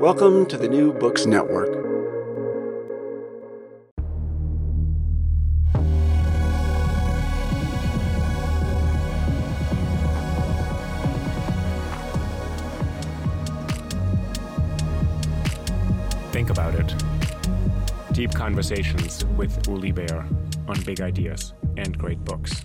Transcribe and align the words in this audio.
Welcome 0.00 0.46
to 0.46 0.56
the 0.56 0.66
New 0.66 0.94
Books 0.94 1.26
Network. 1.26 1.74
Think 16.32 16.48
about 16.48 16.74
it. 16.76 16.94
Deep 18.12 18.32
conversations 18.32 19.26
with 19.36 19.68
Uli 19.68 19.92
Baer 19.92 20.26
on 20.66 20.80
big 20.84 21.02
ideas 21.02 21.52
and 21.76 21.98
great 21.98 22.24
books. 22.24 22.64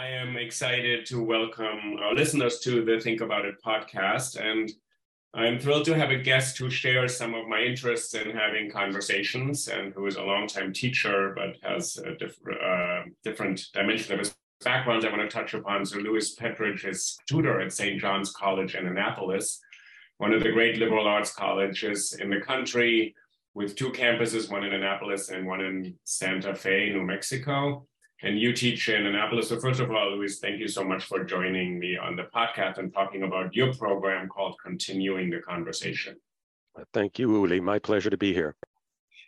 I 0.00 0.06
am 0.06 0.38
excited 0.38 1.04
to 1.08 1.22
welcome 1.22 1.98
our 2.02 2.14
listeners 2.14 2.58
to 2.60 2.82
the 2.82 2.98
Think 2.98 3.20
About 3.20 3.44
It 3.44 3.56
podcast. 3.62 4.40
And 4.40 4.72
I'm 5.34 5.60
thrilled 5.60 5.84
to 5.84 5.94
have 5.94 6.08
a 6.08 6.16
guest 6.16 6.56
who 6.56 6.70
shares 6.70 7.14
some 7.14 7.34
of 7.34 7.46
my 7.48 7.60
interests 7.60 8.14
in 8.14 8.30
having 8.30 8.70
conversations 8.70 9.68
and 9.68 9.92
who 9.92 10.06
is 10.06 10.16
a 10.16 10.22
longtime 10.22 10.72
teacher 10.72 11.34
but 11.36 11.58
has 11.62 11.98
a 11.98 12.14
diff- 12.14 12.40
uh, 12.64 13.02
different 13.24 13.60
dimension 13.74 14.14
of 14.14 14.20
his 14.20 14.34
background 14.64 15.04
I 15.04 15.14
want 15.14 15.20
to 15.20 15.28
touch 15.28 15.52
upon. 15.52 15.84
So, 15.84 15.98
Louis 15.98 16.34
Petrich 16.34 16.86
is 16.86 17.18
tutor 17.28 17.60
at 17.60 17.70
St. 17.70 18.00
John's 18.00 18.32
College 18.32 18.76
in 18.76 18.86
Annapolis, 18.86 19.60
one 20.16 20.32
of 20.32 20.42
the 20.42 20.52
great 20.52 20.78
liberal 20.78 21.06
arts 21.06 21.34
colleges 21.34 22.16
in 22.18 22.30
the 22.30 22.40
country, 22.40 23.14
with 23.52 23.76
two 23.76 23.90
campuses, 23.90 24.50
one 24.50 24.64
in 24.64 24.72
Annapolis 24.72 25.28
and 25.28 25.46
one 25.46 25.60
in 25.60 25.94
Santa 26.04 26.54
Fe, 26.54 26.88
New 26.88 27.02
Mexico 27.02 27.86
and 28.22 28.38
you 28.38 28.52
teach 28.52 28.88
in 28.88 29.06
Annapolis. 29.06 29.48
So 29.48 29.58
first 29.58 29.80
of 29.80 29.90
all, 29.90 30.16
Louis, 30.16 30.38
thank 30.38 30.60
you 30.60 30.68
so 30.68 30.84
much 30.84 31.04
for 31.04 31.24
joining 31.24 31.78
me 31.78 31.96
on 31.96 32.16
the 32.16 32.24
podcast 32.34 32.78
and 32.78 32.92
talking 32.92 33.22
about 33.22 33.54
your 33.54 33.72
program 33.74 34.28
called 34.28 34.56
Continuing 34.62 35.30
the 35.30 35.38
Conversation. 35.38 36.16
Thank 36.92 37.18
you, 37.18 37.30
Uli. 37.32 37.60
My 37.60 37.78
pleasure 37.78 38.10
to 38.10 38.16
be 38.16 38.32
here. 38.32 38.56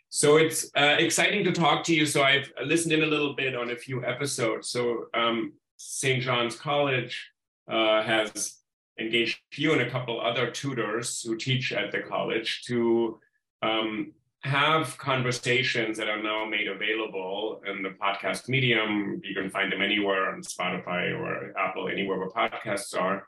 So 0.09 0.37
it's 0.37 0.69
uh, 0.77 0.97
exciting 0.99 1.43
to 1.45 1.51
talk 1.51 1.83
to 1.85 1.95
you. 1.95 2.05
So 2.05 2.21
I've 2.21 2.51
listened 2.63 2.93
in 2.93 3.03
a 3.03 3.07
little 3.07 3.35
bit 3.35 3.55
on 3.55 3.71
a 3.71 3.75
few 3.75 4.05
episodes. 4.05 4.69
So 4.69 5.05
um, 5.13 5.53
St. 5.77 6.21
John's 6.21 6.55
College 6.55 7.31
uh, 7.67 8.03
has 8.03 8.59
engaged 8.99 9.39
you 9.55 9.73
and 9.73 9.81
a 9.81 9.89
couple 9.89 10.21
other 10.21 10.51
tutors 10.51 11.21
who 11.21 11.35
teach 11.35 11.73
at 11.73 11.91
the 11.91 11.99
college 12.01 12.63
to 12.67 13.19
um, 13.63 14.13
have 14.43 14.97
conversations 14.97 15.97
that 15.97 16.09
are 16.09 16.21
now 16.21 16.45
made 16.45 16.67
available 16.67 17.61
in 17.65 17.81
the 17.81 17.91
podcast 17.91 18.49
medium. 18.49 19.21
You 19.23 19.33
can 19.33 19.49
find 19.49 19.71
them 19.71 19.81
anywhere 19.81 20.33
on 20.33 20.41
Spotify 20.41 21.17
or 21.17 21.57
Apple, 21.57 21.87
anywhere 21.87 22.19
where 22.19 22.29
podcasts 22.29 22.99
are, 22.99 23.25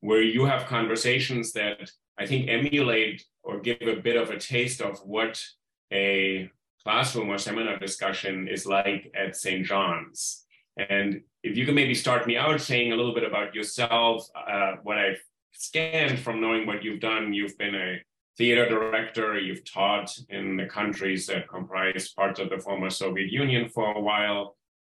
where 0.00 0.22
you 0.22 0.44
have 0.44 0.66
conversations 0.66 1.52
that 1.52 1.90
I 2.18 2.26
think 2.26 2.48
emulate 2.48 3.24
or 3.42 3.60
give 3.60 3.80
a 3.82 3.96
bit 3.96 4.16
of 4.16 4.30
a 4.30 4.38
taste 4.38 4.82
of 4.82 4.98
what 4.98 5.42
a 5.90 6.50
classroom 6.82 7.30
or 7.30 7.38
seminar 7.38 7.78
discussion 7.78 8.46
is 8.46 8.66
like 8.66 9.10
at 9.14 9.36
St. 9.36 9.64
John's. 9.64 10.44
And 10.76 11.22
if 11.42 11.56
you 11.56 11.64
can 11.64 11.74
maybe 11.74 11.94
start 11.94 12.26
me 12.26 12.36
out 12.36 12.60
saying 12.60 12.92
a 12.92 12.96
little 12.96 13.14
bit 13.14 13.24
about 13.24 13.54
yourself, 13.54 14.28
uh, 14.34 14.72
what 14.82 14.98
I've 14.98 15.20
scanned 15.52 16.18
from 16.18 16.40
knowing 16.40 16.66
what 16.66 16.84
you've 16.84 17.00
done, 17.00 17.32
you've 17.32 17.56
been 17.56 17.74
a 17.74 17.98
theater 18.38 18.68
director. 18.68 19.38
You've 19.38 19.64
taught 19.64 20.16
in 20.30 20.56
the 20.56 20.66
countries 20.66 21.26
that 21.26 21.48
comprise 21.48 22.08
parts 22.10 22.38
of 22.38 22.48
the 22.48 22.58
former 22.58 22.88
Soviet 22.88 23.30
Union 23.30 23.68
for 23.68 23.92
a 23.92 24.00
while. 24.00 24.56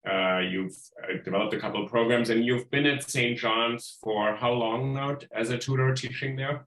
Uh, 0.10 0.40
you've 0.40 0.78
uh, 1.04 1.22
developed 1.26 1.54
a 1.54 1.60
couple 1.60 1.84
of 1.84 1.90
programs, 1.90 2.30
and 2.30 2.46
you've 2.46 2.70
been 2.72 2.86
at 2.86 3.04
St. 3.04 3.38
John's 3.38 3.98
for 4.02 4.36
how 4.36 4.52
long 4.52 4.94
now 4.94 5.18
as 5.36 5.50
a 5.50 5.58
tutor 5.58 5.94
teaching 5.94 6.36
there? 6.36 6.66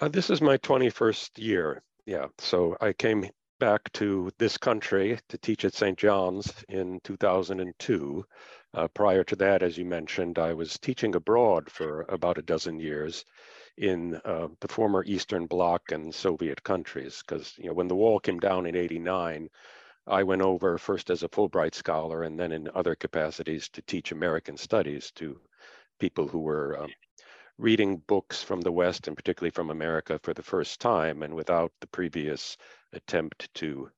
Uh, 0.00 0.08
this 0.08 0.28
is 0.28 0.42
my 0.42 0.58
21st 0.58 1.30
year. 1.38 1.82
Yeah. 2.04 2.26
So 2.38 2.76
I 2.80 2.92
came 2.92 3.24
back 3.58 3.92
to 3.94 4.30
this 4.38 4.56
country 4.56 5.18
to 5.28 5.38
teach 5.38 5.64
at 5.64 5.74
St. 5.74 5.98
John's 5.98 6.52
in 6.68 7.00
2002. 7.04 8.24
Uh, 8.74 8.88
prior 8.88 9.24
to 9.24 9.36
that, 9.36 9.62
as 9.62 9.78
you 9.78 9.84
mentioned, 9.84 10.38
I 10.38 10.52
was 10.52 10.78
teaching 10.78 11.14
abroad 11.14 11.70
for 11.70 12.06
about 12.08 12.38
a 12.38 12.42
dozen 12.42 12.78
years 12.78 13.24
in 13.78 14.20
uh, 14.24 14.48
the 14.60 14.68
former 14.68 15.04
Eastern 15.04 15.46
Bloc 15.46 15.92
and 15.92 16.14
Soviet 16.14 16.62
countries. 16.62 17.22
Because 17.26 17.54
you 17.58 17.66
know, 17.66 17.72
when 17.74 17.88
the 17.88 17.96
wall 17.96 18.20
came 18.20 18.38
down 18.38 18.66
in 18.66 18.76
'89, 18.76 19.48
I 20.06 20.22
went 20.22 20.42
over 20.42 20.78
first 20.78 21.10
as 21.10 21.22
a 21.22 21.28
Fulbright 21.28 21.74
scholar 21.74 22.22
and 22.22 22.38
then 22.38 22.52
in 22.52 22.68
other 22.74 22.94
capacities 22.94 23.68
to 23.70 23.82
teach 23.82 24.10
American 24.12 24.56
studies 24.56 25.10
to 25.12 25.40
people 26.00 26.26
who 26.26 26.40
were 26.40 26.78
um, 26.82 26.90
reading 27.58 27.98
books 28.06 28.42
from 28.42 28.60
the 28.60 28.72
West 28.72 29.06
and 29.08 29.16
particularly 29.16 29.50
from 29.50 29.70
America 29.70 30.18
for 30.22 30.32
the 30.32 30.42
first 30.42 30.80
time 30.80 31.22
and 31.22 31.34
without 31.34 31.72
the 31.80 31.86
previous 31.88 32.56
attempt 32.92 33.52
to 33.54 33.90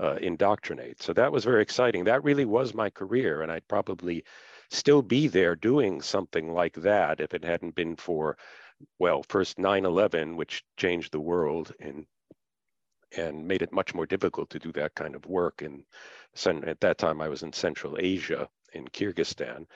uh, 0.00 0.16
indoctrinate. 0.20 1.02
So 1.02 1.12
that 1.12 1.32
was 1.32 1.44
very 1.44 1.60
exciting. 1.60 2.04
That 2.04 2.24
really 2.24 2.44
was 2.44 2.72
my 2.74 2.88
career, 2.88 3.42
and 3.42 3.50
I'd 3.50 3.66
probably 3.68 4.24
still 4.70 5.02
be 5.02 5.26
there 5.28 5.56
doing 5.56 6.00
something 6.00 6.52
like 6.52 6.74
that 6.74 7.20
if 7.20 7.34
it 7.34 7.44
hadn't 7.44 7.74
been 7.74 7.96
for 7.96 8.36
well, 8.98 9.22
first 9.28 9.58
9/11, 9.58 10.36
which 10.36 10.64
changed 10.76 11.12
the 11.12 11.20
world 11.20 11.72
and 11.80 12.06
and 13.16 13.48
made 13.48 13.62
it 13.62 13.72
much 13.72 13.94
more 13.94 14.06
difficult 14.06 14.50
to 14.50 14.58
do 14.58 14.72
that 14.72 14.94
kind 14.94 15.14
of 15.14 15.26
work. 15.26 15.62
And 15.62 15.84
at 16.46 16.80
that 16.80 16.98
time, 16.98 17.20
I 17.20 17.28
was 17.28 17.42
in 17.42 17.52
Central 17.52 17.96
Asia 17.98 18.48
in 18.74 18.86
Kyrgyzstan. 18.88 19.66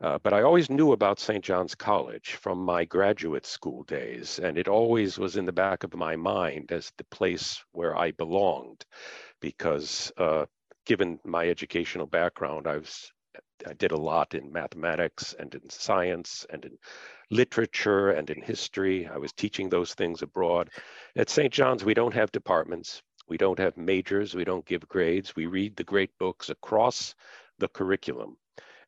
Uh, 0.00 0.18
but 0.22 0.32
I 0.32 0.42
always 0.42 0.70
knew 0.70 0.92
about 0.92 1.18
St. 1.18 1.42
John's 1.42 1.74
College 1.74 2.34
from 2.34 2.58
my 2.58 2.84
graduate 2.84 3.46
school 3.46 3.82
days, 3.84 4.38
and 4.38 4.58
it 4.58 4.68
always 4.68 5.18
was 5.18 5.36
in 5.36 5.46
the 5.46 5.52
back 5.52 5.84
of 5.84 5.94
my 5.94 6.16
mind 6.16 6.70
as 6.70 6.92
the 6.98 7.04
place 7.04 7.64
where 7.72 7.96
I 7.96 8.10
belonged, 8.12 8.84
because 9.40 10.12
uh, 10.18 10.44
given 10.84 11.18
my 11.24 11.48
educational 11.48 12.06
background, 12.06 12.66
I 12.66 12.76
was 12.76 13.10
I 13.66 13.72
did 13.74 13.92
a 13.92 13.96
lot 13.96 14.34
in 14.34 14.52
mathematics 14.52 15.34
and 15.38 15.54
in 15.54 15.70
science 15.70 16.46
and 16.50 16.64
in 16.64 16.78
literature 17.30 18.10
and 18.10 18.28
in 18.30 18.42
history. 18.42 19.06
I 19.06 19.18
was 19.18 19.32
teaching 19.32 19.68
those 19.68 19.94
things 19.94 20.22
abroad. 20.22 20.70
At 21.16 21.30
St. 21.30 21.52
John's, 21.52 21.84
we 21.84 21.94
don't 21.94 22.14
have 22.14 22.32
departments. 22.32 23.02
We 23.28 23.36
don't 23.38 23.58
have 23.58 23.76
majors. 23.76 24.34
We 24.34 24.44
don't 24.44 24.66
give 24.66 24.88
grades. 24.88 25.36
We 25.36 25.46
read 25.46 25.76
the 25.76 25.84
great 25.84 26.10
books 26.18 26.50
across 26.50 27.14
the 27.58 27.68
curriculum. 27.68 28.36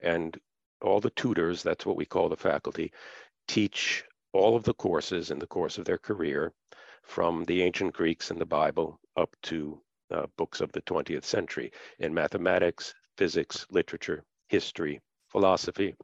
And 0.01 0.39
all 0.83 1.01
the 1.01 1.11
tutors, 1.11 1.63
that's 1.63 1.87
what 1.87 1.97
we 1.97 2.07
call 2.07 2.29
the 2.29 2.37
faculty, 2.37 2.93
teach 3.49 4.05
all 4.33 4.57
of 4.57 4.65
the 4.65 4.75
courses 4.75 5.31
in 5.31 5.39
the 5.39 5.47
course 5.47 5.79
of 5.79 5.85
their 5.85 5.99
career. 5.99 6.53
from 7.05 7.45
the 7.47 7.63
ancient 7.63 7.95
Greeks 7.95 8.31
and 8.31 8.41
the 8.41 8.47
Bible 8.47 9.01
up 9.17 9.35
to 9.43 9.81
uh, 10.11 10.27
books 10.37 10.61
of 10.61 10.73
the 10.73 10.83
20th 10.83 11.25
century 11.25 11.73
in 11.99 12.15
mathematics, 12.15 12.95
physics, 13.17 13.67
literature, 13.71 14.25
history, 14.49 15.01
philosophy, 15.29 15.95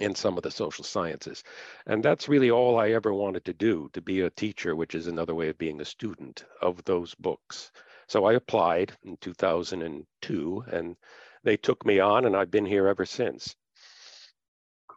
and 0.00 0.16
some 0.16 0.36
of 0.36 0.42
the 0.42 0.50
social 0.50 0.84
sciences. 0.84 1.42
And 1.86 2.02
that's 2.02 2.28
really 2.28 2.50
all 2.50 2.78
I 2.78 2.90
ever 2.90 3.12
wanted 3.12 3.44
to 3.44 3.52
do, 3.52 3.90
to 3.92 4.00
be 4.00 4.20
a 4.20 4.30
teacher, 4.30 4.74
which 4.74 4.94
is 4.94 5.06
another 5.06 5.34
way 5.34 5.48
of 5.48 5.58
being 5.58 5.80
a 5.80 5.84
student 5.84 6.44
of 6.60 6.82
those 6.84 7.14
books. 7.14 7.70
So 8.08 8.24
I 8.24 8.34
applied 8.34 8.92
in 9.04 9.16
2002 9.18 10.64
and 10.70 10.96
they 11.44 11.56
took 11.56 11.84
me 11.84 12.00
on 12.00 12.26
and 12.26 12.36
I've 12.36 12.50
been 12.50 12.66
here 12.66 12.86
ever 12.86 13.04
since. 13.04 13.54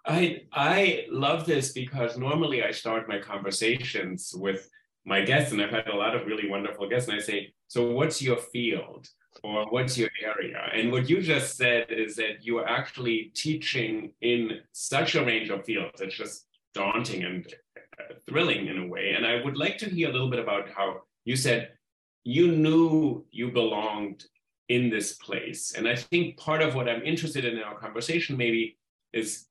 I 0.05 0.43
I 0.51 1.07
love 1.09 1.45
this 1.45 1.71
because 1.71 2.17
normally 2.17 2.63
I 2.63 2.71
start 2.71 3.09
my 3.09 3.19
conversations 3.19 4.33
with 4.35 4.69
my 5.05 5.21
guests, 5.21 5.51
and 5.51 5.61
I've 5.61 5.69
had 5.69 5.87
a 5.87 5.95
lot 5.95 6.15
of 6.15 6.25
really 6.25 6.49
wonderful 6.49 6.89
guests, 6.89 7.07
and 7.07 7.17
I 7.17 7.21
say, 7.21 7.53
"So, 7.67 7.91
what's 7.91 8.21
your 8.21 8.37
field, 8.37 9.07
or 9.43 9.65
what's 9.69 9.97
your 9.97 10.09
area?" 10.21 10.69
And 10.73 10.91
what 10.91 11.09
you 11.09 11.21
just 11.21 11.55
said 11.57 11.91
is 11.91 12.15
that 12.15 12.43
you 12.45 12.57
are 12.57 12.67
actually 12.67 13.31
teaching 13.35 14.11
in 14.21 14.61
such 14.71 15.15
a 15.15 15.23
range 15.23 15.49
of 15.49 15.63
fields. 15.65 16.01
It's 16.01 16.17
just 16.17 16.47
daunting 16.73 17.23
and 17.23 17.45
uh, 17.77 18.15
thrilling 18.27 18.67
in 18.67 18.79
a 18.79 18.87
way. 18.87 19.13
And 19.15 19.25
I 19.25 19.43
would 19.43 19.57
like 19.57 19.77
to 19.79 19.89
hear 19.89 20.09
a 20.09 20.11
little 20.11 20.29
bit 20.29 20.39
about 20.39 20.69
how 20.69 21.01
you 21.23 21.35
said 21.35 21.71
you 22.23 22.51
knew 22.51 23.25
you 23.31 23.51
belonged 23.51 24.25
in 24.67 24.89
this 24.89 25.13
place, 25.13 25.75
and 25.77 25.87
I 25.87 25.95
think 25.95 26.37
part 26.37 26.63
of 26.63 26.73
what 26.73 26.89
I'm 26.89 27.03
interested 27.03 27.45
in 27.45 27.57
in 27.57 27.63
our 27.63 27.77
conversation 27.77 28.35
maybe 28.35 28.77
is 29.13 29.45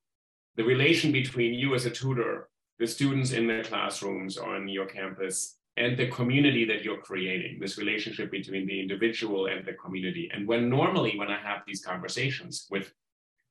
the 0.56 0.64
relation 0.64 1.12
between 1.12 1.54
you 1.54 1.74
as 1.74 1.86
a 1.86 1.90
tutor, 1.90 2.48
the 2.78 2.86
students 2.86 3.32
in 3.32 3.46
the 3.46 3.62
classrooms 3.64 4.36
on 4.36 4.68
your 4.68 4.86
campus, 4.86 5.56
and 5.76 5.96
the 5.96 6.08
community 6.08 6.64
that 6.64 6.84
you're 6.84 7.00
creating, 7.00 7.58
this 7.58 7.78
relationship 7.78 8.30
between 8.30 8.66
the 8.66 8.80
individual 8.80 9.46
and 9.46 9.66
the 9.66 9.72
community. 9.72 10.30
And 10.32 10.46
when 10.46 10.68
normally, 10.68 11.18
when 11.18 11.30
I 11.30 11.38
have 11.38 11.62
these 11.66 11.84
conversations 11.84 12.68
with 12.70 12.92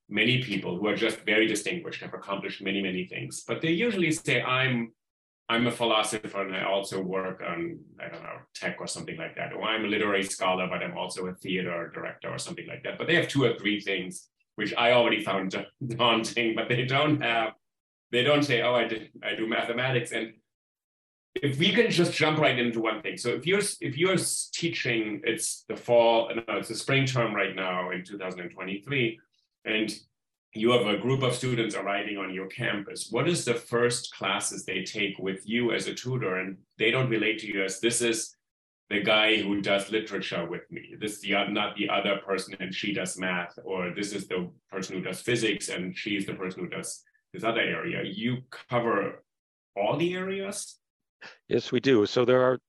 many 0.10 0.42
people 0.42 0.78
who 0.78 0.88
are 0.88 0.96
just 0.96 1.20
very 1.26 1.48
distinguished, 1.48 2.02
have 2.02 2.14
accomplished 2.14 2.62
many, 2.62 2.82
many 2.82 3.06
things, 3.06 3.44
but 3.46 3.62
they 3.62 3.72
usually 3.72 4.12
say, 4.12 4.42
I'm 4.42 4.94
I'm 5.50 5.68
a 5.68 5.72
philosopher 5.72 6.42
and 6.42 6.56
I 6.56 6.64
also 6.64 7.02
work 7.02 7.44
on, 7.46 7.78
I 8.00 8.08
don't 8.08 8.24
know, 8.24 8.38
tech 8.56 8.78
or 8.80 8.88
something 8.88 9.18
like 9.18 9.36
that. 9.36 9.52
Or 9.52 9.64
I'm 9.64 9.84
a 9.84 9.88
literary 9.88 10.24
scholar, 10.24 10.68
but 10.68 10.82
I'm 10.82 10.98
also 10.98 11.28
a 11.28 11.34
theater 11.34 11.92
director 11.94 12.30
or 12.30 12.38
something 12.38 12.66
like 12.66 12.84
that. 12.84 12.98
But 12.98 13.08
they 13.08 13.16
have 13.16 13.28
two 13.28 13.44
or 13.44 13.54
three 13.56 13.82
things 13.82 14.30
which 14.56 14.74
I 14.76 14.94
already 14.94 15.22
found 15.24 15.54
daunting, 15.88 16.56
but 16.56 16.70
they 16.70 16.86
don't 16.86 17.22
have, 17.22 17.54
they 18.14 18.24
don't 18.24 18.44
say, 18.44 18.62
oh, 18.62 18.76
I 18.76 18.88
did, 18.88 19.10
I 19.24 19.34
do 19.34 19.48
mathematics. 19.48 20.12
And 20.12 20.34
if 21.34 21.58
we 21.58 21.72
can 21.72 21.90
just 21.90 22.14
jump 22.14 22.38
right 22.38 22.58
into 22.58 22.80
one 22.80 23.02
thing. 23.02 23.18
So 23.18 23.30
if 23.30 23.48
you're, 23.48 23.62
if 23.82 23.98
you're 23.98 24.18
teaching, 24.54 25.20
it's 25.24 25.66
the 25.68 25.76
fall, 25.76 26.30
no, 26.34 26.58
it's 26.58 26.70
the 26.70 26.76
spring 26.76 27.08
term 27.08 27.34
right 27.34 27.56
now 27.56 27.90
in 27.90 28.06
2023, 28.06 29.20
and 29.66 29.92
you 30.54 30.70
have 30.72 30.86
a 30.86 30.98
group 30.98 31.24
of 31.24 31.34
students 31.34 31.74
arriving 31.76 32.18
on 32.18 32.32
your 32.32 32.46
campus. 32.46 33.08
What 33.10 33.28
is 33.28 33.44
the 33.44 33.56
first 33.56 34.14
classes 34.14 34.64
they 34.64 34.84
take 34.84 35.18
with 35.18 35.42
you 35.50 35.74
as 35.74 35.88
a 35.88 35.96
tutor? 35.96 36.36
And 36.36 36.58
they 36.78 36.92
don't 36.92 37.10
relate 37.10 37.40
to 37.40 37.48
you 37.48 37.64
as 37.64 37.80
this 37.80 38.02
is 38.02 38.36
the 38.92 39.02
guy 39.02 39.38
who 39.38 39.60
does 39.60 39.90
literature 39.90 40.48
with 40.48 40.70
me. 40.70 40.94
This 41.00 41.14
is 41.14 41.22
the, 41.22 41.48
not 41.50 41.76
the 41.76 41.90
other 41.90 42.18
person 42.18 42.56
and 42.60 42.76
she 42.76 42.94
does 42.94 43.18
math, 43.18 43.58
or 43.64 43.92
this 43.96 44.14
is 44.14 44.28
the 44.28 44.52
person 44.70 44.98
who 44.98 45.02
does 45.02 45.20
physics 45.20 45.70
and 45.70 45.98
she's 45.98 46.28
the 46.28 46.36
person 46.36 46.60
who 46.66 46.70
does 46.70 47.04
this 47.34 47.44
other 47.44 47.62
area. 47.62 48.04
You 48.04 48.44
cover 48.70 49.24
all 49.76 49.98
the 49.98 50.14
areas? 50.14 50.78
Yes, 51.48 51.72
we 51.72 51.80
do. 51.80 52.06
So 52.06 52.26
there 52.26 52.44
are 52.44 52.60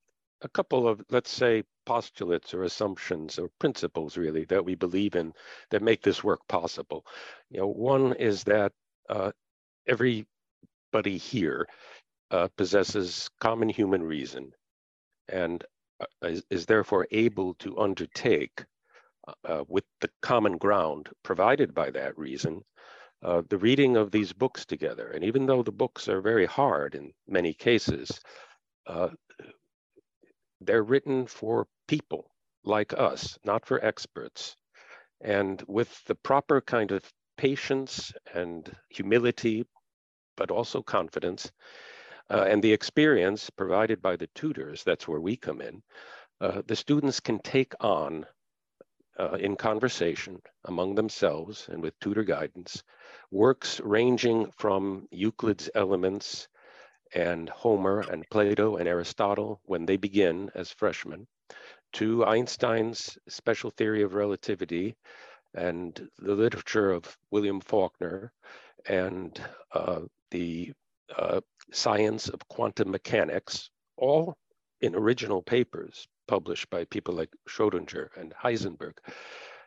a 0.42 0.48
couple 0.48 0.88
of, 0.88 1.02
let's 1.10 1.30
say, 1.30 1.64
postulates 1.86 2.54
or 2.54 2.62
assumptions 2.62 3.38
or 3.38 3.50
principles 3.58 4.16
really 4.16 4.44
that 4.46 4.64
we 4.64 4.74
believe 4.74 5.14
in 5.16 5.32
that 5.70 5.82
make 5.82 6.02
this 6.02 6.24
work 6.24 6.40
possible. 6.48 7.04
You 7.50 7.60
know, 7.60 7.66
one 7.66 8.14
is 8.14 8.44
that 8.44 8.72
uh, 9.10 9.32
everybody 9.86 11.18
here 11.18 11.68
uh, 12.30 12.48
possesses 12.56 13.28
common 13.40 13.68
human 13.68 14.02
reason 14.02 14.52
and 15.28 15.64
uh, 16.00 16.06
is, 16.22 16.42
is, 16.50 16.66
therefore 16.66 17.06
able 17.10 17.54
to 17.54 17.78
undertake 17.78 18.64
uh, 19.28 19.32
uh, 19.44 19.64
with 19.68 19.84
the 20.00 20.10
common 20.22 20.56
ground 20.56 21.08
provided 21.22 21.74
by 21.74 21.90
that 21.90 22.16
reason, 22.18 22.62
uh, 23.24 23.42
the 23.48 23.58
reading 23.58 23.96
of 23.96 24.10
these 24.10 24.32
books 24.32 24.66
together. 24.66 25.08
And 25.08 25.24
even 25.24 25.46
though 25.46 25.62
the 25.62 25.72
books 25.72 26.08
are 26.08 26.20
very 26.20 26.46
hard 26.46 26.94
in 26.94 27.12
many 27.26 27.54
cases, 27.54 28.20
uh, 28.86 29.08
they're 30.60 30.82
written 30.82 31.26
for 31.26 31.66
people 31.88 32.30
like 32.64 32.92
us, 32.92 33.38
not 33.44 33.66
for 33.66 33.84
experts. 33.84 34.56
And 35.20 35.62
with 35.66 36.04
the 36.04 36.14
proper 36.14 36.60
kind 36.60 36.92
of 36.92 37.02
patience 37.38 38.12
and 38.34 38.70
humility, 38.90 39.66
but 40.36 40.50
also 40.50 40.82
confidence, 40.82 41.50
uh, 42.30 42.46
and 42.48 42.62
the 42.62 42.72
experience 42.72 43.48
provided 43.50 44.02
by 44.02 44.16
the 44.16 44.28
tutors, 44.34 44.82
that's 44.84 45.08
where 45.08 45.20
we 45.20 45.36
come 45.36 45.60
in, 45.62 45.82
uh, 46.40 46.62
the 46.66 46.76
students 46.76 47.20
can 47.20 47.38
take 47.38 47.72
on 47.80 48.26
uh, 49.18 49.36
in 49.40 49.56
conversation 49.56 50.40
among 50.64 50.94
themselves 50.94 51.68
and 51.70 51.82
with 51.82 51.98
tutor 52.00 52.24
guidance, 52.24 52.82
works 53.30 53.80
ranging 53.80 54.50
from 54.56 55.08
Euclid's 55.10 55.70
Elements 55.74 56.48
and 57.14 57.48
Homer 57.48 58.00
and 58.00 58.28
Plato 58.30 58.76
and 58.76 58.88
Aristotle 58.88 59.60
when 59.64 59.86
they 59.86 59.96
begin 59.96 60.50
as 60.54 60.72
freshmen, 60.72 61.26
to 61.92 62.24
Einstein's 62.24 63.16
special 63.28 63.70
theory 63.70 64.02
of 64.02 64.14
relativity 64.14 64.96
and 65.54 66.08
the 66.18 66.34
literature 66.34 66.90
of 66.90 67.16
William 67.30 67.60
Faulkner 67.60 68.32
and 68.88 69.40
uh, 69.72 70.00
the 70.30 70.72
uh, 71.16 71.40
science 71.72 72.28
of 72.28 72.46
quantum 72.48 72.90
mechanics, 72.90 73.70
all 73.96 74.36
in 74.80 74.94
original 74.96 75.42
papers 75.42 76.08
published 76.26 76.70
by 76.70 76.84
people 76.84 77.14
like 77.14 77.30
Schrodinger 77.48 78.08
and 78.16 78.32
Heisenberg. 78.42 78.94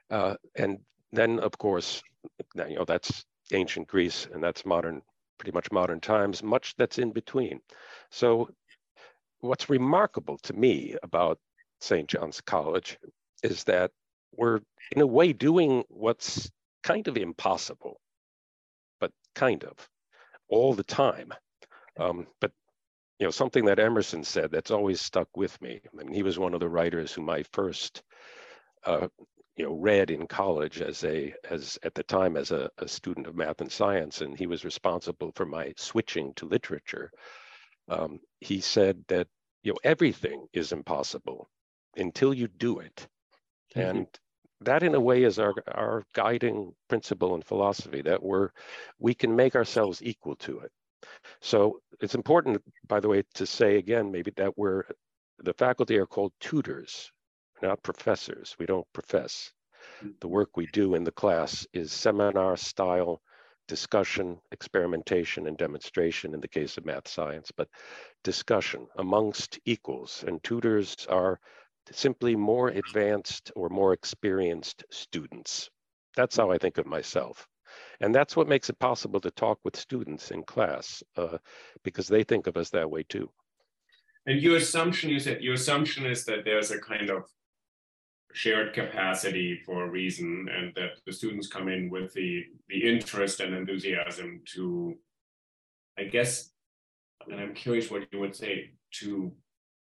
Uh, 0.09 0.35
and 0.55 0.79
then, 1.11 1.39
of 1.39 1.57
course, 1.57 2.01
you 2.55 2.75
know, 2.75 2.85
that's 2.85 3.25
ancient 3.53 3.87
Greece 3.87 4.27
and 4.33 4.43
that's 4.43 4.65
modern, 4.65 5.01
pretty 5.37 5.53
much 5.53 5.71
modern 5.71 5.99
times, 5.99 6.43
much 6.43 6.75
that's 6.77 6.97
in 6.97 7.11
between. 7.11 7.59
So 8.11 8.49
what's 9.39 9.69
remarkable 9.69 10.37
to 10.43 10.53
me 10.53 10.95
about 11.03 11.39
St. 11.79 12.07
John's 12.07 12.41
College 12.41 12.97
is 13.43 13.63
that 13.65 13.91
we're 14.35 14.59
in 14.91 15.01
a 15.01 15.07
way 15.07 15.33
doing 15.33 15.83
what's 15.89 16.49
kind 16.83 17.07
of 17.07 17.17
impossible, 17.17 17.99
but 18.99 19.11
kind 19.35 19.63
of 19.63 19.73
all 20.49 20.73
the 20.73 20.83
time. 20.83 21.33
Um, 21.99 22.27
but 22.39 22.51
you 23.19 23.25
know, 23.25 23.31
something 23.31 23.65
that 23.65 23.79
Emerson 23.79 24.23
said 24.23 24.51
that's 24.51 24.71
always 24.71 25.01
stuck 25.01 25.35
with 25.35 25.59
me. 25.61 25.81
I 25.85 25.95
mean, 25.95 26.13
he 26.13 26.23
was 26.23 26.37
one 26.37 26.53
of 26.53 26.59
the 26.59 26.69
writers 26.69 27.11
whom 27.11 27.29
I 27.29 27.43
first, 27.51 28.03
uh, 28.85 29.07
you 29.55 29.65
know, 29.65 29.73
read 29.73 30.11
in 30.11 30.27
college 30.27 30.81
as 30.81 31.03
a 31.03 31.33
as 31.49 31.79
at 31.81 31.95
the 31.95 32.03
time 32.03 32.37
as 32.37 32.51
a, 32.51 32.69
a, 32.77 32.87
student 32.87 33.25
of 33.25 33.35
math 33.35 33.59
and 33.61 33.71
science, 33.71 34.21
and 34.21 34.37
he 34.37 34.45
was 34.45 34.63
responsible 34.63 35.31
for 35.35 35.45
my 35.45 35.73
switching 35.77 36.33
to 36.35 36.47
literature. 36.47 37.11
Um, 37.89 38.19
he 38.39 38.61
said 38.61 39.03
that 39.07 39.27
you 39.63 39.71
know 39.71 39.79
everything 39.83 40.45
is 40.53 40.71
impossible 40.71 41.49
until 41.95 42.35
you 42.35 42.47
do 42.47 42.79
it, 42.79 43.07
mm-hmm. 43.75 43.97
and 43.97 44.07
that 44.61 44.83
in 44.83 44.93
a 44.93 44.99
way 44.99 45.23
is 45.23 45.39
our 45.39 45.55
our 45.73 46.03
guiding 46.13 46.75
principle 46.87 47.33
and 47.33 47.43
philosophy 47.43 48.03
that 48.03 48.21
we're 48.21 48.51
we 48.99 49.15
can 49.15 49.35
make 49.35 49.55
ourselves 49.55 50.03
equal 50.03 50.35
to 50.35 50.59
it 50.59 50.71
so 51.41 51.81
it's 52.01 52.15
important, 52.15 52.61
by 52.87 52.99
the 52.99 53.07
way, 53.07 53.23
to 53.35 53.45
say 53.45 53.77
again, 53.77 54.11
maybe 54.11 54.31
that 54.37 54.57
we're, 54.57 54.83
the 55.39 55.53
faculty 55.53 55.97
are 55.97 56.05
called 56.05 56.33
tutors, 56.39 57.11
not 57.61 57.83
professors. 57.83 58.55
We 58.59 58.65
don't 58.65 58.87
profess. 58.93 59.51
Hmm. 59.99 60.09
The 60.21 60.27
work 60.27 60.57
we 60.57 60.67
do 60.67 60.95
in 60.95 61.03
the 61.03 61.11
class 61.11 61.67
is 61.73 61.91
seminar 61.91 62.57
style 62.57 63.21
discussion, 63.67 64.39
experimentation, 64.51 65.47
and 65.47 65.57
demonstration 65.57 66.33
in 66.33 66.39
the 66.39 66.47
case 66.47 66.77
of 66.77 66.85
math 66.85 67.07
science, 67.07 67.51
but 67.55 67.67
discussion 68.23 68.87
amongst 68.97 69.59
equals. 69.65 70.23
And 70.25 70.41
tutors 70.43 70.95
are 71.09 71.39
simply 71.91 72.35
more 72.35 72.69
advanced 72.69 73.51
or 73.55 73.69
more 73.69 73.93
experienced 73.93 74.83
students. 74.89 75.69
That's 76.15 76.37
how 76.37 76.51
I 76.51 76.57
think 76.57 76.77
of 76.77 76.85
myself. 76.85 77.47
And 77.99 78.13
that's 78.13 78.35
what 78.35 78.47
makes 78.47 78.69
it 78.69 78.79
possible 78.79 79.19
to 79.21 79.31
talk 79.31 79.59
with 79.63 79.75
students 79.75 80.31
in 80.31 80.43
class 80.43 81.03
uh, 81.15 81.37
because 81.83 82.07
they 82.07 82.23
think 82.23 82.47
of 82.47 82.57
us 82.57 82.69
that 82.71 82.89
way 82.89 83.03
too. 83.03 83.29
And 84.25 84.41
your 84.41 84.57
assumption, 84.57 85.09
you 85.09 85.19
said 85.19 85.41
your 85.41 85.53
assumption 85.53 86.05
is 86.05 86.25
that 86.25 86.43
there's 86.43 86.71
a 86.71 86.79
kind 86.79 87.09
of 87.09 87.23
shared 88.33 88.73
capacity 88.73 89.61
for 89.65 89.85
a 89.85 89.89
reason 89.89 90.47
and 90.53 90.73
that 90.75 90.99
the 91.05 91.13
students 91.13 91.47
come 91.47 91.69
in 91.69 91.89
with 91.89 92.13
the, 92.13 92.43
the 92.69 92.87
interest 92.87 93.39
and 93.39 93.55
enthusiasm 93.55 94.41
to, 94.53 94.95
I 95.97 96.03
guess, 96.03 96.51
and 97.29 97.39
I'm 97.39 97.53
curious 97.53 97.89
what 97.89 98.03
you 98.11 98.19
would 98.19 98.35
say, 98.35 98.71
to 98.99 99.31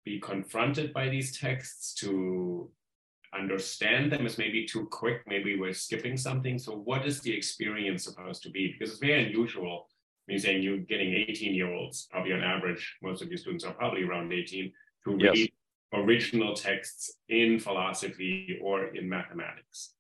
be 0.04 0.20
confronted 0.20 0.94
by 0.94 1.10
these 1.10 1.38
texts, 1.38 1.94
to 1.96 2.70
understand 3.38 4.12
them 4.12 4.26
is 4.26 4.38
maybe 4.38 4.66
too 4.66 4.88
quick. 4.88 5.22
Maybe 5.28 5.60
we're 5.60 5.74
skipping 5.74 6.18
something. 6.18 6.60
So, 6.60 6.74
what 6.74 7.06
is 7.06 7.22
the 7.22 7.36
experience 7.36 8.04
supposed 8.04 8.44
to 8.44 8.50
be? 8.50 8.72
Because 8.72 8.92
it's 8.92 9.00
very 9.00 9.26
unusual. 9.26 9.88
When 10.26 10.36
you're 10.36 10.40
saying 10.40 10.64
you're 10.64 10.78
getting 10.78 11.14
18 11.14 11.54
year 11.54 11.74
olds, 11.74 12.08
probably 12.12 12.34
on 12.34 12.44
average, 12.44 12.98
most 13.02 13.22
of 13.22 13.30
your 13.30 13.38
students 13.38 13.64
are 13.64 13.74
probably 13.74 14.04
around 14.04 14.32
18, 14.32 14.72
to 15.06 15.16
read 15.16 15.36
yes. 15.36 15.48
original 15.94 16.54
texts 16.56 17.18
in 17.30 17.60
philosophy 17.60 18.60
or 18.62 18.96
in 18.96 19.10
mathematics, 19.10 19.94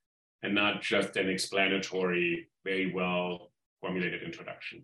and 0.43 0.53
not 0.53 0.81
just 0.81 1.15
an 1.17 1.29
explanatory, 1.29 2.47
very 2.63 2.93
well 2.93 3.51
formulated 3.81 4.21
introduction. 4.23 4.83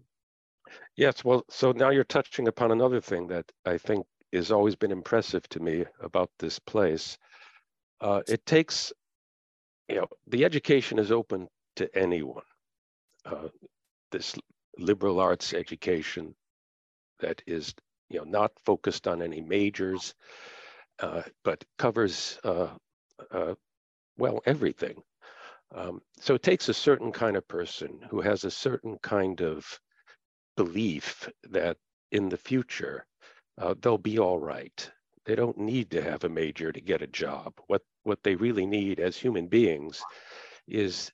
Yes, 0.95 1.23
well, 1.23 1.45
so 1.49 1.71
now 1.71 1.91
you're 1.91 2.03
touching 2.03 2.47
upon 2.47 2.71
another 2.71 2.99
thing 2.99 3.27
that 3.27 3.49
I 3.65 3.77
think 3.77 4.05
has 4.33 4.51
always 4.51 4.75
been 4.75 4.91
impressive 4.91 5.47
to 5.49 5.59
me 5.59 5.85
about 6.01 6.29
this 6.39 6.59
place. 6.59 7.17
Uh, 8.01 8.21
it 8.27 8.45
takes, 8.45 8.93
you 9.89 9.95
know, 9.95 10.07
the 10.27 10.45
education 10.45 10.99
is 10.99 11.11
open 11.11 11.47
to 11.77 11.89
anyone. 11.97 12.43
Uh, 13.25 13.49
this 14.11 14.35
liberal 14.77 15.19
arts 15.19 15.53
education 15.53 16.35
that 17.19 17.41
is, 17.47 17.73
you 18.09 18.19
know, 18.19 18.25
not 18.25 18.51
focused 18.65 19.07
on 19.07 19.21
any 19.21 19.41
majors, 19.41 20.13
uh, 20.99 21.23
but 21.43 21.63
covers, 21.77 22.39
uh, 22.43 22.69
uh, 23.31 23.55
well, 24.17 24.41
everything. 24.45 25.01
Um, 25.75 26.01
so 26.19 26.35
it 26.35 26.43
takes 26.43 26.69
a 26.69 26.73
certain 26.73 27.11
kind 27.11 27.35
of 27.37 27.47
person 27.47 27.99
who 28.09 28.21
has 28.21 28.43
a 28.43 28.51
certain 28.51 28.97
kind 29.03 29.41
of 29.41 29.65
belief 30.55 31.29
that 31.49 31.77
in 32.11 32.29
the 32.29 32.37
future 32.37 33.05
uh, 33.59 33.75
they'll 33.81 33.97
be 33.97 34.19
all 34.19 34.39
right. 34.39 34.91
They 35.27 35.35
don't 35.35 35.57
need 35.57 35.91
to 35.91 36.01
have 36.01 36.23
a 36.23 36.29
major 36.29 36.71
to 36.71 36.79
get 36.81 37.01
a 37.01 37.07
job. 37.07 37.53
What 37.67 37.83
what 38.03 38.23
they 38.23 38.35
really 38.35 38.65
need 38.65 39.01
as 39.01 39.17
human 39.17 39.47
beings 39.47 40.01
is 40.67 41.11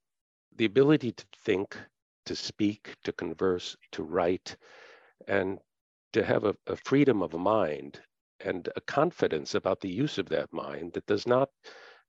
the 0.56 0.66
ability 0.66 1.14
to 1.14 1.26
think, 1.44 1.76
to 2.28 2.36
speak, 2.36 2.96
to 3.06 3.12
converse, 3.12 3.76
to 3.94 4.04
write, 4.04 4.56
and 5.28 5.60
to 6.14 6.24
have 6.24 6.44
a, 6.44 6.56
a 6.68 6.76
freedom 6.76 7.24
of 7.24 7.34
mind 7.34 8.00
and 8.40 8.70
a 8.76 8.82
confidence 8.82 9.56
about 9.56 9.82
the 9.82 9.90
use 9.90 10.20
of 10.20 10.30
that 10.30 10.54
mind 10.54 10.94
that 10.94 11.08
does 11.08 11.26
not 11.26 11.50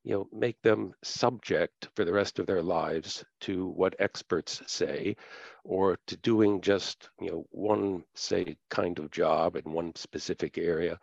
you 0.02 0.12
know, 0.12 0.28
make 0.30 0.60
them 0.60 0.92
subject 1.02 1.88
for 1.96 2.04
the 2.04 2.12
rest 2.12 2.38
of 2.38 2.46
their 2.46 2.62
lives 2.62 3.24
to 3.40 3.68
what 3.68 3.96
experts 3.98 4.60
say 4.66 5.16
or 5.64 5.96
to 6.06 6.16
doing 6.18 6.60
just, 6.60 7.08
you 7.18 7.30
know, 7.30 7.46
one, 7.50 8.04
say, 8.14 8.56
kind 8.68 8.98
of 8.98 9.10
job 9.10 9.56
in 9.56 9.72
one 9.72 9.94
specific 9.94 10.58
area. 10.58 10.98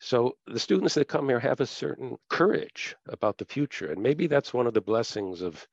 So 0.00 0.36
the 0.46 0.58
students 0.58 0.94
that 0.94 1.08
come 1.08 1.28
here 1.28 1.40
have 1.40 1.60
a 1.60 1.66
certain 1.66 2.16
courage 2.30 2.96
about 3.06 3.36
the 3.36 3.44
future. 3.44 3.92
And 3.92 4.02
maybe 4.02 4.26
that's 4.26 4.54
one 4.54 4.66
of 4.66 4.74
the 4.74 4.80
blessings 4.80 5.42
of, 5.42 5.66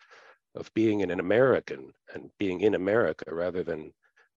of 0.53 0.73
being 0.73 1.01
an 1.01 1.19
American 1.19 1.93
and 2.13 2.29
being 2.37 2.61
in 2.61 2.75
America 2.75 3.33
rather 3.33 3.63
than 3.63 3.93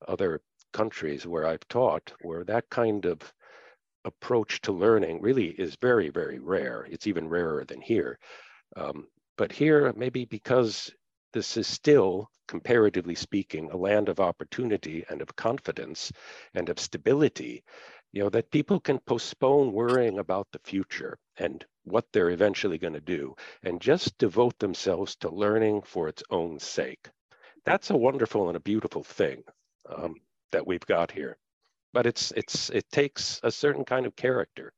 other 0.07 0.41
countries 0.73 1.25
where 1.25 1.47
I've 1.47 1.67
taught, 1.67 2.13
where 2.21 2.43
that 2.43 2.69
kind 2.69 3.05
of 3.05 3.33
approach 4.05 4.61
to 4.61 4.71
learning 4.71 5.21
really 5.21 5.47
is 5.47 5.75
very, 5.75 6.09
very 6.09 6.39
rare. 6.39 6.87
It's 6.89 7.07
even 7.07 7.27
rarer 7.27 7.65
than 7.65 7.81
here. 7.81 8.19
Um, 8.75 9.07
but 9.37 9.51
here, 9.51 9.91
maybe 9.95 10.25
because 10.25 10.91
this 11.33 11.57
is 11.57 11.67
still, 11.67 12.29
comparatively 12.47 13.15
speaking, 13.15 13.69
a 13.71 13.77
land 13.77 14.09
of 14.09 14.19
opportunity 14.19 15.03
and 15.09 15.21
of 15.21 15.35
confidence 15.35 16.11
and 16.53 16.69
of 16.69 16.79
stability, 16.79 17.63
you 18.11 18.23
know, 18.23 18.29
that 18.29 18.51
people 18.51 18.79
can 18.79 18.99
postpone 18.99 19.71
worrying 19.71 20.19
about 20.19 20.47
the 20.51 20.59
future 20.59 21.17
and 21.37 21.65
what 21.83 22.05
they're 22.11 22.31
eventually 22.31 22.77
going 22.77 22.93
to 22.93 23.01
do 23.01 23.35
and 23.63 23.81
just 23.81 24.17
devote 24.17 24.57
themselves 24.59 25.15
to 25.15 25.29
learning 25.29 25.81
for 25.81 26.07
its 26.07 26.23
own 26.29 26.59
sake. 26.59 27.07
That's 27.65 27.89
a 27.89 27.97
wonderful 27.97 28.47
and 28.47 28.57
a 28.57 28.61
beautiful 28.61 29.03
thing 29.03 29.43
um, 29.89 30.15
that 30.51 30.65
we've 30.65 30.85
got 30.85 31.11
here 31.11 31.37
but 31.93 32.05
it's 32.05 32.31
it's 32.35 32.69
it 32.69 32.89
takes 32.91 33.39
a 33.43 33.51
certain 33.51 33.85
kind 33.85 34.05
of 34.05 34.15
character. 34.15 34.73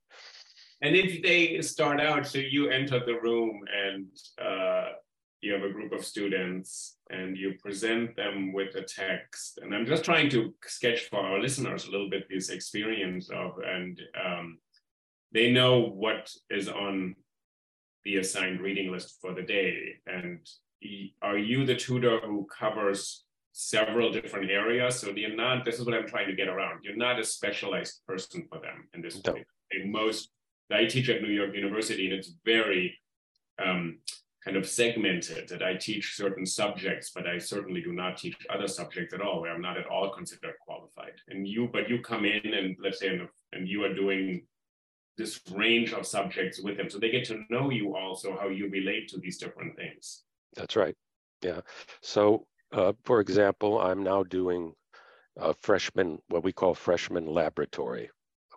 And 0.83 0.95
if 0.95 1.21
they 1.21 1.61
start 1.61 1.99
out, 1.99 2.25
so 2.25 2.39
you 2.39 2.69
enter 2.69 2.99
the 3.05 3.19
room 3.19 3.61
and 3.85 4.07
uh, 4.43 4.80
you 5.41 5.53
have 5.53 5.63
a 5.63 5.73
group 5.73 5.91
of 5.91 6.05
students 6.05 6.97
and 7.09 7.35
you 7.35 7.55
present 7.59 8.15
them 8.15 8.53
with 8.53 8.75
a 8.75 8.83
text, 8.83 9.59
and 9.61 9.73
I'm 9.73 9.85
just 9.85 10.05
trying 10.05 10.29
to 10.31 10.53
sketch 10.63 11.09
for 11.09 11.19
our 11.19 11.39
listeners 11.39 11.85
a 11.85 11.91
little 11.91 12.09
bit 12.09 12.27
this 12.29 12.49
experience 12.49 13.29
of, 13.29 13.57
and 13.65 13.99
um, 14.23 14.59
they 15.31 15.51
know 15.51 15.79
what 15.81 16.31
is 16.49 16.69
on 16.69 17.15
the 18.03 18.17
assigned 18.17 18.61
reading 18.61 18.91
list 18.91 19.17
for 19.21 19.33
the 19.33 19.43
day, 19.43 19.95
and 20.07 20.39
are 21.21 21.37
you 21.37 21.65
the 21.65 21.75
tutor 21.75 22.19
who 22.21 22.47
covers 22.59 23.25
several 23.53 24.11
different 24.11 24.49
areas. 24.49 24.99
So 24.99 25.11
you're 25.11 25.35
not, 25.35 25.65
this 25.65 25.79
is 25.79 25.85
what 25.85 25.95
I'm 25.95 26.07
trying 26.07 26.27
to 26.27 26.35
get 26.35 26.47
around. 26.47 26.83
You're 26.83 26.95
not 26.95 27.19
a 27.19 27.23
specialized 27.23 28.01
person 28.07 28.47
for 28.49 28.59
them 28.59 28.87
in 28.93 29.01
this 29.01 29.21
no. 29.25 29.33
way. 29.33 29.45
Most, 29.85 30.31
I 30.71 30.85
teach 30.85 31.09
at 31.09 31.21
New 31.21 31.29
York 31.29 31.53
University 31.53 32.05
and 32.05 32.13
it's 32.13 32.33
very 32.45 32.97
um, 33.63 33.99
kind 34.43 34.57
of 34.57 34.67
segmented 34.67 35.47
that 35.49 35.61
I 35.61 35.75
teach 35.75 36.15
certain 36.15 36.45
subjects, 36.45 37.11
but 37.13 37.27
I 37.27 37.37
certainly 37.37 37.81
do 37.81 37.93
not 37.93 38.17
teach 38.17 38.35
other 38.49 38.67
subjects 38.67 39.13
at 39.13 39.21
all, 39.21 39.41
where 39.41 39.53
I'm 39.53 39.61
not 39.61 39.77
at 39.77 39.85
all 39.85 40.09
considered 40.09 40.55
qualified. 40.61 41.13
And 41.27 41.47
you, 41.47 41.69
but 41.71 41.89
you 41.89 41.99
come 42.01 42.25
in 42.25 42.53
and 42.53 42.75
let's 42.81 42.99
say, 42.99 43.19
and 43.53 43.67
you 43.67 43.83
are 43.83 43.93
doing 43.93 44.45
this 45.17 45.39
range 45.51 45.93
of 45.93 46.07
subjects 46.07 46.59
with 46.59 46.77
them. 46.77 46.89
So 46.89 46.97
they 46.97 47.11
get 47.11 47.25
to 47.25 47.43
know 47.49 47.69
you 47.69 47.95
also, 47.95 48.37
how 48.39 48.47
you 48.47 48.69
relate 48.69 49.07
to 49.09 49.19
these 49.19 49.37
different 49.37 49.75
things. 49.75 50.23
That's 50.55 50.75
right. 50.75 50.95
Yeah. 51.43 51.61
So 52.01 52.47
uh, 52.71 52.93
for 53.03 53.19
example, 53.19 53.79
I'm 53.79 54.03
now 54.03 54.23
doing 54.23 54.73
a 55.37 55.53
freshman, 55.53 56.19
what 56.29 56.43
we 56.43 56.53
call 56.53 56.73
freshman 56.73 57.25
laboratory. 57.25 58.09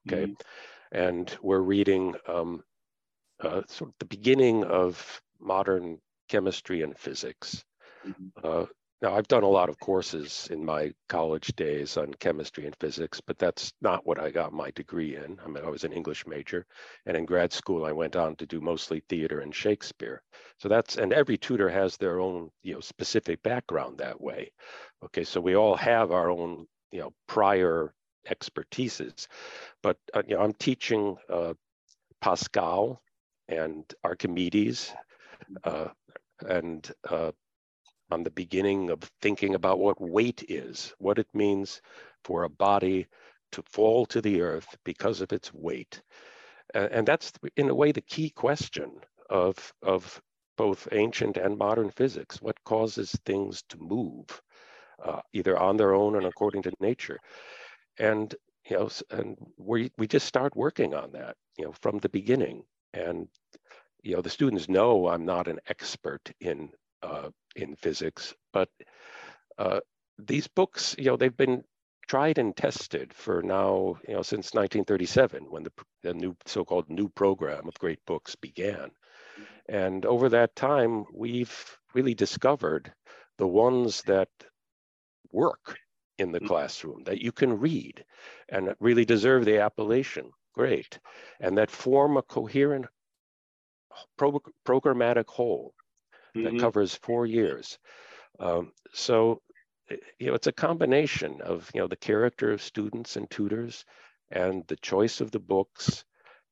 Okay. 0.06 0.24
Mm-hmm. 0.24 0.98
And 0.98 1.36
we're 1.42 1.60
reading 1.60 2.14
um, 2.28 2.62
uh, 3.40 3.62
sort 3.66 3.90
of 3.90 3.94
the 3.98 4.06
beginning 4.06 4.64
of 4.64 5.20
modern 5.40 5.98
chemistry 6.28 6.82
and 6.82 6.96
physics. 6.98 7.64
Mm-hmm. 8.06 8.26
Uh, 8.42 8.66
now, 9.02 9.14
I've 9.14 9.28
done 9.28 9.42
a 9.42 9.48
lot 9.48 9.68
of 9.68 9.78
courses 9.80 10.48
in 10.50 10.64
my 10.64 10.94
college 11.10 11.48
days 11.56 11.98
on 11.98 12.14
chemistry 12.14 12.64
and 12.64 12.74
physics, 12.80 13.20
but 13.20 13.36
that's 13.38 13.72
not 13.82 14.06
what 14.06 14.18
I 14.18 14.30
got 14.30 14.54
my 14.54 14.70
degree 14.70 15.16
in. 15.16 15.38
I 15.44 15.48
mean, 15.48 15.62
I 15.62 15.68
was 15.68 15.84
an 15.84 15.92
English 15.92 16.26
major, 16.26 16.64
and 17.04 17.14
in 17.14 17.26
grad 17.26 17.52
school, 17.52 17.84
I 17.84 17.92
went 17.92 18.16
on 18.16 18.34
to 18.36 18.46
do 18.46 18.62
mostly 18.62 19.02
theater 19.08 19.40
and 19.40 19.54
Shakespeare. 19.54 20.22
So 20.58 20.70
that's, 20.70 20.96
and 20.96 21.12
every 21.12 21.36
tutor 21.36 21.68
has 21.68 21.98
their 21.98 22.18
own, 22.18 22.50
you 22.62 22.72
know, 22.72 22.80
specific 22.80 23.42
background 23.42 23.98
that 23.98 24.18
way. 24.18 24.52
Okay, 25.04 25.24
so 25.24 25.38
we 25.38 25.54
all 25.54 25.76
have 25.76 26.10
our 26.10 26.30
own, 26.30 26.66
you 26.90 27.00
know, 27.00 27.12
prior 27.26 27.92
expertises. 28.26 29.26
But, 29.82 29.98
uh, 30.14 30.22
you 30.26 30.36
know, 30.36 30.42
I'm 30.42 30.54
teaching 30.54 31.18
uh, 31.28 31.52
Pascal 32.22 33.02
and 33.48 33.84
Archimedes 34.02 34.94
uh, 35.64 35.88
and 36.48 36.90
uh, 37.10 37.32
on 38.10 38.22
the 38.22 38.30
beginning 38.30 38.90
of 38.90 39.00
thinking 39.22 39.54
about 39.54 39.78
what 39.78 40.00
weight 40.00 40.44
is, 40.48 40.94
what 40.98 41.18
it 41.18 41.28
means 41.34 41.80
for 42.24 42.44
a 42.44 42.48
body 42.50 43.06
to 43.52 43.62
fall 43.70 44.06
to 44.06 44.20
the 44.20 44.40
earth 44.42 44.76
because 44.84 45.20
of 45.20 45.32
its 45.32 45.52
weight. 45.54 46.02
and 46.74 47.06
that's, 47.06 47.32
in 47.56 47.68
a 47.70 47.74
way, 47.74 47.92
the 47.92 48.00
key 48.02 48.30
question 48.30 48.90
of, 49.30 49.72
of 49.82 50.20
both 50.56 50.88
ancient 50.92 51.36
and 51.36 51.56
modern 51.58 51.90
physics. 51.90 52.42
What 52.42 52.62
causes 52.64 53.12
things 53.26 53.62
to 53.70 53.78
move, 53.78 54.42
uh, 55.04 55.20
either 55.32 55.58
on 55.58 55.76
their 55.76 55.94
own 55.94 56.16
and 56.16 56.26
according 56.26 56.62
to 56.64 56.72
nature? 56.80 57.20
And 57.98 58.34
you 58.68 58.76
know, 58.78 58.90
and 59.10 59.36
we 59.58 59.90
we 59.98 60.06
just 60.06 60.26
start 60.26 60.56
working 60.56 60.94
on 60.94 61.12
that, 61.12 61.36
you 61.58 61.64
know, 61.66 61.72
from 61.82 61.98
the 61.98 62.08
beginning. 62.08 62.64
And 62.94 63.28
you 64.04 64.14
know, 64.14 64.22
the 64.22 64.30
students 64.30 64.68
know 64.68 65.08
I'm 65.08 65.24
not 65.24 65.48
an 65.48 65.58
expert 65.66 66.30
in 66.40 66.70
uh, 67.02 67.30
in 67.56 67.74
physics, 67.76 68.34
but 68.52 68.68
uh, 69.58 69.80
these 70.18 70.46
books, 70.46 70.94
you 70.98 71.06
know, 71.06 71.16
they've 71.16 71.36
been 71.36 71.64
tried 72.06 72.38
and 72.38 72.56
tested 72.56 73.12
for 73.14 73.42
now, 73.42 73.96
you 74.06 74.14
know, 74.14 74.22
since 74.22 74.52
1937 74.54 75.44
when 75.50 75.64
the, 75.64 75.72
the 76.02 76.14
new 76.14 76.36
so-called 76.46 76.88
new 76.88 77.08
program 77.08 77.66
of 77.66 77.78
great 77.78 77.98
books 78.06 78.36
began. 78.36 78.90
And 79.68 80.04
over 80.04 80.28
that 80.28 80.54
time, 80.54 81.04
we've 81.12 81.78
really 81.94 82.14
discovered 82.14 82.92
the 83.38 83.46
ones 83.46 84.02
that 84.02 84.28
work 85.32 85.78
in 86.18 86.30
the 86.30 86.40
classroom 86.40 87.02
that 87.04 87.20
you 87.20 87.32
can 87.32 87.58
read 87.58 88.04
and 88.48 88.74
really 88.80 89.04
deserve 89.04 89.44
the 89.44 89.58
appellation. 89.58 90.30
Great. 90.54 90.98
And 91.40 91.58
that 91.58 91.70
form 91.70 92.16
a 92.16 92.22
coherent 92.22 92.86
pro- 94.16 94.42
programmatic 94.66 95.28
whole 95.28 95.74
mm-hmm. 96.36 96.44
that 96.44 96.60
covers 96.60 96.94
four 96.94 97.26
years. 97.26 97.78
Um, 98.40 98.72
so, 98.92 99.40
eh, 99.90 99.96
you 100.18 100.26
know, 100.28 100.34
it's 100.34 100.46
a 100.46 100.52
combination 100.52 101.40
of, 101.40 101.70
you 101.74 101.80
know, 101.80 101.86
the 101.86 101.96
character 101.96 102.52
of 102.52 102.62
students 102.62 103.16
and 103.16 103.30
tutors 103.30 103.84
and 104.30 104.64
the 104.66 104.76
choice 104.76 105.20
of 105.20 105.30
the 105.30 105.40
books 105.40 106.04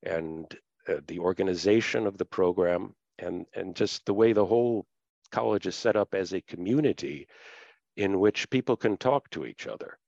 and 0.02 0.46
uh, 0.88 0.94
the 1.06 1.18
organization 1.18 2.06
of 2.06 2.18
the 2.18 2.24
program 2.24 2.94
and, 3.18 3.46
and 3.54 3.76
just 3.76 4.04
the 4.06 4.14
way 4.14 4.32
the 4.32 4.46
whole 4.46 4.86
college 5.30 5.66
is 5.66 5.74
set 5.74 5.96
up 5.96 6.14
as 6.14 6.32
a 6.32 6.40
community 6.42 7.26
in 7.96 8.20
which 8.20 8.50
people 8.50 8.76
can 8.76 8.96
talk 8.96 9.28
to 9.30 9.46
each 9.46 9.66
other 9.66 9.98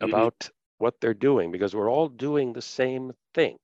mm-hmm. 0.00 0.10
about 0.10 0.50
what 0.78 0.94
they're 1.00 1.14
doing 1.14 1.52
because 1.52 1.74
we're 1.74 1.90
all 1.90 2.08
doing 2.08 2.52
the 2.52 2.62
same 2.62 3.12
thing. 3.34 3.56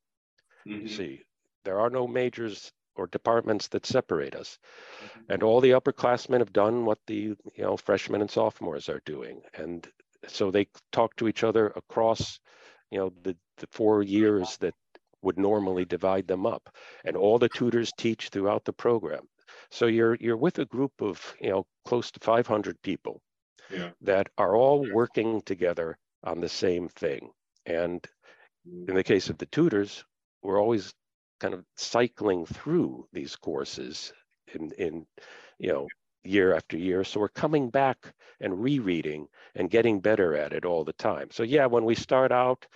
Mm-hmm. 0.68 0.88
See, 0.88 1.23
there 1.64 1.80
are 1.80 1.90
no 1.90 2.06
majors 2.06 2.71
or 2.97 3.07
departments 3.07 3.69
that 3.69 3.87
separate 3.87 4.35
us. 4.35 4.59
Mm-hmm. 5.05 5.33
And 5.33 5.43
all 5.43 5.61
the 5.61 5.71
upperclassmen 5.71 6.38
have 6.38 6.53
done 6.53 6.85
what 6.85 6.99
the 7.07 7.15
you 7.15 7.37
know 7.59 7.76
freshmen 7.76 8.21
and 8.21 8.31
sophomores 8.31 8.88
are 8.88 9.03
doing. 9.05 9.43
And 9.55 9.87
so 10.26 10.50
they 10.50 10.69
talk 10.93 11.17
to 11.17 11.29
each 11.29 11.45
other 11.45 11.69
across 11.69 12.41
you 12.91 12.99
know 12.99 13.12
the, 13.23 13.37
the 13.59 13.67
four 13.71 14.03
years 14.03 14.57
that 14.59 14.75
would 15.23 15.38
normally 15.38 15.85
divide 15.85 16.26
them 16.26 16.47
up. 16.47 16.69
And 17.05 17.17
all 17.17 17.38
the 17.38 17.49
tutors 17.49 17.93
teach 17.97 18.29
throughout 18.29 18.65
the 18.65 18.73
program. 18.73 19.29
So 19.71 19.87
you're 19.87 20.17
you're 20.21 20.37
with 20.37 20.59
a 20.59 20.65
group 20.65 20.93
of 21.00 21.35
you 21.41 21.50
know 21.50 21.67
close 21.85 22.11
to 22.12 22.21
500 22.21 22.81
people 22.83 23.21
yeah. 23.71 23.91
that 24.03 24.29
are 24.38 24.55
all 24.55 24.87
working 24.93 25.43
together 25.43 25.99
on 26.25 26.41
the 26.41 26.49
same 26.49 26.88
thing. 26.88 27.31
And 27.65 28.07
in 28.88 28.95
the 28.95 29.05
case 29.05 29.29
of 29.29 29.38
the 29.38 29.47
tutors, 29.47 30.05
we're 30.43 30.61
always 30.61 30.93
kind 31.40 31.55
of 31.55 31.64
cycling 31.76 32.47
through 32.47 33.07
these 33.12 33.37
courses 33.37 34.12
in, 34.55 34.71
in 34.73 35.07
you 35.59 35.69
know, 35.73 35.87
year 36.25 36.55
after 36.55 36.76
year. 36.76 37.05
So 37.05 37.21
we're 37.21 37.28
coming 37.28 37.71
back 37.71 38.12
and 38.40 38.61
rereading 38.62 39.28
and 39.55 39.71
getting 39.71 40.00
better 40.00 40.35
at 40.37 40.52
it 40.52 40.64
all 40.64 40.85
the 40.85 40.93
time. 40.95 41.28
So 41.31 41.43
yeah, 41.43 41.66
when 41.66 41.85
we 41.85 41.95
start 41.95 42.33
out, 42.33 42.66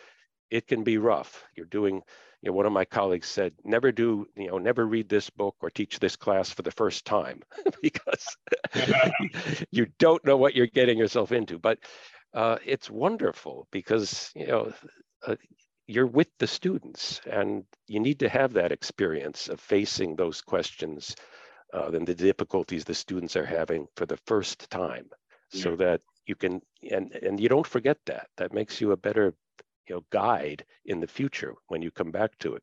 it 0.51 0.67
can 0.67 0.83
be 0.85 0.99
rough. 0.99 1.45
You're 1.57 1.67
doing, 1.67 1.97
you 2.43 2.51
know, 2.51 2.53
one 2.53 2.67
of 2.67 2.73
my 2.73 2.85
colleagues 2.85 3.29
said, 3.29 3.53
never 3.65 3.93
do, 3.93 4.27
you 4.37 4.49
know, 4.49 4.59
never 4.59 4.87
read 4.87 5.09
this 5.09 5.31
book 5.31 5.57
or 5.61 5.71
teach 5.71 5.99
this 5.99 6.17
class 6.17 6.51
for 6.51 6.63
the 6.63 6.73
first 6.73 7.05
time 7.05 7.43
because 7.83 8.37
you 9.71 9.87
don't 9.99 10.25
know 10.25 10.37
what 10.37 10.55
you're 10.55 10.67
getting 10.67 10.99
yourself 10.99 11.33
into. 11.33 11.59
But 11.59 11.79
uh, 12.35 12.59
it's 12.65 12.91
wonderful 12.91 13.67
because, 13.71 14.31
you 14.35 14.47
know, 14.47 14.73
uh, 15.27 15.37
you're 15.91 16.07
with 16.07 16.29
the 16.39 16.47
students 16.47 17.21
and 17.27 17.65
you 17.89 17.99
need 17.99 18.21
to 18.21 18.29
have 18.29 18.53
that 18.53 18.71
experience 18.71 19.49
of 19.49 19.59
facing 19.59 20.15
those 20.15 20.41
questions 20.41 21.17
uh, 21.75 21.91
and 21.91 22.07
the 22.07 22.15
difficulties 22.15 22.85
the 22.85 22.95
students 22.95 23.35
are 23.35 23.45
having 23.45 23.89
for 23.97 24.07
the 24.07 24.19
first 24.19 24.71
time 24.71 25.07
yeah. 25.53 25.63
so 25.63 25.75
that 25.75 26.01
you 26.27 26.37
can 26.37 26.63
and 26.89 27.13
and 27.13 27.41
you 27.41 27.49
don't 27.49 27.67
forget 27.67 27.99
that. 28.07 28.29
That 28.37 28.53
makes 28.53 28.81
you 28.81 28.93
a 28.93 28.97
better 28.97 29.35
you 29.89 29.97
know 29.97 30.05
guide 30.11 30.65
in 30.85 31.01
the 31.01 31.09
future 31.09 31.55
when 31.67 31.83
you 31.83 31.91
come 31.91 32.13
back 32.13 32.39
to 32.39 32.55
it. 32.55 32.63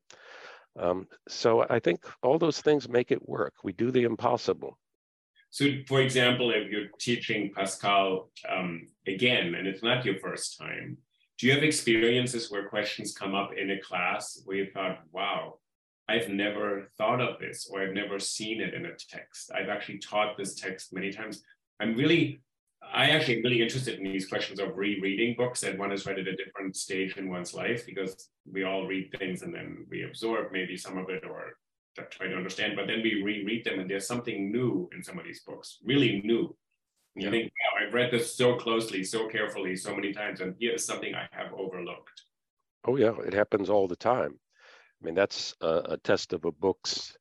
Um, 0.80 1.08
so 1.28 1.66
i 1.70 1.80
think 1.80 2.06
all 2.22 2.38
those 2.38 2.62
things 2.62 2.88
make 2.88 3.12
it 3.12 3.28
work. 3.28 3.54
We 3.64 3.74
do 3.74 3.92
the 3.92 4.04
impossible. 4.04 4.78
So 5.50 5.66
for 5.86 6.00
example 6.02 6.52
if 6.52 6.72
you're 6.72 6.92
teaching 6.98 7.52
pascal 7.54 8.30
um, 8.48 8.88
again 9.06 9.56
and 9.56 9.68
it's 9.68 9.84
not 9.84 10.06
your 10.06 10.20
first 10.20 10.58
time 10.58 10.98
do 11.38 11.48
you 11.48 11.54
have 11.54 11.64
experiences 11.64 12.52
where 12.52 12.68
questions 12.68 13.16
come 13.16 13.36
up 13.36 13.52
in 13.56 13.72
a 13.72 13.82
class 13.82 14.42
where 14.46 14.58
you 14.58 14.68
thought, 14.74 15.00
wow, 15.12 15.60
I've 16.10 16.30
never 16.30 16.90
thought 16.98 17.22
of 17.22 17.40
this 17.40 17.70
or 17.72 17.82
I've 17.82 17.94
never 17.94 18.18
seen 18.18 18.62
it 18.62 18.74
in 18.74 18.86
a 18.86 18.96
text. 18.96 19.52
I've 19.54 19.70
actually 19.70 20.00
taught 20.00 20.38
this 20.38 20.56
text 20.56 20.94
many 20.94 21.12
times. 21.12 21.44
I'm 21.80 21.96
really, 21.96 22.42
I 22.82 23.12
actually 23.12 23.38
am 23.38 23.44
really 23.44 23.62
interested 23.62 24.00
in 24.00 24.06
these 24.06 24.28
questions 24.28 24.60
of 24.60 24.78
rereading 24.78 25.36
books 25.38 25.64
and 25.64 25.78
one 25.78 25.92
has 25.92 26.06
read 26.06 26.18
at 26.18 26.28
a 26.28 26.36
different 26.36 26.76
stage 26.76 27.18
in 27.18 27.30
one's 27.30 27.54
life 27.54 27.86
because 27.86 28.30
we 28.52 28.64
all 28.64 28.88
read 28.88 29.14
things 29.20 29.44
and 29.44 29.54
then 29.54 29.86
we 29.92 30.04
absorb 30.04 30.52
maybe 30.52 30.78
some 30.78 30.98
of 30.98 31.10
it 31.10 31.24
or 31.24 31.54
try 32.06 32.28
to 32.28 32.36
understand, 32.36 32.74
but 32.76 32.88
then 32.88 33.02
we 33.04 33.22
reread 33.22 33.66
them 33.66 33.80
and 33.80 33.90
there's 33.90 34.08
something 34.08 34.52
new 34.52 34.90
in 34.96 35.04
some 35.04 35.20
of 35.20 35.26
these 35.26 35.42
books, 35.42 35.80
really 35.84 36.22
new. 36.24 36.56
You 37.16 37.32
think, 37.32 37.52
wow, 37.52 37.77
I've 37.88 37.94
read 37.94 38.12
this 38.12 38.36
so 38.36 38.58
closely, 38.58 39.02
so 39.06 39.30
carefully, 39.30 39.78
so 39.78 39.96
many 39.96 40.12
times, 40.12 40.42
and 40.42 40.54
here's 40.60 40.84
something 40.84 41.16
I 41.16 41.30
have 41.32 41.54
overlooked. 41.54 42.22
Oh 42.84 42.98
yeah, 42.98 43.14
it 43.26 43.34
happens 43.34 43.70
all 43.70 43.88
the 43.88 43.96
time. 43.96 44.38
I 45.02 45.06
mean, 45.06 45.16
that's 45.16 45.56
a, 45.62 45.84
a 45.92 45.98
test 45.98 46.34
of 46.34 46.44
a 46.44 46.52
book's 46.52 47.16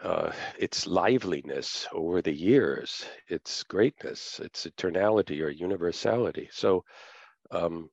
uh, 0.00 0.30
its 0.56 0.86
liveliness 0.86 1.88
over 1.92 2.22
the 2.22 2.32
years, 2.32 3.04
its 3.28 3.64
greatness, 3.64 4.38
its 4.38 4.66
eternality 4.66 5.42
or 5.42 5.48
universality. 5.48 6.48
So, 6.52 6.84
um, 7.50 7.90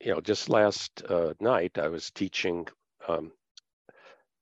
you 0.00 0.12
know, 0.12 0.20
just 0.20 0.50
last 0.50 1.02
uh, 1.08 1.32
night 1.40 1.78
I 1.78 1.88
was 1.88 2.10
teaching 2.10 2.68
um, 3.08 3.32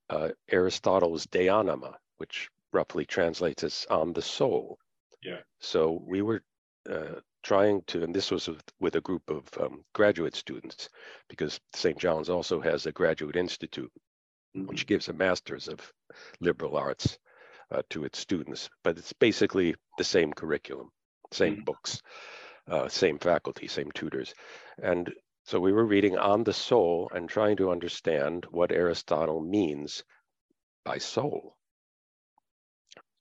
uh, 0.09 0.29
Aristotle's 0.51 1.27
De 1.27 1.47
Anima, 1.47 1.97
which 2.17 2.49
roughly 2.73 3.05
translates 3.05 3.63
as 3.63 3.87
on 3.89 4.11
the 4.11 4.21
soul. 4.21 4.77
Yeah. 5.23 5.39
So 5.59 6.03
we 6.05 6.21
were 6.21 6.43
uh, 6.89 7.19
trying 7.43 7.81
to, 7.87 8.03
and 8.03 8.13
this 8.13 8.31
was 8.31 8.47
with, 8.47 8.63
with 8.79 8.95
a 8.95 9.01
group 9.01 9.29
of 9.29 9.47
um, 9.59 9.83
graduate 9.93 10.35
students, 10.35 10.89
because 11.29 11.59
St. 11.73 11.97
John's 11.97 12.29
also 12.29 12.59
has 12.61 12.85
a 12.85 12.91
graduate 12.91 13.35
institute, 13.35 13.91
mm-hmm. 14.55 14.67
which 14.67 14.87
gives 14.87 15.07
a 15.07 15.13
master's 15.13 15.67
of 15.67 15.79
liberal 16.39 16.75
arts 16.75 17.17
uh, 17.71 17.81
to 17.89 18.03
its 18.03 18.19
students. 18.19 18.69
But 18.83 18.97
it's 18.97 19.13
basically 19.13 19.75
the 19.97 20.03
same 20.03 20.33
curriculum, 20.33 20.89
same 21.31 21.55
mm-hmm. 21.55 21.63
books, 21.63 22.01
uh, 22.69 22.87
same 22.87 23.19
faculty, 23.19 23.67
same 23.67 23.91
tutors. 23.91 24.33
And 24.81 25.11
so 25.45 25.59
we 25.59 25.71
were 25.71 25.85
reading 25.85 26.17
On 26.17 26.43
the 26.43 26.53
Soul 26.53 27.09
and 27.13 27.29
trying 27.29 27.57
to 27.57 27.71
understand 27.71 28.45
what 28.51 28.71
Aristotle 28.71 29.41
means 29.41 30.03
by 30.83 30.97
soul. 30.97 31.55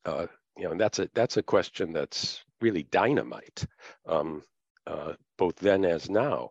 Uh, 0.05 0.27
you 0.57 0.65
know, 0.65 0.73
and 0.73 0.81
that's 0.81 0.99
a 0.99 1.09
that's 1.15 1.37
a 1.37 1.43
question 1.43 1.93
that's 1.93 2.43
really 2.61 2.85
dynamite, 2.85 3.67
um, 4.07 4.43
uh, 4.87 5.15
both 5.39 5.57
then 5.57 5.85
as 5.85 6.09
now. 6.11 6.51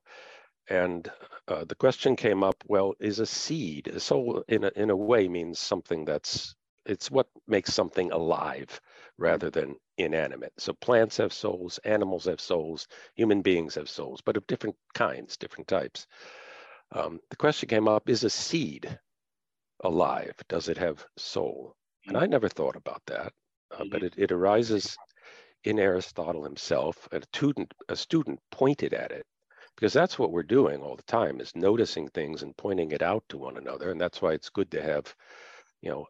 And 0.69 1.09
uh, 1.47 1.65
the 1.65 1.75
question 1.75 2.15
came 2.15 2.43
up: 2.43 2.63
Well, 2.67 2.93
is 2.99 3.19
a 3.19 3.25
seed 3.25 3.87
a 3.87 3.99
soul 3.99 4.43
in 4.47 4.63
a, 4.63 4.71
in 4.75 4.89
a 4.89 4.95
way 4.95 5.27
means 5.27 5.59
something 5.59 6.05
that's 6.05 6.55
it's 6.85 7.09
what 7.09 7.27
makes 7.47 7.73
something 7.73 8.11
alive 8.11 8.79
rather 9.17 9.49
than 9.49 9.75
inanimate. 9.97 10.53
So 10.57 10.73
plants 10.73 11.17
have 11.17 11.33
souls, 11.33 11.79
animals 11.83 12.25
have 12.25 12.41
souls, 12.41 12.87
human 13.15 13.41
beings 13.41 13.75
have 13.75 13.89
souls, 13.89 14.21
but 14.21 14.37
of 14.37 14.45
different 14.47 14.75
kinds, 14.93 15.37
different 15.37 15.67
types. 15.67 16.07
Um, 16.91 17.19
the 17.29 17.35
question 17.37 17.69
came 17.69 17.87
up: 17.87 18.09
Is 18.09 18.23
a 18.23 18.29
seed 18.29 18.99
alive? 19.83 20.35
Does 20.49 20.69
it 20.69 20.77
have 20.77 21.05
soul? 21.17 21.75
And 22.07 22.17
I 22.17 22.27
never 22.27 22.49
thought 22.49 22.75
about 22.75 23.01
that 23.07 23.33
uh, 23.71 23.83
but 23.89 24.01
mm-hmm. 24.01 24.05
it, 24.05 24.13
it 24.17 24.31
arises 24.31 24.97
in 25.65 25.80
Aristotle 25.80 26.43
himself. 26.43 27.08
A 27.12 27.21
student, 27.34 27.73
a 27.89 27.95
student 27.95 28.39
pointed 28.51 28.93
at 28.93 29.12
it 29.12 29.25
because 29.75 29.93
that's 29.93 30.17
what 30.17 30.32
we're 30.32 30.43
doing 30.43 30.82
all 30.82 30.95
the 30.95 31.04
time 31.04 31.41
is 31.41 31.56
noticing 31.56 32.08
things 32.08 32.43
and 32.43 32.56
pointing 32.56 32.91
it 32.91 33.01
out 33.01 33.23
to 33.30 33.38
one 33.38 33.58
another. 33.58 33.91
And 33.91 33.99
that's 33.99 34.21
why 34.21 34.34
it's 34.34 34.49
good 34.49 34.71
to 34.71 34.82
have, 34.82 35.13
you 35.82 35.89
know, 35.89 36.06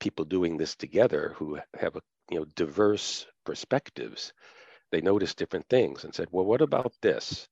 people 0.00 0.24
doing 0.24 0.56
this 0.56 0.74
together 0.76 1.34
who 1.36 1.58
have 1.78 1.96
a, 1.96 2.02
you 2.30 2.38
know, 2.38 2.46
diverse 2.56 3.26
perspectives. 3.44 4.32
They 4.92 5.00
notice 5.00 5.34
different 5.34 5.66
things 5.68 6.04
and 6.04 6.14
said, 6.14 6.28
well, 6.30 6.44
what 6.44 6.60
about 6.60 6.92
this? 7.00 7.48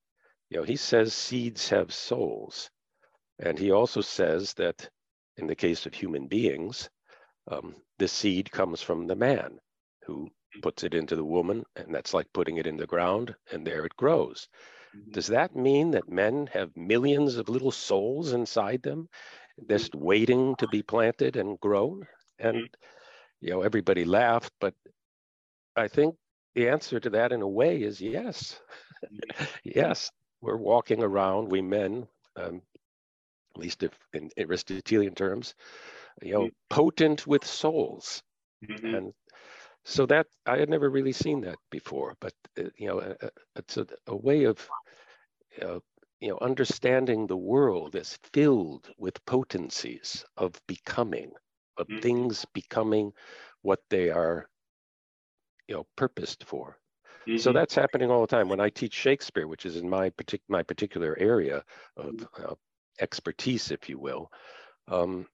You 0.51 0.59
know, 0.59 0.65
he 0.65 0.77
says 0.77 1.15
seeds 1.15 1.69
have 1.71 1.95
souls. 1.95 2.71
And 3.39 3.59
he 3.59 3.71
also 3.71 4.01
says 4.01 4.55
that 4.55 4.89
in 5.37 5.47
the 5.47 5.57
case 5.57 5.87
of 5.87 5.95
human 5.95 6.27
beings, 6.27 6.91
um, 7.51 7.75
the 7.99 8.09
seed 8.09 8.51
comes 8.51 8.83
from 8.83 9.07
the 9.07 9.17
man 9.17 9.59
who 10.07 10.29
puts 10.63 10.85
it 10.85 10.95
into 10.95 11.17
the 11.17 11.25
woman, 11.25 11.65
and 11.77 11.95
that's 11.95 12.15
like 12.15 12.33
putting 12.33 12.57
it 12.57 12.67
in 12.67 12.77
the 12.77 12.87
ground, 12.87 13.35
and 13.53 13.67
there 13.67 13.85
it 13.85 13.97
grows. 13.97 14.49
Mm-hmm. 14.97 15.13
Does 15.13 15.27
that 15.29 15.57
mean 15.57 15.91
that 15.93 16.09
men 16.09 16.49
have 16.53 16.77
millions 16.77 17.37
of 17.37 17.49
little 17.49 17.73
souls 17.73 18.33
inside 18.33 18.83
them, 18.83 19.09
just 19.69 19.93
mm-hmm. 19.93 20.05
waiting 20.05 20.57
to 20.57 20.69
be 20.69 20.83
planted 20.83 21.37
and 21.37 21.59
grown? 21.61 22.07
And 22.39 22.57
mm-hmm. 22.57 23.47
you 23.47 23.51
know, 23.51 23.63
everybody 23.63 24.05
laughed, 24.05 24.53
but 24.61 24.75
I 25.77 25.89
think 25.89 26.15
the 26.55 26.69
answer 26.69 27.01
to 27.01 27.11
that, 27.11 27.33
in 27.33 27.43
a 27.43 27.49
way, 27.49 27.83
is 27.83 28.01
yes. 28.01 28.61
Mm-hmm. 29.05 29.45
yes, 29.65 30.11
we're 30.41 30.57
walking 30.57 31.03
around, 31.03 31.51
we 31.51 31.63
men, 31.63 32.07
um, 32.37 32.63
at 33.55 33.61
least 33.61 33.83
if 33.83 33.93
in 34.13 34.31
Aristotelian 34.37 35.15
terms, 35.15 35.55
you 36.23 36.35
know, 36.35 36.51
potent 36.71 37.27
with 37.27 37.45
souls. 37.45 38.23
And 38.83 39.13
so 39.85 40.07
that 40.07 40.27
I 40.47 40.59
had 40.59 40.71
never 40.71 40.89
really 40.89 41.13
seen 41.13 41.43
that 41.43 41.59
before, 41.71 42.17
but 42.21 42.33
uh, 42.59 42.65
you 42.77 42.89
know, 42.89 42.99
uh, 43.01 43.15
uh, 43.23 43.29
it's 43.57 43.77
a, 43.77 43.87
a, 44.07 44.17
way 44.17 44.45
of, 44.45 44.67
uh, 45.61 45.79
you 46.21 46.31
know, 46.31 46.39
understanding 46.41 47.27
the 47.27 47.37
world 47.37 47.95
as 47.95 48.19
filled 48.33 48.91
with 48.99 49.25
potencies 49.27 50.25
of 50.37 50.55
becoming, 50.67 51.33
of 51.77 51.87
mm-hmm. 51.87 52.01
things 52.01 52.47
becoming 52.55 53.13
what 53.63 53.81
they 53.91 54.11
are, 54.11 54.49
you 55.69 55.75
know, 55.75 55.87
purposed 55.97 56.45
for. 56.45 56.79
Mm-hmm. 57.27 57.39
So 57.39 57.53
that's 57.53 57.75
happening 57.75 58.11
all 58.11 58.23
the 58.23 58.27
time. 58.27 58.49
When 58.49 58.61
I 58.61 58.71
teach 58.71 58.95
Shakespeare, 58.95 59.47
which 59.47 59.67
is 59.67 59.77
in 59.77 59.89
my 59.89 60.11
partic- 60.11 60.41
my 60.49 60.63
particular 60.63 61.17
area 61.19 61.63
of 61.97 62.15
mm-hmm. 62.15 62.45
uh, 62.45 62.55
expertise, 63.01 63.71
if 63.71 63.89
you 63.89 63.99
will, 63.99 64.31
um, 64.89 65.27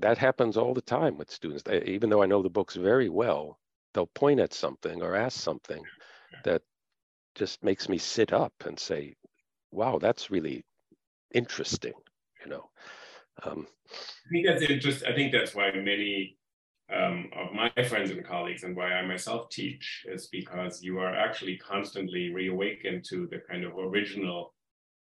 that 0.00 0.18
happens 0.18 0.56
all 0.56 0.74
the 0.74 0.82
time 0.82 1.16
with 1.16 1.30
students. 1.30 1.62
They, 1.62 1.82
even 1.84 2.10
though 2.10 2.22
I 2.22 2.26
know 2.26 2.42
the 2.42 2.50
books 2.50 2.74
very 2.74 3.08
well, 3.08 3.58
they'll 3.92 4.06
point 4.06 4.40
at 4.40 4.52
something 4.52 5.02
or 5.02 5.14
ask 5.14 5.40
something 5.40 5.82
that 6.44 6.62
just 7.34 7.62
makes 7.62 7.88
me 7.88 7.98
sit 7.98 8.32
up 8.32 8.52
and 8.66 8.78
say, 8.78 9.14
wow, 9.70 9.98
that's 9.98 10.30
really 10.30 10.64
interesting, 11.32 11.92
you 12.44 12.50
know. 12.50 12.70
Um, 13.44 13.66
I 13.90 14.28
think 14.30 14.46
that's 14.46 14.62
interesting. 14.62 15.08
I 15.08 15.14
think 15.14 15.32
that's 15.32 15.54
why 15.54 15.70
many 15.72 16.36
um, 16.94 17.30
of 17.36 17.52
my 17.52 17.70
friends 17.84 18.10
and 18.10 18.24
colleagues 18.24 18.62
and 18.62 18.76
why 18.76 18.92
I 18.92 19.06
myself 19.06 19.48
teach 19.50 20.04
is 20.06 20.28
because 20.28 20.82
you 20.82 20.98
are 20.98 21.14
actually 21.14 21.56
constantly 21.56 22.32
reawakened 22.32 23.04
to 23.08 23.26
the 23.26 23.40
kind 23.48 23.64
of 23.64 23.72
original 23.78 24.54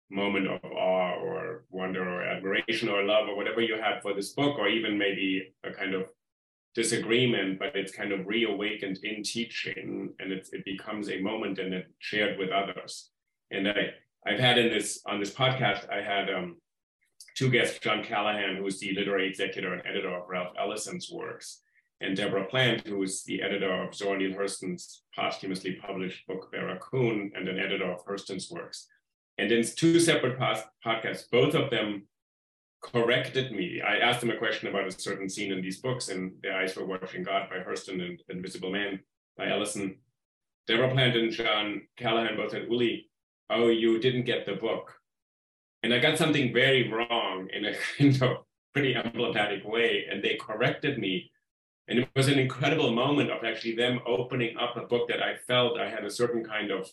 moment 0.09 0.47
of 0.47 0.63
awe 0.63 1.15
or 1.15 1.65
wonder 1.69 2.07
or 2.07 2.23
admiration 2.23 2.89
or 2.89 3.03
love 3.03 3.27
or 3.27 3.35
whatever 3.35 3.61
you 3.61 3.75
had 3.75 4.01
for 4.01 4.13
this 4.13 4.33
book, 4.33 4.57
or 4.59 4.67
even 4.67 4.97
maybe 4.97 5.53
a 5.63 5.71
kind 5.71 5.93
of 5.93 6.09
disagreement, 6.75 7.57
but 7.57 7.75
it's 7.75 7.91
kind 7.91 8.11
of 8.11 8.27
reawakened 8.27 8.99
in 9.03 9.23
teaching 9.23 10.13
and 10.19 10.31
it, 10.31 10.47
it 10.51 10.65
becomes 10.65 11.09
a 11.09 11.21
moment 11.21 11.57
and 11.57 11.73
it 11.73 11.87
shared 11.99 12.37
with 12.37 12.51
others. 12.51 13.09
And 13.51 13.67
I, 13.67 13.91
I've 14.27 14.39
had 14.39 14.57
in 14.57 14.69
this 14.69 15.01
on 15.05 15.19
this 15.19 15.33
podcast, 15.33 15.89
I 15.89 16.01
had 16.01 16.29
um, 16.29 16.57
two 17.35 17.49
guests, 17.49 17.79
John 17.79 18.03
Callahan, 18.03 18.57
who's 18.57 18.79
the 18.79 18.93
literary 18.93 19.29
executor 19.29 19.73
and 19.73 19.85
editor 19.85 20.13
of 20.13 20.27
Ralph 20.27 20.53
Ellison's 20.59 21.09
works, 21.09 21.61
and 22.01 22.17
Deborah 22.17 22.45
Plant, 22.45 22.87
who 22.87 23.01
is 23.03 23.23
the 23.23 23.41
editor 23.41 23.71
of 23.83 23.95
Zora 23.95 24.17
Neale 24.17 24.37
Hurston's 24.37 25.03
posthumously 25.15 25.75
published 25.75 26.27
book 26.27 26.51
Barracoon 26.51 27.31
and 27.35 27.47
an 27.47 27.59
editor 27.59 27.91
of 27.91 28.03
Hurston's 28.05 28.51
works. 28.51 28.87
And 29.37 29.51
in 29.51 29.65
two 29.65 29.99
separate 29.99 30.39
podcasts, 30.39 31.29
both 31.29 31.55
of 31.55 31.69
them 31.69 32.07
corrected 32.81 33.51
me. 33.51 33.81
I 33.81 33.97
asked 33.97 34.21
them 34.21 34.29
a 34.29 34.37
question 34.37 34.67
about 34.67 34.87
a 34.87 34.91
certain 34.91 35.29
scene 35.29 35.51
in 35.51 35.61
these 35.61 35.81
books, 35.81 36.09
and 36.09 36.33
Their 36.41 36.55
Eyes 36.55 36.75
Were 36.75 36.85
Watching 36.85 37.23
God 37.23 37.49
by 37.49 37.57
Hurston 37.57 38.01
and 38.05 38.21
Invisible 38.29 38.71
Man 38.71 38.99
by 39.37 39.49
Ellison. 39.49 39.97
Deborah 40.67 40.91
Plant 40.91 41.15
and 41.15 41.31
John 41.31 41.81
Callahan 41.97 42.37
both 42.37 42.51
said, 42.51 42.67
Uli, 42.69 43.09
oh, 43.49 43.67
you 43.67 43.99
didn't 43.99 44.23
get 44.23 44.45
the 44.45 44.53
book. 44.53 44.93
And 45.83 45.93
I 45.93 45.99
got 45.99 46.17
something 46.17 46.53
very 46.53 46.91
wrong 46.91 47.47
in 47.53 47.65
a 47.65 47.73
kind 47.97 48.21
of 48.21 48.37
pretty 48.73 48.95
emblematic 48.95 49.65
way, 49.65 50.05
and 50.09 50.23
they 50.23 50.35
corrected 50.35 50.97
me. 50.97 51.31
And 51.87 51.99
it 51.99 52.09
was 52.15 52.27
an 52.27 52.39
incredible 52.39 52.91
moment 52.91 53.29
of 53.29 53.43
actually 53.43 53.75
them 53.75 53.99
opening 54.07 54.57
up 54.57 54.75
a 54.75 54.87
book 54.87 55.07
that 55.09 55.21
I 55.21 55.35
felt 55.47 55.79
I 55.79 55.89
had 55.89 56.03
a 56.03 56.09
certain 56.09 56.43
kind 56.43 56.71
of 56.71 56.89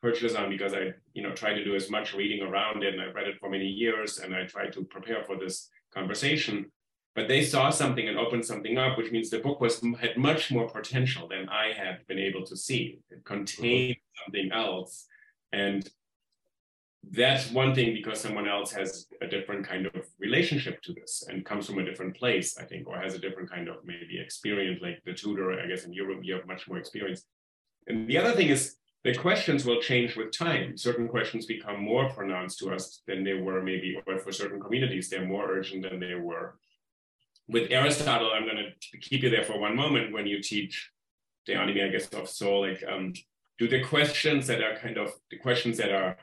purchase 0.00 0.34
on 0.34 0.48
because 0.48 0.74
I, 0.74 0.92
you 1.14 1.22
know, 1.22 1.32
tried 1.32 1.54
to 1.54 1.64
do 1.64 1.74
as 1.74 1.90
much 1.90 2.14
reading 2.14 2.42
around 2.42 2.82
it 2.82 2.94
and 2.94 3.02
I 3.02 3.06
read 3.06 3.28
it 3.28 3.38
for 3.40 3.50
many 3.50 3.66
years 3.66 4.18
and 4.18 4.34
I 4.34 4.44
tried 4.44 4.72
to 4.74 4.84
prepare 4.84 5.24
for 5.24 5.36
this 5.36 5.68
conversation. 5.92 6.70
But 7.14 7.26
they 7.26 7.42
saw 7.42 7.70
something 7.70 8.06
and 8.06 8.16
opened 8.16 8.44
something 8.44 8.78
up, 8.78 8.96
which 8.96 9.10
means 9.10 9.28
the 9.28 9.40
book 9.40 9.60
was 9.60 9.82
had 10.00 10.16
much 10.16 10.52
more 10.52 10.68
potential 10.68 11.26
than 11.26 11.48
I 11.48 11.72
had 11.72 12.06
been 12.06 12.18
able 12.18 12.44
to 12.44 12.56
see. 12.56 13.00
It 13.10 13.24
contained 13.24 13.96
mm-hmm. 13.96 14.24
something 14.24 14.52
else. 14.52 15.06
And 15.52 15.88
that's 17.10 17.50
one 17.50 17.74
thing 17.74 17.92
because 17.94 18.20
someone 18.20 18.46
else 18.46 18.70
has 18.72 19.06
a 19.20 19.26
different 19.26 19.66
kind 19.66 19.86
of 19.86 20.06
relationship 20.20 20.80
to 20.82 20.92
this 20.92 21.24
and 21.28 21.44
comes 21.44 21.66
from 21.66 21.78
a 21.78 21.84
different 21.84 22.16
place, 22.16 22.56
I 22.56 22.64
think, 22.64 22.86
or 22.86 22.98
has 23.00 23.14
a 23.14 23.18
different 23.18 23.50
kind 23.50 23.68
of 23.68 23.76
maybe 23.84 24.20
experience, 24.20 24.80
like 24.82 25.00
the 25.04 25.14
tutor, 25.14 25.58
I 25.60 25.66
guess 25.66 25.84
in 25.84 25.92
Europe, 25.92 26.20
you 26.22 26.34
have 26.34 26.46
much 26.46 26.68
more 26.68 26.78
experience. 26.78 27.24
And 27.86 28.08
the 28.08 28.18
other 28.18 28.32
thing 28.32 28.48
is 28.48 28.76
the 29.04 29.14
questions 29.14 29.64
will 29.64 29.80
change 29.80 30.16
with 30.16 30.36
time. 30.36 30.76
Certain 30.76 31.08
questions 31.08 31.46
become 31.46 31.80
more 31.80 32.10
pronounced 32.10 32.58
to 32.58 32.70
us 32.70 33.02
than 33.06 33.24
they 33.24 33.34
were 33.34 33.62
maybe, 33.62 34.00
or 34.06 34.18
for 34.18 34.32
certain 34.32 34.60
communities, 34.60 35.08
they're 35.08 35.24
more 35.26 35.50
urgent 35.50 35.82
than 35.88 36.00
they 36.00 36.14
were. 36.14 36.58
With 37.48 37.70
Aristotle, 37.70 38.30
I'm 38.34 38.44
going 38.44 38.56
to 38.56 38.98
keep 38.98 39.22
you 39.22 39.30
there 39.30 39.44
for 39.44 39.58
one 39.58 39.76
moment 39.76 40.12
when 40.12 40.26
you 40.26 40.42
teach 40.42 40.90
De 41.46 41.54
Anima, 41.54 41.86
I 41.86 41.88
guess, 41.88 42.08
of 42.08 42.28
soul. 42.28 42.68
Like, 42.68 42.84
um, 42.86 43.14
do 43.58 43.68
the 43.68 43.82
questions 43.82 44.46
that 44.48 44.62
are 44.62 44.76
kind 44.76 44.98
of 44.98 45.12
the 45.30 45.38
questions 45.38 45.78
that 45.78 45.90
are 45.90 46.16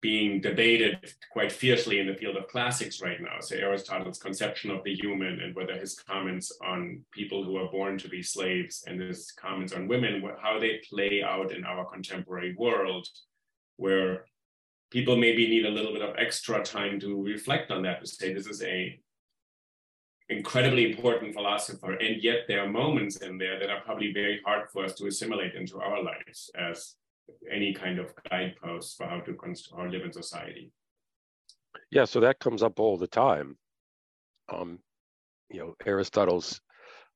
being 0.00 0.40
debated 0.40 1.12
quite 1.32 1.50
fiercely 1.50 1.98
in 1.98 2.06
the 2.06 2.14
field 2.14 2.36
of 2.36 2.46
classics 2.46 3.02
right 3.02 3.20
now. 3.20 3.40
So 3.40 3.56
Aristotle's 3.56 4.18
conception 4.18 4.70
of 4.70 4.84
the 4.84 4.94
human 4.94 5.40
and 5.40 5.54
whether 5.56 5.76
his 5.76 5.96
comments 5.96 6.56
on 6.64 7.00
people 7.10 7.42
who 7.42 7.56
are 7.56 7.70
born 7.70 7.98
to 7.98 8.08
be 8.08 8.22
slaves 8.22 8.84
and 8.86 9.00
his 9.00 9.32
comments 9.32 9.72
on 9.72 9.88
women, 9.88 10.22
how 10.40 10.60
they 10.60 10.80
play 10.88 11.22
out 11.22 11.52
in 11.52 11.64
our 11.64 11.84
contemporary 11.84 12.54
world, 12.56 13.08
where 13.76 14.24
people 14.90 15.16
maybe 15.16 15.48
need 15.48 15.66
a 15.66 15.70
little 15.70 15.92
bit 15.92 16.02
of 16.02 16.14
extra 16.16 16.62
time 16.62 17.00
to 17.00 17.22
reflect 17.22 17.70
on 17.70 17.82
that, 17.82 18.00
to 18.00 18.06
say 18.06 18.32
this 18.32 18.46
is 18.46 18.62
a 18.62 18.98
incredibly 20.30 20.90
important 20.90 21.34
philosopher, 21.34 21.92
and 21.94 22.22
yet 22.22 22.40
there 22.46 22.62
are 22.62 22.68
moments 22.68 23.16
in 23.16 23.38
there 23.38 23.58
that 23.58 23.70
are 23.70 23.80
probably 23.80 24.12
very 24.12 24.40
hard 24.44 24.68
for 24.70 24.84
us 24.84 24.94
to 24.94 25.06
assimilate 25.06 25.54
into 25.54 25.80
our 25.80 26.02
lives 26.02 26.50
as 26.54 26.96
any 27.50 27.72
kind 27.72 27.98
of 27.98 28.12
guideposts 28.30 28.96
for 28.96 29.06
how 29.06 29.20
to 29.20 29.36
how 29.76 29.86
live 29.86 30.02
in 30.02 30.12
society. 30.12 30.70
Yeah, 31.90 32.04
so 32.04 32.20
that 32.20 32.38
comes 32.38 32.62
up 32.62 32.80
all 32.80 32.96
the 32.96 33.06
time. 33.06 33.56
Um, 34.52 34.78
you 35.50 35.60
know, 35.60 35.74
Aristotle's 35.86 36.60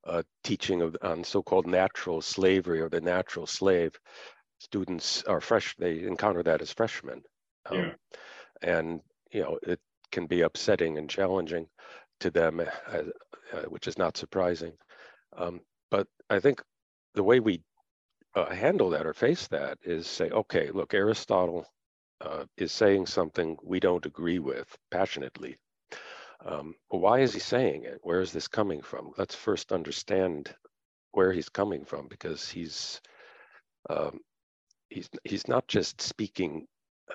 uh, 0.07 0.23
teaching 0.43 0.83
of 0.83 0.97
on 1.03 1.25
so-called 1.25 1.67
natural 1.67 2.21
slavery 2.21 2.81
or 2.81 2.89
the 2.89 3.01
natural 3.01 3.47
slave. 3.47 3.93
Students 4.59 5.23
are 5.25 5.41
fresh; 5.41 5.75
they 5.77 6.03
encounter 6.03 6.43
that 6.43 6.63
as 6.63 6.73
freshmen, 6.73 7.23
um, 7.67 7.79
yeah. 7.79 7.93
and 8.63 9.01
you 9.31 9.43
know 9.43 9.59
it 9.63 9.81
can 10.11 10.27
be 10.27 10.43
upsetting 10.43 10.99
and 10.99 11.09
challenging 11.09 11.67
to 12.21 12.31
them, 12.31 12.61
uh, 12.61 13.03
uh, 13.53 13.63
which 13.69 13.89
is 13.89 13.99
not 13.99 14.17
surprising. 14.17 14.73
Um, 15.37 15.61
but 15.91 16.07
I 16.31 16.41
think 16.41 16.63
the 17.15 17.25
way 17.25 17.41
we 17.41 17.63
uh, 18.35 18.55
handle 18.55 18.91
that 18.91 19.07
or 19.07 19.15
face 19.15 19.47
that 19.49 19.79
is 19.83 20.07
say, 20.07 20.31
okay, 20.31 20.71
look, 20.71 20.95
Aristotle 20.95 21.67
uh, 22.21 22.45
is 22.57 22.73
saying 22.73 23.07
something 23.07 23.57
we 23.63 23.81
don't 23.81 24.07
agree 24.07 24.39
with 24.39 24.67
passionately. 24.91 25.57
Um, 26.45 26.75
why 26.89 27.21
is 27.21 27.35
he 27.35 27.41
saying 27.41 27.85
it? 27.85 28.01
Where 28.03 28.21
is 28.21 28.33
this 28.33 28.49
coming 28.49 28.83
from? 28.83 29.13
Let's 29.19 29.35
first 29.35 29.73
understand 29.73 30.55
where 31.13 31.33
he's 31.33 31.49
coming 31.49 31.85
from 31.85 32.09
because 32.09 32.49
he's 32.49 33.01
um, 33.91 34.21
he's 34.89 35.09
he's 35.25 35.49
not 35.49 35.69
just 35.69 36.01
speaking 36.01 36.67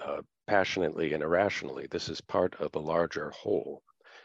uh, 0.02 0.22
passionately 0.48 1.14
and 1.14 1.24
irrationally. 1.24 1.88
This 1.90 2.10
is 2.10 2.22
part 2.22 2.56
of 2.60 2.76
a 2.76 2.80
larger 2.80 3.32
whole. 3.32 3.82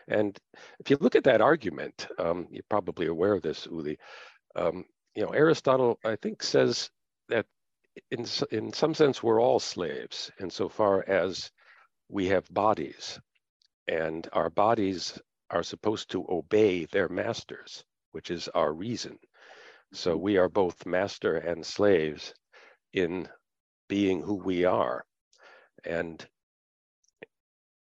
And 0.08 0.38
if 0.80 0.90
you 0.90 0.98
look 1.00 1.16
at 1.16 1.24
that 1.24 1.40
argument, 1.40 2.08
um, 2.18 2.48
you're 2.50 2.64
probably 2.68 3.06
aware 3.06 3.34
of 3.34 3.42
this, 3.42 3.66
Uli. 3.70 3.98
Um, 4.56 4.84
you 5.14 5.24
know, 5.24 5.30
Aristotle, 5.30 5.98
I 6.04 6.16
think, 6.16 6.42
says 6.42 6.90
that 7.28 7.46
in, 8.10 8.26
in 8.50 8.72
some 8.72 8.94
sense, 8.94 9.22
we're 9.22 9.40
all 9.40 9.60
slaves 9.60 10.30
insofar 10.40 11.04
as 11.06 11.50
we 12.08 12.28
have 12.28 12.46
bodies, 12.50 13.18
and 13.88 14.28
our 14.32 14.50
bodies 14.50 15.18
are 15.50 15.62
supposed 15.62 16.10
to 16.10 16.26
obey 16.28 16.86
their 16.86 17.08
masters, 17.08 17.84
which 18.12 18.30
is 18.30 18.48
our 18.48 18.72
reason. 18.72 19.18
So 19.92 20.12
mm-hmm. 20.12 20.22
we 20.22 20.36
are 20.38 20.48
both 20.48 20.86
master 20.86 21.36
and 21.36 21.64
slaves 21.64 22.34
in 22.92 23.28
being 23.88 24.22
who 24.22 24.36
we 24.36 24.64
are. 24.64 25.04
And 25.84 26.26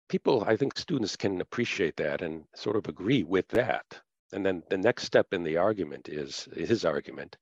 people, 0.09 0.43
I 0.43 0.57
think 0.57 0.77
students 0.77 1.15
can 1.15 1.39
appreciate 1.39 1.95
that 1.97 2.21
and 2.21 2.43
sort 2.55 2.75
of 2.75 2.87
agree 2.87 3.23
with 3.23 3.47
that. 3.49 3.85
And 4.33 4.45
then 4.45 4.63
the 4.69 4.77
next 4.77 5.03
step 5.03 5.33
in 5.33 5.43
the 5.43 5.57
argument 5.57 6.09
is 6.09 6.47
his 6.53 6.85
argument 6.85 7.37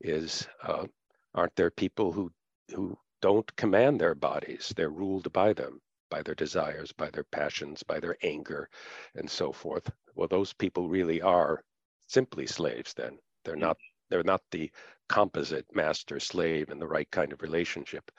is 0.00 0.46
uh, 0.62 0.86
aren't 1.34 1.56
there 1.56 1.70
people 1.70 2.12
who 2.12 2.30
who 2.74 2.98
don't 3.22 3.56
command 3.56 4.00
their 4.00 4.14
bodies? 4.14 4.72
They're 4.76 4.90
ruled 4.90 5.32
by 5.32 5.52
them, 5.52 5.80
by 6.10 6.22
their 6.22 6.34
desires, 6.34 6.92
by 6.92 7.10
their 7.10 7.24
passions, 7.24 7.82
by 7.82 8.00
their 8.00 8.16
anger, 8.22 8.68
and 9.14 9.30
so 9.30 9.52
forth. 9.52 9.90
Well, 10.14 10.28
those 10.28 10.52
people 10.52 10.88
really 10.88 11.22
are 11.22 11.62
simply 12.08 12.46
slaves. 12.46 12.94
Then 12.94 13.18
they're 13.44 13.56
not 13.56 13.78
they're 14.10 14.22
not 14.22 14.42
the 14.50 14.70
composite 15.08 15.66
master 15.74 16.20
slave 16.20 16.70
in 16.70 16.78
the 16.78 16.86
right 16.86 17.10
kind 17.10 17.32
of 17.32 17.42
relationship. 17.42 18.10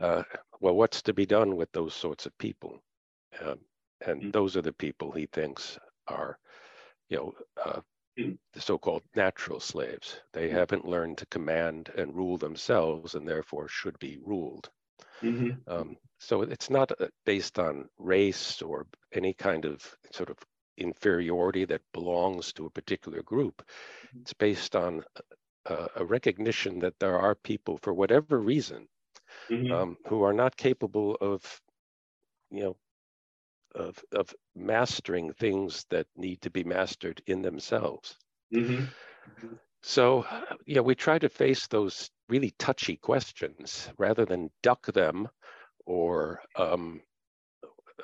Uh, 0.00 0.22
well, 0.60 0.74
what's 0.74 1.02
to 1.02 1.14
be 1.14 1.26
done 1.26 1.56
with 1.56 1.70
those 1.72 1.94
sorts 1.94 2.26
of 2.26 2.36
people? 2.38 2.82
Um, 3.40 3.58
and 4.06 4.20
mm-hmm. 4.20 4.30
those 4.30 4.56
are 4.56 4.62
the 4.62 4.72
people 4.72 5.12
he 5.12 5.26
thinks 5.26 5.78
are 6.08 6.38
you 7.08 7.16
know, 7.16 7.34
uh, 7.64 7.80
mm. 8.18 8.36
the 8.52 8.60
so-called 8.60 9.02
natural 9.14 9.60
slaves. 9.60 10.20
They 10.32 10.48
mm. 10.48 10.52
haven't 10.52 10.84
learned 10.84 11.18
to 11.18 11.26
command 11.26 11.90
and 11.96 12.14
rule 12.14 12.38
themselves 12.38 13.14
and 13.14 13.28
therefore 13.28 13.68
should 13.68 13.98
be 13.98 14.18
ruled. 14.24 14.70
Mm-hmm. 15.22 15.70
Um, 15.70 15.96
so 16.18 16.42
it's 16.42 16.70
not 16.70 16.92
uh, 17.00 17.06
based 17.24 17.58
on 17.58 17.88
race 17.98 18.62
or 18.62 18.86
any 19.12 19.32
kind 19.34 19.64
of 19.64 19.96
sort 20.12 20.30
of 20.30 20.36
inferiority 20.78 21.64
that 21.64 21.80
belongs 21.92 22.52
to 22.54 22.66
a 22.66 22.70
particular 22.70 23.22
group. 23.22 23.62
Mm-hmm. 23.66 24.20
It's 24.22 24.34
based 24.34 24.76
on 24.76 25.04
uh, 25.66 25.88
a 25.96 26.04
recognition 26.04 26.78
that 26.80 26.98
there 27.00 27.18
are 27.18 27.34
people, 27.34 27.78
for 27.82 27.94
whatever 27.94 28.38
reason, 28.40 28.88
mm-hmm. 29.50 29.72
um, 29.72 29.96
who 30.08 30.22
are 30.22 30.34
not 30.34 30.56
capable 30.56 31.16
of, 31.20 31.60
you 32.50 32.62
know, 32.62 32.76
of, 33.76 34.02
of 34.12 34.34
mastering 34.54 35.32
things 35.32 35.84
that 35.90 36.06
need 36.16 36.40
to 36.42 36.50
be 36.50 36.64
mastered 36.64 37.22
in 37.26 37.42
themselves. 37.42 38.16
Mm-hmm. 38.54 38.84
So, 39.82 40.26
yeah, 40.66 40.80
we 40.80 40.94
try 40.94 41.18
to 41.18 41.28
face 41.28 41.66
those 41.66 42.10
really 42.28 42.52
touchy 42.58 42.96
questions 42.96 43.88
rather 43.98 44.24
than 44.24 44.50
duck 44.62 44.86
them 44.86 45.28
or, 45.84 46.40
um, 46.56 47.00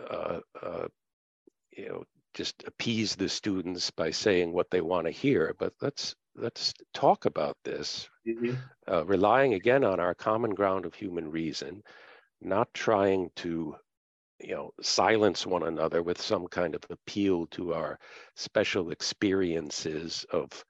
uh, 0.08 0.40
uh, 0.62 0.86
you 1.76 1.88
know, 1.88 2.04
just 2.34 2.64
appease 2.66 3.16
the 3.16 3.28
students 3.28 3.90
by 3.90 4.10
saying 4.10 4.52
what 4.52 4.70
they 4.70 4.80
want 4.80 5.06
to 5.06 5.10
hear. 5.10 5.54
But 5.58 5.74
let's 5.80 6.14
let's 6.34 6.72
talk 6.94 7.26
about 7.26 7.56
this, 7.64 8.08
mm-hmm. 8.26 8.54
uh, 8.90 9.04
relying 9.04 9.54
again 9.54 9.84
on 9.84 10.00
our 10.00 10.14
common 10.14 10.54
ground 10.54 10.86
of 10.86 10.94
human 10.94 11.30
reason, 11.30 11.82
not 12.40 12.72
trying 12.72 13.30
to 13.36 13.76
you 14.42 14.54
know 14.54 14.72
silence 14.80 15.46
one 15.46 15.62
another 15.64 16.02
with 16.02 16.20
some 16.20 16.46
kind 16.48 16.74
of 16.74 16.82
appeal 16.90 17.46
to 17.48 17.74
our 17.74 17.98
special 18.36 18.90
experiences 18.90 20.26
of 20.32 20.64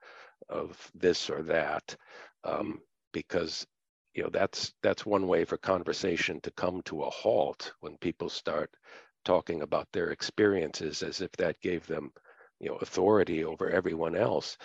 of 0.48 0.90
this 0.94 1.30
or 1.30 1.42
that 1.42 1.96
um, 2.44 2.80
because 3.12 3.66
you 4.14 4.22
know 4.22 4.30
that's 4.30 4.72
that's 4.82 5.06
one 5.06 5.26
way 5.26 5.44
for 5.44 5.56
conversation 5.56 6.40
to 6.42 6.50
come 6.52 6.82
to 6.82 7.02
a 7.02 7.10
halt 7.10 7.72
when 7.80 7.96
people 7.98 8.28
start 8.28 8.70
talking 9.24 9.62
about 9.62 9.88
their 9.92 10.10
experiences 10.10 11.02
as 11.02 11.20
if 11.20 11.30
that 11.32 11.60
gave 11.60 11.86
them 11.86 12.12
you 12.60 12.68
know 12.68 12.76
authority 12.76 13.44
over 13.44 13.70
everyone 13.70 14.16
else. 14.16 14.58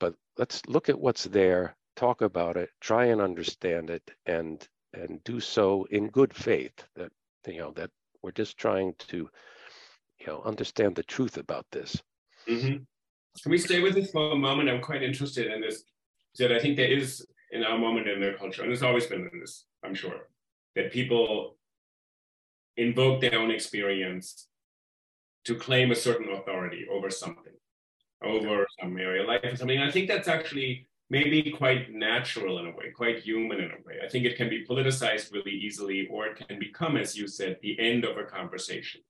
But 0.00 0.14
let's 0.38 0.62
look 0.66 0.88
at 0.88 0.98
what's 0.98 1.24
there 1.24 1.76
talk 1.96 2.22
about 2.22 2.56
it 2.56 2.70
try 2.80 3.06
and 3.06 3.20
understand 3.20 3.90
it 3.90 4.02
and 4.26 4.66
and 4.94 5.22
do 5.24 5.40
so 5.40 5.84
in 5.90 6.08
good 6.08 6.34
faith 6.34 6.84
that 6.96 7.12
you 7.46 7.58
know 7.58 7.72
that 7.72 7.90
we're 8.24 8.32
just 8.32 8.56
trying 8.56 8.94
to 8.98 9.28
you 10.18 10.26
know 10.26 10.42
understand 10.44 10.96
the 10.96 11.02
truth 11.02 11.36
about 11.36 11.66
this. 11.70 12.02
Mm-hmm. 12.48 12.76
can 13.42 13.50
we 13.50 13.58
stay 13.58 13.80
with 13.80 13.94
this 13.94 14.10
for 14.10 14.32
a 14.32 14.36
moment? 14.36 14.68
I'm 14.68 14.80
quite 14.80 15.02
interested 15.02 15.52
in 15.52 15.60
this 15.60 15.84
that 16.38 16.52
i 16.52 16.58
think 16.58 16.76
there 16.76 16.90
is 16.90 17.26
in 17.52 17.62
our 17.62 17.78
moment 17.78 18.08
in 18.08 18.20
their 18.20 18.36
culture 18.36 18.62
and 18.62 18.72
it's 18.72 18.82
always 18.82 19.06
been 19.06 19.28
in 19.32 19.40
this 19.40 19.66
i'm 19.84 19.94
sure 19.94 20.28
that 20.74 20.92
people 20.92 21.56
invoke 22.76 23.20
their 23.20 23.38
own 23.38 23.50
experience 23.50 24.48
to 25.44 25.54
claim 25.54 25.92
a 25.92 25.94
certain 25.94 26.32
authority 26.32 26.86
over 26.90 27.10
something 27.10 27.52
over 28.24 28.66
some 28.80 28.96
area 28.96 29.20
of 29.20 29.28
life 29.28 29.40
or 29.44 29.56
something. 29.56 29.78
And 29.78 29.88
i 29.88 29.92
think 29.92 30.08
that's 30.08 30.28
actually 30.28 30.86
maybe 31.10 31.50
quite 31.50 31.92
natural 31.92 32.58
in 32.58 32.66
a 32.66 32.70
way, 32.70 32.90
quite 32.94 33.20
human 33.20 33.60
in 33.60 33.70
a 33.70 33.82
way. 33.86 33.96
I 34.04 34.08
think 34.08 34.24
it 34.24 34.36
can 34.36 34.48
be 34.48 34.64
politicized 34.64 35.32
really 35.32 35.52
easily, 35.52 36.08
or 36.10 36.26
it 36.26 36.48
can 36.48 36.58
become, 36.58 36.96
as 36.96 37.16
you 37.16 37.28
said, 37.28 37.58
the 37.62 37.78
end 37.78 38.04
of 38.04 38.16
a 38.16 38.24
conversation. 38.24 39.02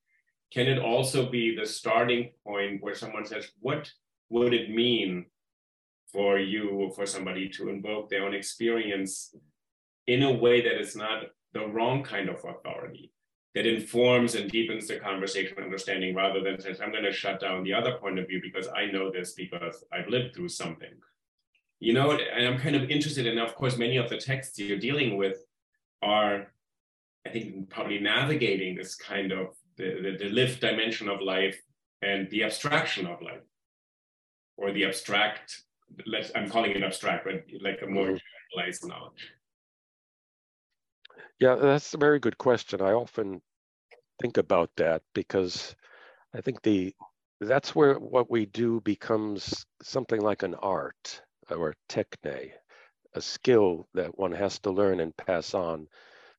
Can 0.53 0.67
it 0.67 0.79
also 0.79 1.31
be 1.31 1.55
the 1.55 1.67
starting 1.67 2.31
point 2.45 2.83
where 2.83 2.95
someone 2.95 3.27
says, 3.27 3.51
What 3.61 3.91
would 4.31 4.55
it 4.55 4.71
mean 4.71 5.27
for 6.13 6.39
you 6.39 6.71
or 6.71 6.93
for 6.93 7.07
somebody 7.07 7.49
to 7.51 7.69
invoke 7.69 8.09
their 8.09 8.25
own 8.25 8.35
experience 8.35 9.35
in 10.07 10.23
a 10.23 10.33
way 10.33 10.61
that 10.61 10.81
is 10.81 10.95
not 10.95 11.25
the 11.53 11.67
wrong 11.67 12.03
kind 12.03 12.29
of 12.29 12.45
authority? 12.45 13.13
That 13.55 13.67
informs 13.67 14.35
and 14.35 14.51
deepens 14.51 14.89
the 14.89 14.99
conversation 14.99 15.63
understanding 15.63 16.13
rather 16.13 16.41
than 16.43 16.61
says, 16.61 16.81
I'm 16.81 16.91
going 16.91 17.05
to 17.05 17.13
shut 17.13 17.41
down 17.41 17.63
the 17.63 17.73
other 17.73 17.99
point 17.99 18.19
of 18.19 18.27
view 18.27 18.41
because 18.43 18.67
I 18.77 18.87
know 18.87 19.13
this 19.13 19.35
because 19.35 19.85
I've 19.93 20.09
lived 20.09 20.35
through 20.35 20.49
something 20.49 20.91
you 21.85 21.93
know, 21.93 22.13
and 22.13 22.47
I'm 22.49 22.59
kind 22.59 22.77
of 22.77 22.91
interested 22.91 23.27
in, 23.27 23.37
of 23.39 23.55
course, 23.55 23.77
many 23.77 23.99
of 23.99 24.09
the 24.09 24.17
texts 24.17 24.59
you're 24.59 24.79
dealing 24.79 25.19
with 25.19 25.37
are, 26.01 26.47
I 27.27 27.29
think, 27.29 27.69
probably 27.69 27.99
navigating 27.99 28.75
this 28.75 28.95
kind 28.95 29.33
of 29.33 29.49
the, 29.77 30.01
the, 30.05 30.25
the 30.25 30.31
lived 30.31 30.61
dimension 30.61 31.11
of 31.11 31.21
life 31.21 31.61
and 32.01 32.31
the 32.31 32.43
abstraction 32.43 33.07
of 33.07 33.21
life, 33.21 33.45
or 34.57 34.73
the 34.73 34.87
abstract, 34.87 35.65
let's, 36.07 36.33
I'm 36.35 36.49
calling 36.49 36.71
it 36.71 36.83
abstract, 36.83 37.27
but 37.27 37.45
like 37.61 37.81
a 37.83 37.87
more 37.87 38.07
mm-hmm. 38.07 38.17
generalized 38.55 38.89
knowledge. 38.89 39.33
Yeah, 41.39 41.57
that's 41.57 41.93
a 41.93 41.99
very 41.99 42.19
good 42.19 42.39
question. 42.39 42.81
I 42.81 42.93
often 42.93 43.43
think 44.23 44.39
about 44.39 44.71
that 44.79 45.03
because 45.15 45.77
I 46.35 46.41
think 46.41 46.63
the 46.63 46.95
that's 47.43 47.75
where 47.75 47.97
what 47.97 48.31
we 48.31 48.47
do 48.47 48.81
becomes 48.81 49.67
something 49.83 50.23
like 50.23 50.45
an 50.45 50.55
art 50.55 51.21
or 51.51 51.75
techne, 51.89 52.53
a 53.15 53.21
skill 53.21 53.87
that 53.95 54.19
one 54.19 54.33
has 54.33 54.59
to 54.61 54.71
learn 54.71 55.01
and 55.01 55.17
pass 55.17 55.55
on 55.55 55.89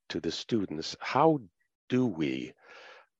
to 0.10 0.20
the 0.20 0.32
students. 0.32 0.96
How 1.00 1.40
do 1.90 2.06
we 2.06 2.54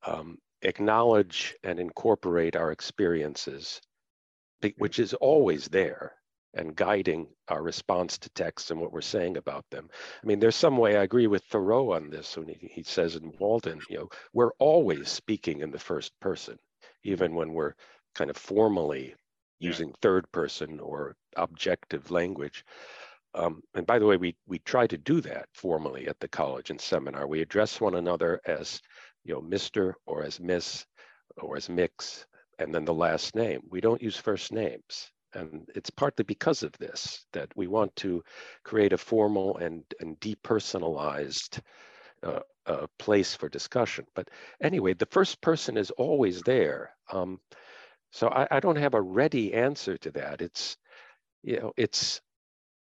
um, 0.06 0.38
acknowledge 0.62 1.56
and 1.64 1.80
incorporate 1.80 2.56
our 2.56 2.72
experiences, 2.72 3.82
which 4.78 5.00
is 5.00 5.14
always 5.14 5.68
there 5.68 6.14
and 6.56 6.76
guiding 6.76 7.28
our 7.50 7.62
response 7.62 8.18
to 8.18 8.30
texts 8.30 8.72
and 8.72 8.80
what 8.80 8.94
we're 8.94 9.02
saying 9.02 9.36
about 9.38 9.66
them. 9.72 9.90
I 10.24 10.26
mean, 10.26 10.40
there's 10.40 10.56
some 10.56 10.78
way 10.78 10.96
I 10.96 11.04
agree 11.04 11.28
with 11.28 11.44
Thoreau 11.44 11.92
on 11.92 12.10
this 12.10 12.38
when 12.38 12.48
he, 12.48 12.70
he 12.72 12.84
says 12.84 13.16
in 13.16 13.34
Walden, 13.40 13.82
you 13.90 13.98
know, 13.98 14.10
we're 14.34 14.54
always 14.58 15.10
speaking 15.10 15.60
in 15.60 15.72
the 15.72 15.80
first 15.80 16.18
person, 16.22 16.58
even 17.04 17.36
when 17.36 17.54
we're 17.54 17.74
kind 18.16 18.30
of 18.30 18.38
formally 18.38 19.16
using 19.60 19.94
third 20.02 20.32
person 20.32 20.80
or 20.80 21.16
objective 21.36 22.12
language. 22.12 22.66
Um, 23.34 23.62
and 23.74 23.86
by 23.86 24.00
the 24.00 24.06
way, 24.06 24.18
we 24.18 24.36
we 24.48 24.60
try 24.60 24.88
to 24.88 24.98
do 24.98 25.22
that 25.22 25.50
formally 25.54 26.08
at 26.08 26.20
the 26.20 26.28
college 26.28 26.70
and 26.70 26.80
seminar. 26.80 27.28
We 27.28 27.42
address 27.42 27.82
one 27.82 27.96
another 27.96 28.40
as 28.46 28.82
you 29.26 29.34
know, 29.34 29.42
Mr. 29.42 29.94
or 30.06 30.24
as 30.24 30.40
Miss 30.40 30.86
or 31.38 31.58
as 31.58 31.68
Mix, 31.68 32.26
and 32.60 32.74
then 32.74 32.86
the 32.86 32.94
last 32.94 33.36
name. 33.36 33.62
We 33.70 33.82
don't 33.82 34.02
use 34.02 34.16
first 34.16 34.52
names. 34.54 35.12
And 35.34 35.70
it's 35.76 35.90
partly 35.90 36.24
because 36.24 36.64
of 36.64 36.72
this 36.80 37.26
that 37.34 37.52
we 37.58 37.68
want 37.68 37.94
to 37.98 38.24
create 38.64 38.94
a 38.94 38.98
formal 38.98 39.58
and, 39.58 39.84
and 40.00 40.18
depersonalized 40.22 41.60
uh, 42.24 42.40
uh, 42.66 42.88
place 42.98 43.36
for 43.36 43.50
discussion. 43.50 44.06
But 44.16 44.30
anyway, 44.62 44.94
the 44.94 45.08
first 45.08 45.42
person 45.42 45.76
is 45.76 45.92
always 45.92 46.42
there. 46.44 46.92
Um, 47.12 47.42
so 48.12 48.30
I, 48.30 48.48
I 48.52 48.60
don't 48.60 48.78
have 48.78 48.94
a 48.94 49.02
ready 49.02 49.54
answer 49.54 49.98
to 49.98 50.12
that. 50.12 50.42
It's, 50.42 50.78
you 51.44 51.60
know, 51.60 51.74
it's 51.78 52.22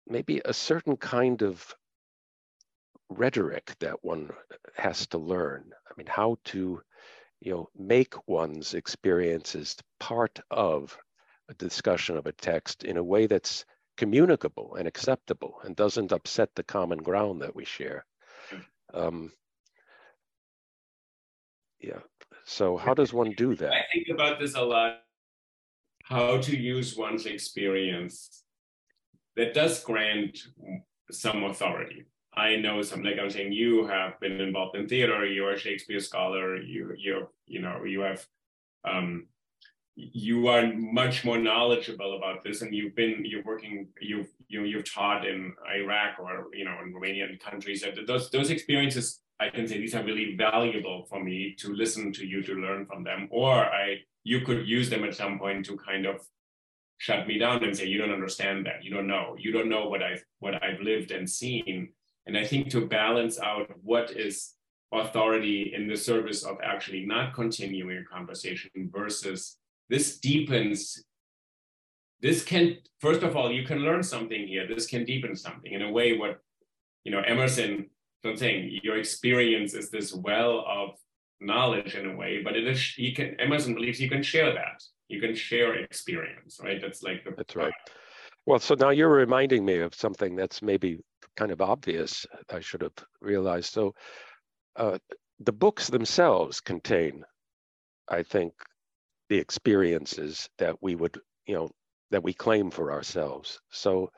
maybe 0.07 0.40
a 0.44 0.52
certain 0.52 0.96
kind 0.96 1.42
of 1.42 1.74
rhetoric 3.09 3.74
that 3.81 4.05
one 4.05 4.31
has 4.76 5.07
to 5.09 5.18
learn. 5.18 5.72
I 5.88 5.92
mean, 5.96 6.07
how 6.07 6.38
to, 6.46 6.81
you 7.40 7.52
know, 7.52 7.68
make 7.76 8.14
one's 8.29 8.74
experiences 8.74 9.76
part 10.00 10.40
of 10.50 10.96
a 11.48 11.55
discussion 11.55 12.16
of 12.16 12.26
a 12.26 12.33
text 12.33 12.85
in 12.85 12.96
a 12.96 13.05
way 13.05 13.26
that's 13.26 13.64
communicable 13.96 14.76
and 14.76 14.87
acceptable 14.87 15.61
and 15.64 15.74
doesn't 15.76 16.12
upset 16.12 16.50
the 16.55 16.62
common 16.62 16.98
ground 16.98 17.42
that 17.42 17.55
we 17.55 17.64
share. 17.64 18.05
Um, 18.92 19.33
yeah. 21.81 22.00
So 22.44 22.76
how 22.76 22.94
does 22.94 23.12
one 23.12 23.33
do 23.33 23.55
that? 23.55 23.72
I 23.72 23.85
think 23.92 24.09
about 24.11 24.38
this 24.38 24.55
a 24.55 24.62
lot 24.62 25.02
how 26.08 26.38
to 26.38 26.56
use 26.56 26.96
one's 26.96 27.26
experience 27.26 28.44
that 29.34 29.54
does 29.54 29.82
grant 29.82 30.38
some 31.10 31.42
authority. 31.44 32.04
I 32.32 32.56
know 32.56 32.80
some, 32.82 33.02
like 33.02 33.18
I'm 33.20 33.30
saying, 33.30 33.52
you 33.52 33.86
have 33.86 34.20
been 34.20 34.40
involved 34.40 34.76
in 34.76 34.88
theater. 34.88 35.26
You're 35.26 35.54
a 35.54 35.58
Shakespeare 35.58 35.98
scholar. 35.98 36.56
You, 36.56 36.94
you, 36.96 37.28
you 37.46 37.60
know, 37.60 37.82
you 37.82 38.00
have, 38.02 38.24
um, 38.84 39.26
you 39.96 40.46
are 40.46 40.72
much 40.74 41.24
more 41.24 41.38
knowledgeable 41.38 42.16
about 42.16 42.44
this, 42.44 42.62
and 42.62 42.72
you've 42.72 42.94
been, 42.94 43.24
you're 43.24 43.42
working, 43.42 43.88
you've, 44.00 44.28
you, 44.46 44.62
you've 44.62 44.88
taught 44.88 45.26
in 45.26 45.54
Iraq 45.74 46.20
or 46.20 46.48
you 46.52 46.66
know 46.66 46.76
in 46.84 46.92
Romanian 46.92 47.40
countries. 47.40 47.84
Those, 48.06 48.30
those 48.30 48.50
experiences, 48.50 49.20
I 49.38 49.51
can 49.51 49.68
say, 49.68 49.79
these 49.79 49.94
are 49.94 50.05
really 50.05 50.35
valuable 50.35 51.07
for 51.09 51.22
me 51.22 51.55
to 51.59 51.75
listen 51.75 52.12
to 52.14 52.27
you 52.27 52.42
to 52.42 52.55
learn 52.55 52.87
from 52.87 53.05
them. 53.05 53.29
Or 53.31 53.55
I 53.55 53.99
you 54.25 54.40
could 54.40 54.66
use 54.66 54.90
them 54.90 55.05
at 55.05 55.14
some 55.14 55.38
point 55.38 55.64
to 55.66 55.77
kind 55.77 56.05
of 56.05 56.27
shut 56.99 57.29
me 57.29 57.38
down 57.38 57.62
and 57.62 57.77
say 57.77 57.87
you 57.87 57.99
don't 57.99 58.12
understand 58.12 58.66
that. 58.66 58.83
You 58.83 58.90
don't 58.90 59.07
know. 59.07 59.37
You 59.38 59.53
don't 59.53 59.68
know 59.68 59.88
what 59.88 60.03
i've 60.03 60.25
what 60.40 60.62
i've 60.62 60.81
lived 60.81 61.11
and 61.11 61.29
seen. 61.29 61.90
And 62.27 62.37
i 62.37 62.44
think 62.44 62.70
to 62.70 62.87
balance 62.87 63.38
out 63.38 63.70
what 63.83 64.11
is 64.11 64.55
authority 64.92 65.72
in 65.77 65.87
the 65.87 65.96
service 65.96 66.44
of 66.44 66.57
actually 66.62 67.05
not 67.05 67.35
continuing 67.35 67.99
a 67.99 68.05
conversation 68.05 68.70
versus 68.92 69.59
this 69.90 70.18
deepens 70.18 71.05
this 72.20 72.42
can 72.42 72.77
first 73.01 73.22
of 73.22 73.37
all 73.37 73.53
you 73.53 73.64
can 73.64 73.81
learn 73.81 74.03
something 74.03 74.46
here. 74.49 74.66
This 74.66 74.87
can 74.87 75.05
deepen 75.05 75.37
something 75.37 75.72
in 75.72 75.83
a 75.83 75.90
way 75.90 76.16
what 76.16 76.38
you 77.05 77.12
know 77.12 77.20
emerson 77.20 77.90
i'm 78.28 78.36
saying 78.36 78.80
your 78.82 78.98
experience 78.98 79.74
is 79.74 79.90
this 79.90 80.12
well 80.14 80.64
of 80.68 80.96
knowledge 81.40 81.94
in 81.94 82.10
a 82.10 82.16
way, 82.16 82.42
but 82.42 82.56
it 82.56 82.66
is 82.66 82.96
you 82.98 83.12
can 83.12 83.38
Emerson 83.40 83.74
believes 83.74 84.00
you 84.00 84.08
can 84.08 84.22
share 84.22 84.52
that. 84.54 84.82
You 85.08 85.20
can 85.20 85.34
share 85.34 85.74
experience, 85.74 86.58
right? 86.62 86.80
That's 86.80 87.02
like 87.02 87.24
the 87.24 87.32
That's 87.36 87.54
right. 87.54 87.72
Well, 88.46 88.58
so 88.58 88.74
now 88.74 88.90
you're 88.90 89.10
reminding 89.10 89.64
me 89.64 89.78
of 89.78 89.94
something 89.94 90.36
that's 90.36 90.62
maybe 90.62 91.00
kind 91.36 91.50
of 91.50 91.60
obvious. 91.60 92.26
I 92.50 92.60
should 92.60 92.82
have 92.82 92.94
realized. 93.20 93.72
So, 93.72 93.94
uh, 94.76 94.98
the 95.40 95.52
books 95.52 95.88
themselves 95.88 96.60
contain 96.60 97.24
I 98.08 98.22
think, 98.22 98.52
the 99.28 99.38
experiences 99.38 100.48
that 100.58 100.76
we 100.80 100.94
would, 100.94 101.18
you 101.46 101.56
know, 101.56 101.68
that 102.12 102.22
we 102.22 102.32
claim 102.32 102.70
for 102.70 102.92
ourselves. 102.92 103.60
So 103.70 104.12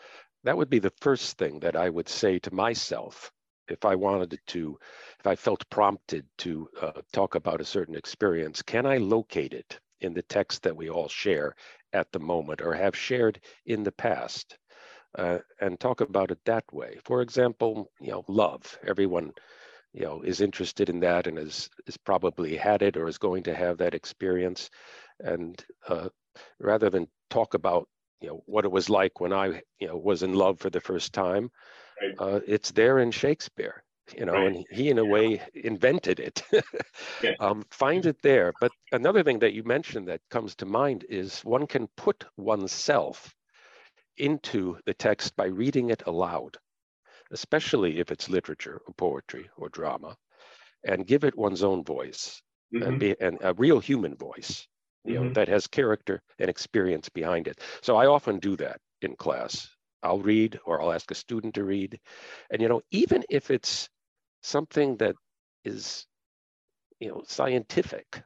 that 0.44 0.58
would 0.58 0.68
be 0.68 0.80
the 0.80 0.92
first 1.00 1.38
thing 1.38 1.60
that 1.60 1.76
I 1.76 1.88
would 1.88 2.10
say 2.10 2.38
to 2.40 2.54
myself 2.54 3.32
if 3.68 3.84
I 3.84 3.94
wanted 3.94 4.38
to, 4.48 4.78
if 5.18 5.26
I 5.26 5.36
felt 5.36 5.68
prompted 5.70 6.26
to 6.38 6.68
uh, 6.80 6.92
talk 7.12 7.34
about 7.34 7.60
a 7.60 7.64
certain 7.64 7.94
experience, 7.96 8.62
can 8.62 8.86
I 8.86 8.98
locate 8.98 9.52
it 9.54 9.78
in 10.00 10.14
the 10.14 10.22
text 10.22 10.62
that 10.62 10.76
we 10.76 10.88
all 10.90 11.08
share 11.08 11.54
at 11.92 12.10
the 12.12 12.20
moment 12.20 12.60
or 12.62 12.74
have 12.74 12.96
shared 12.96 13.40
in 13.66 13.82
the 13.82 13.92
past? 13.92 14.58
Uh, 15.16 15.38
and 15.60 15.80
talk 15.80 16.00
about 16.02 16.30
it 16.30 16.38
that 16.44 16.64
way. 16.72 16.98
For 17.04 17.22
example, 17.22 17.90
you 18.00 18.10
know, 18.10 18.24
love. 18.28 18.78
Everyone, 18.86 19.32
you 19.92 20.02
know, 20.02 20.22
is 20.22 20.40
interested 20.40 20.88
in 20.90 21.00
that 21.00 21.26
and 21.26 21.38
is 21.38 21.70
is 21.86 21.96
probably 21.96 22.56
had 22.56 22.82
it 22.82 22.96
or 22.96 23.08
is 23.08 23.18
going 23.18 23.42
to 23.44 23.54
have 23.54 23.78
that 23.78 23.94
experience. 23.94 24.70
And 25.20 25.64
uh, 25.88 26.10
rather 26.60 26.90
than 26.90 27.08
talk 27.30 27.54
about 27.54 27.88
you 28.20 28.28
know 28.28 28.42
what 28.46 28.64
it 28.64 28.70
was 28.72 28.90
like 28.90 29.20
when 29.20 29.32
I 29.32 29.62
you 29.78 29.88
know 29.88 29.96
was 29.96 30.22
in 30.22 30.34
love 30.34 30.58
for 30.60 30.70
the 30.70 30.80
first 30.80 31.12
time, 31.12 31.50
right. 32.02 32.14
uh, 32.18 32.40
it's 32.46 32.70
there 32.72 32.98
in 32.98 33.10
Shakespeare. 33.10 33.82
You 34.16 34.24
know, 34.24 34.32
right. 34.32 34.46
and 34.46 34.66
he 34.70 34.88
in 34.88 34.98
a 34.98 35.04
way 35.04 35.42
invented 35.52 36.18
it. 36.18 36.42
yeah. 37.22 37.32
um, 37.40 37.62
find 37.70 38.06
it 38.06 38.16
there. 38.22 38.54
But 38.58 38.72
another 38.90 39.22
thing 39.22 39.38
that 39.40 39.52
you 39.52 39.64
mentioned 39.64 40.08
that 40.08 40.22
comes 40.30 40.54
to 40.56 40.66
mind 40.66 41.04
is 41.10 41.40
one 41.44 41.66
can 41.66 41.88
put 41.94 42.24
oneself 42.38 43.34
into 44.16 44.78
the 44.86 44.94
text 44.94 45.36
by 45.36 45.46
reading 45.46 45.90
it 45.90 46.04
aloud, 46.06 46.56
especially 47.32 47.98
if 47.98 48.10
it's 48.10 48.30
literature 48.30 48.80
or 48.86 48.94
poetry 48.94 49.50
or 49.58 49.68
drama, 49.68 50.16
and 50.84 51.06
give 51.06 51.24
it 51.24 51.36
one's 51.36 51.62
own 51.62 51.84
voice 51.84 52.40
mm-hmm. 52.74 52.88
and, 52.88 53.00
be, 53.00 53.20
and 53.20 53.38
a 53.42 53.54
real 53.54 53.78
human 53.78 54.16
voice 54.16 54.66
you 55.04 55.14
know, 55.14 55.22
mm-hmm. 55.22 55.32
that 55.34 55.48
has 55.48 55.66
character 55.66 56.20
and 56.38 56.50
experience 56.50 57.08
behind 57.08 57.48
it. 57.48 57.60
So 57.82 57.96
I 57.96 58.06
often 58.06 58.38
do 58.38 58.56
that 58.56 58.80
in 59.02 59.16
class. 59.16 59.68
I'll 60.02 60.20
read 60.20 60.58
or 60.64 60.80
I'll 60.80 60.92
ask 60.92 61.10
a 61.10 61.14
student 61.14 61.54
to 61.54 61.64
read. 61.64 61.98
And, 62.50 62.62
you 62.62 62.68
know, 62.68 62.82
even 62.90 63.24
if 63.30 63.50
it's 63.50 63.88
something 64.42 64.96
that 64.98 65.16
is, 65.64 66.06
you 67.00 67.08
know, 67.08 67.22
scientific 67.26 68.22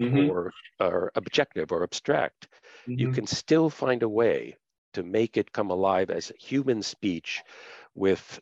mm-hmm. 0.00 0.30
or, 0.30 0.52
or 0.80 1.12
objective 1.14 1.72
or 1.72 1.82
abstract, 1.82 2.48
mm-hmm. 2.88 2.98
you 2.98 3.12
can 3.12 3.26
still 3.26 3.70
find 3.70 4.02
a 4.02 4.08
way 4.08 4.56
to 4.94 5.02
make 5.02 5.36
it 5.36 5.52
come 5.52 5.70
alive 5.70 6.10
as 6.10 6.32
human 6.38 6.82
speech 6.82 7.42
with, 7.94 8.40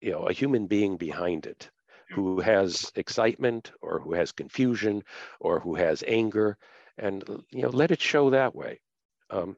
you 0.00 0.12
know, 0.12 0.24
a 0.26 0.32
human 0.32 0.66
being 0.66 0.96
behind 0.96 1.46
it 1.46 1.70
who 2.10 2.40
has 2.40 2.90
excitement 2.94 3.72
or 3.82 4.00
who 4.00 4.14
has 4.14 4.32
confusion 4.32 5.02
or 5.40 5.60
who 5.60 5.74
has 5.74 6.02
anger 6.06 6.56
and 6.96 7.22
you 7.50 7.62
know 7.62 7.68
let 7.68 7.90
it 7.90 8.00
show 8.00 8.30
that 8.30 8.54
way 8.54 8.80
um, 9.30 9.56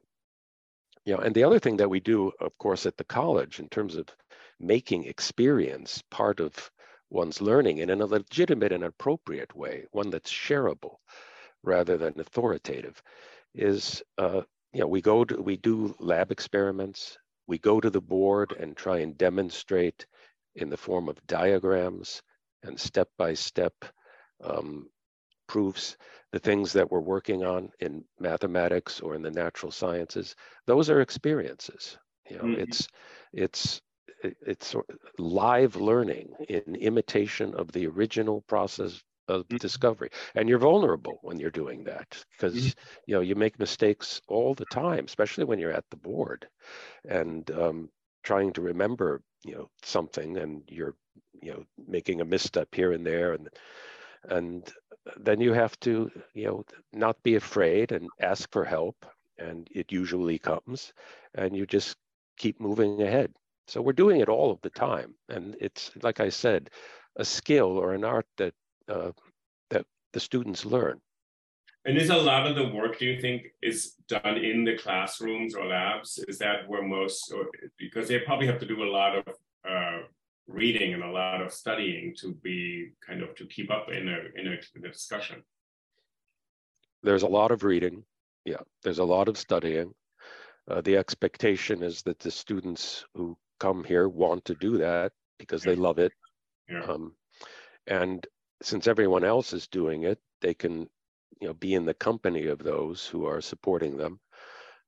you 1.05 1.13
know 1.13 1.19
and 1.19 1.35
the 1.35 1.43
other 1.43 1.59
thing 1.59 1.77
that 1.77 1.89
we 1.89 1.99
do 1.99 2.31
of 2.39 2.57
course 2.57 2.85
at 2.85 2.97
the 2.97 3.03
college 3.03 3.59
in 3.59 3.67
terms 3.69 3.95
of 3.95 4.07
making 4.59 5.05
experience 5.05 6.03
part 6.11 6.39
of 6.39 6.71
one's 7.09 7.41
learning 7.41 7.79
in 7.79 7.89
a 7.89 8.05
legitimate 8.05 8.71
and 8.71 8.83
appropriate 8.83 9.55
way 9.55 9.85
one 9.91 10.09
that's 10.09 10.31
shareable 10.31 10.97
rather 11.63 11.97
than 11.97 12.19
authoritative 12.19 13.01
is 13.53 14.01
uh, 14.17 14.41
you 14.73 14.79
know 14.79 14.87
we 14.87 15.01
go 15.01 15.25
to 15.25 15.41
we 15.41 15.57
do 15.57 15.95
lab 15.99 16.31
experiments. 16.31 17.17
We 17.47 17.57
go 17.57 17.81
to 17.81 17.89
the 17.89 18.01
board 18.01 18.53
and 18.57 18.77
try 18.77 18.99
and 18.99 19.17
demonstrate 19.17 20.05
in 20.55 20.69
the 20.69 20.77
form 20.77 21.09
of 21.09 21.25
diagrams 21.27 22.21
and 22.63 22.79
step 22.79 23.09
by 23.17 23.33
step 23.33 23.73
um, 24.43 24.89
proofs 25.51 25.97
the 26.31 26.39
things 26.39 26.71
that 26.71 26.89
we're 26.89 27.01
working 27.01 27.43
on 27.43 27.69
in 27.81 28.05
mathematics 28.17 29.01
or 29.01 29.15
in 29.15 29.21
the 29.21 29.31
natural 29.31 29.69
sciences, 29.69 30.33
those 30.65 30.89
are 30.89 31.01
experiences. 31.01 31.97
You 32.29 32.37
know, 32.37 32.43
mm-hmm. 32.43 32.61
it's 32.61 32.87
it's 33.33 33.81
it's 34.23 34.75
live 35.17 35.75
learning 35.75 36.29
in 36.47 36.75
imitation 36.75 37.53
of 37.55 37.69
the 37.73 37.85
original 37.85 38.41
process 38.47 39.03
of 39.27 39.41
mm-hmm. 39.41 39.57
discovery 39.57 40.09
and 40.35 40.47
you're 40.47 40.57
vulnerable 40.69 41.19
when 41.21 41.37
you're 41.37 41.49
doing 41.49 41.83
that 41.83 42.23
because 42.37 42.55
mm-hmm. 42.55 42.79
you 43.07 43.15
know 43.15 43.21
you 43.21 43.35
make 43.35 43.59
mistakes 43.59 44.21
all 44.27 44.53
the 44.53 44.65
time 44.65 45.05
especially 45.05 45.43
when 45.43 45.59
you're 45.59 45.73
at 45.73 45.89
the 45.89 45.97
board 45.97 46.47
and 47.07 47.49
um, 47.51 47.89
trying 48.23 48.53
to 48.53 48.61
remember 48.61 49.21
you 49.43 49.55
know 49.55 49.69
something 49.83 50.37
and 50.37 50.61
you're 50.67 50.95
you 51.41 51.51
know 51.51 51.63
making 51.87 52.21
a 52.21 52.25
misstep 52.25 52.67
here 52.73 52.91
and 52.91 53.05
there 53.05 53.33
and 53.33 53.49
and 54.29 54.71
then 55.17 55.41
you 55.41 55.53
have 55.53 55.79
to 55.79 56.11
you 56.33 56.45
know 56.45 56.65
not 56.93 57.21
be 57.23 57.35
afraid 57.35 57.91
and 57.91 58.09
ask 58.19 58.51
for 58.51 58.63
help 58.63 59.05
and 59.37 59.67
it 59.71 59.91
usually 59.91 60.37
comes 60.37 60.93
and 61.35 61.55
you 61.55 61.65
just 61.65 61.97
keep 62.37 62.59
moving 62.59 63.01
ahead. 63.01 63.33
So 63.67 63.81
we're 63.81 63.93
doing 63.93 64.21
it 64.21 64.29
all 64.29 64.51
of 64.51 64.61
the 64.61 64.69
time 64.69 65.15
and 65.29 65.55
it's 65.59 65.91
like 66.01 66.19
i 66.19 66.29
said 66.29 66.69
a 67.15 67.25
skill 67.25 67.77
or 67.77 67.93
an 67.93 68.03
art 68.03 68.27
that 68.37 68.53
uh, 68.87 69.11
that 69.69 69.85
the 70.13 70.19
students 70.19 70.65
learn. 70.65 70.99
And 71.85 71.97
is 71.97 72.09
a 72.09 72.15
lot 72.15 72.45
of 72.45 72.55
the 72.55 72.67
work 72.67 72.99
do 72.99 73.05
you 73.05 73.19
think 73.19 73.47
is 73.61 73.95
done 74.07 74.37
in 74.37 74.63
the 74.63 74.77
classrooms 74.77 75.55
or 75.55 75.65
labs? 75.65 76.23
Is 76.27 76.37
that 76.37 76.67
where 76.67 76.83
most 76.83 77.31
or, 77.31 77.47
because 77.77 78.07
they 78.07 78.19
probably 78.19 78.47
have 78.47 78.59
to 78.59 78.67
do 78.67 78.83
a 78.83 78.91
lot 78.91 79.17
of 79.17 79.23
uh, 79.67 80.01
reading 80.51 80.93
and 80.93 81.03
a 81.03 81.11
lot 81.11 81.41
of 81.41 81.51
studying 81.51 82.13
to 82.19 82.33
be 82.43 82.91
kind 83.05 83.21
of 83.21 83.35
to 83.35 83.45
keep 83.45 83.71
up 83.71 83.89
in 83.89 84.07
a 84.07 84.39
in 84.39 84.47
a, 84.47 84.57
in 84.75 84.85
a 84.85 84.91
discussion. 84.91 85.43
There's 87.03 87.23
a 87.23 87.27
lot 87.27 87.51
of 87.51 87.63
reading. 87.63 88.03
Yeah 88.45 88.63
there's 88.83 88.99
a 88.99 89.03
lot 89.03 89.27
of 89.27 89.37
studying. 89.37 89.93
Uh, 90.69 90.81
the 90.81 90.97
expectation 90.97 91.83
is 91.83 92.01
that 92.03 92.19
the 92.19 92.31
students 92.31 93.05
who 93.15 93.37
come 93.59 93.83
here 93.83 94.07
want 94.07 94.45
to 94.45 94.55
do 94.55 94.77
that 94.77 95.11
because 95.39 95.63
they 95.63 95.75
love 95.75 95.99
it. 95.99 96.11
Yeah. 96.69 96.83
um, 96.85 97.13
and 97.87 98.25
since 98.61 98.87
everyone 98.87 99.23
else 99.23 99.53
is 99.53 99.67
doing 99.67 100.03
it 100.03 100.19
they 100.41 100.53
can 100.53 100.87
you 101.39 101.47
know 101.47 101.53
be 101.53 101.73
in 101.73 101.85
the 101.85 101.93
company 101.93 102.47
of 102.47 102.59
those 102.59 103.05
who 103.05 103.25
are 103.25 103.41
supporting 103.41 103.97
them 103.97 104.19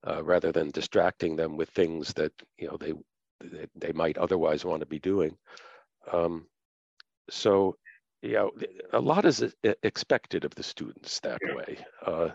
uh, 0.08 0.23
rather 0.23 0.52
than 0.52 0.71
distracting 0.71 1.36
them 1.36 1.58
with 1.58 1.69
things 1.69 2.13
that 2.13 2.32
you 2.58 2.67
know 2.67 2.78
they 2.78 2.93
they 3.75 3.91
might 3.91 4.17
otherwise 4.17 4.65
want 4.65 4.82
to 4.82 4.86
be 4.86 4.99
doing. 4.99 5.38
Um, 6.12 6.47
so, 7.29 7.77
yeah, 8.21 8.47
a 8.91 8.99
lot 8.99 9.25
is 9.25 9.43
expected 9.84 10.45
of 10.45 10.56
the 10.56 10.63
students 10.63 11.19
that 11.21 11.39
yeah. 11.45 11.56
way. 11.56 11.77
Uh, 12.06 12.29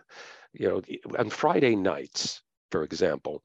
you 0.53 0.69
know, 0.69 0.83
on 1.19 1.31
Friday 1.31 1.77
nights, 1.77 2.43
for 2.71 2.83
example, 2.83 3.43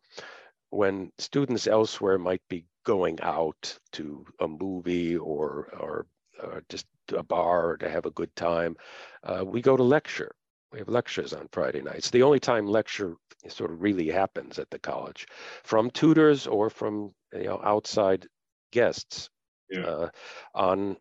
when 0.69 1.12
students 1.17 1.67
elsewhere 1.67 2.17
might 2.17 2.41
be 2.49 2.65
going 2.86 3.19
out 3.21 3.78
to 3.93 4.26
a 4.39 4.47
movie 4.47 5.15
or 5.15 5.69
or, 5.80 6.06
or 6.41 6.63
just 6.69 6.86
a 7.15 7.23
bar 7.23 7.78
to 7.78 7.89
have 7.89 8.06
a 8.06 8.12
good 8.12 8.36
time, 8.36 8.76
uh, 9.23 9.43
we 9.45 9.62
go 9.62 9.78
to 9.78 9.84
lecture. 9.84 10.34
We 10.71 10.80
have 10.80 10.89
lectures 10.89 11.34
on 11.34 11.47
Friday 11.52 11.82
nights. 11.82 12.10
The 12.10 12.23
only 12.23 12.39
time 12.39 12.65
lecture 12.65 13.15
sort 13.47 13.71
of 13.71 13.82
really 13.82 14.08
happens 14.10 14.58
at 14.58 14.69
the 14.71 14.80
college, 14.80 15.28
from 15.63 15.91
tutors 15.91 16.47
or 16.47 16.69
from 16.69 17.13
you 17.36 17.46
know 17.46 17.62
outside 17.63 18.28
guests 18.72 19.30
yeah. 19.69 19.82
uh, 19.82 20.10
on 20.54 20.98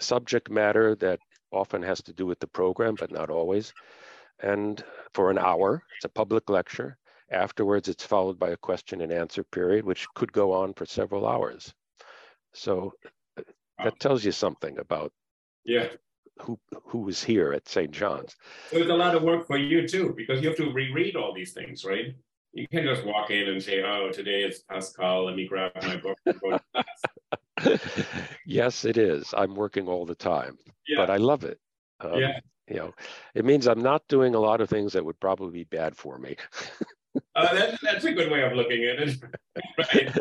subject 0.00 0.50
matter 0.50 0.94
that 0.96 1.18
often 1.52 1.82
has 1.82 2.02
to 2.02 2.12
do 2.12 2.26
with 2.26 2.38
the 2.40 2.46
program, 2.46 2.94
but 2.98 3.10
not 3.10 3.30
always. 3.30 3.72
And 4.42 4.82
for 5.14 5.30
an 5.30 5.38
hour, 5.38 5.82
it's 5.96 6.04
a 6.04 6.08
public 6.08 6.48
lecture. 6.48 6.96
Afterwards, 7.30 7.88
it's 7.88 8.04
followed 8.04 8.38
by 8.38 8.50
a 8.50 8.56
question 8.56 9.02
and 9.02 9.12
answer 9.12 9.44
period, 9.44 9.84
which 9.84 10.06
could 10.14 10.32
go 10.32 10.52
on 10.52 10.74
for 10.74 10.86
several 10.86 11.26
hours. 11.26 11.72
So 12.54 12.92
that 13.78 13.98
tells 14.00 14.24
you 14.24 14.32
something 14.32 14.78
about 14.78 15.12
yeah 15.64 15.88
who 16.40 16.58
who 16.84 17.00
was 17.00 17.22
here 17.22 17.52
at 17.52 17.68
St. 17.68 17.90
John's. 17.90 18.34
So 18.70 18.78
it's 18.78 18.90
a 18.90 18.94
lot 18.94 19.14
of 19.14 19.22
work 19.22 19.46
for 19.46 19.58
you 19.58 19.86
too, 19.86 20.14
because 20.16 20.40
you 20.40 20.48
have 20.48 20.56
to 20.56 20.72
reread 20.72 21.16
all 21.16 21.34
these 21.34 21.52
things, 21.52 21.84
right? 21.84 22.14
You 22.52 22.66
can't 22.68 22.84
just 22.84 23.04
walk 23.04 23.30
in 23.30 23.48
and 23.48 23.62
say, 23.62 23.82
"Oh, 23.82 24.10
today 24.12 24.42
is 24.42 24.64
Pascal. 24.68 25.26
Let 25.26 25.36
me 25.36 25.46
grab 25.46 25.72
my 25.82 25.96
book 25.96 26.18
and 26.26 26.40
go 26.40 26.50
to 26.50 26.60
class." 26.72 27.78
yes, 28.46 28.84
it 28.84 28.96
is. 28.96 29.32
I'm 29.36 29.54
working 29.54 29.86
all 29.86 30.04
the 30.04 30.14
time, 30.14 30.58
yeah. 30.88 30.96
but 30.98 31.10
I 31.10 31.16
love 31.16 31.44
it. 31.44 31.58
Um, 32.00 32.18
yeah. 32.18 32.40
You 32.68 32.76
know, 32.76 32.94
it 33.34 33.44
means 33.44 33.66
I'm 33.66 33.82
not 33.82 34.06
doing 34.08 34.34
a 34.34 34.40
lot 34.40 34.60
of 34.60 34.70
things 34.70 34.92
that 34.92 35.04
would 35.04 35.18
probably 35.20 35.50
be 35.50 35.64
bad 35.64 35.96
for 35.96 36.18
me. 36.18 36.36
uh, 37.34 37.54
that, 37.54 37.78
that's 37.82 38.04
a 38.04 38.12
good 38.12 38.30
way 38.30 38.42
of 38.42 38.52
looking 38.52 38.84
at 38.84 39.00
it. 39.00 39.16
right? 39.78 40.16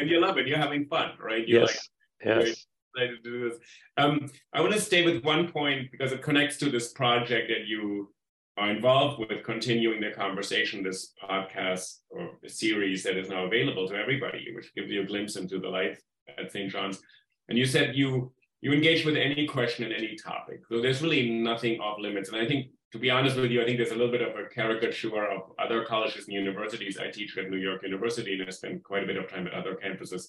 And 0.00 0.08
you 0.08 0.18
love 0.18 0.38
it. 0.38 0.46
You're 0.46 0.58
having 0.58 0.86
fun, 0.86 1.12
right? 1.20 1.46
You're 1.46 1.62
yes. 1.62 1.88
Like, 2.24 2.38
yes 2.38 2.66
to 2.96 3.18
do 3.22 3.48
this. 3.48 3.58
Um, 3.96 4.28
I 4.52 4.60
want 4.60 4.72
to 4.72 4.80
stay 4.80 5.04
with 5.04 5.24
one 5.24 5.50
point 5.50 5.90
because 5.90 6.12
it 6.12 6.22
connects 6.22 6.56
to 6.58 6.70
this 6.70 6.92
project 6.92 7.48
that 7.48 7.66
you 7.66 8.12
are 8.60 8.70
involved 8.70 9.18
with, 9.18 9.42
continuing 9.42 10.00
the 10.00 10.10
conversation, 10.10 10.82
this 10.82 11.14
podcast 11.22 12.00
or 12.10 12.30
series 12.46 13.02
that 13.04 13.16
is 13.16 13.30
now 13.30 13.46
available 13.46 13.88
to 13.88 13.94
everybody, 13.94 14.52
which 14.54 14.74
gives 14.74 14.90
you 14.90 15.02
a 15.02 15.06
glimpse 15.06 15.36
into 15.36 15.58
the 15.58 15.68
life 15.68 15.98
at 16.38 16.52
St. 16.52 16.70
John's. 16.70 17.00
And 17.48 17.58
you 17.58 17.66
said 17.66 17.96
you 17.96 18.32
you 18.60 18.72
engage 18.72 19.06
with 19.06 19.16
any 19.16 19.46
question 19.46 19.84
and 19.84 19.94
any 19.94 20.14
topic. 20.16 20.60
So 20.68 20.82
there's 20.82 21.00
really 21.00 21.30
nothing 21.30 21.80
off 21.80 21.98
limits. 21.98 22.28
And 22.28 22.38
I 22.38 22.46
think 22.46 22.66
to 22.92 22.98
be 22.98 23.08
honest 23.08 23.36
with 23.36 23.50
you, 23.50 23.62
I 23.62 23.64
think 23.64 23.78
there's 23.78 23.92
a 23.92 23.96
little 23.96 24.12
bit 24.12 24.20
of 24.20 24.36
a 24.36 24.48
caricature 24.54 25.26
of 25.26 25.52
other 25.58 25.84
colleges 25.84 26.26
and 26.26 26.34
universities. 26.34 26.98
I 26.98 27.10
teach 27.10 27.38
at 27.38 27.48
New 27.48 27.56
York 27.56 27.82
University 27.82 28.34
and 28.34 28.46
I 28.46 28.50
spend 28.50 28.84
quite 28.84 29.04
a 29.04 29.06
bit 29.06 29.16
of 29.16 29.30
time 29.30 29.46
at 29.46 29.54
other 29.54 29.78
campuses. 29.82 30.28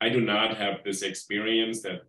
I 0.00 0.08
do 0.08 0.20
not 0.22 0.56
have 0.56 0.76
this 0.84 1.02
experience 1.02 1.82
that, 1.82 2.00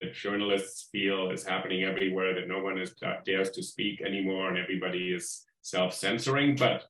that 0.00 0.14
journalists 0.14 0.88
feel 0.92 1.30
is 1.30 1.44
happening 1.44 1.84
everywhere, 1.84 2.34
that 2.34 2.48
no 2.48 2.62
one 2.62 2.78
is, 2.78 2.94
uh, 3.04 3.16
dares 3.24 3.50
to 3.50 3.62
speak 3.62 4.00
anymore 4.00 4.48
and 4.48 4.58
everybody 4.58 5.12
is 5.12 5.44
self-censoring. 5.62 6.56
But 6.56 6.84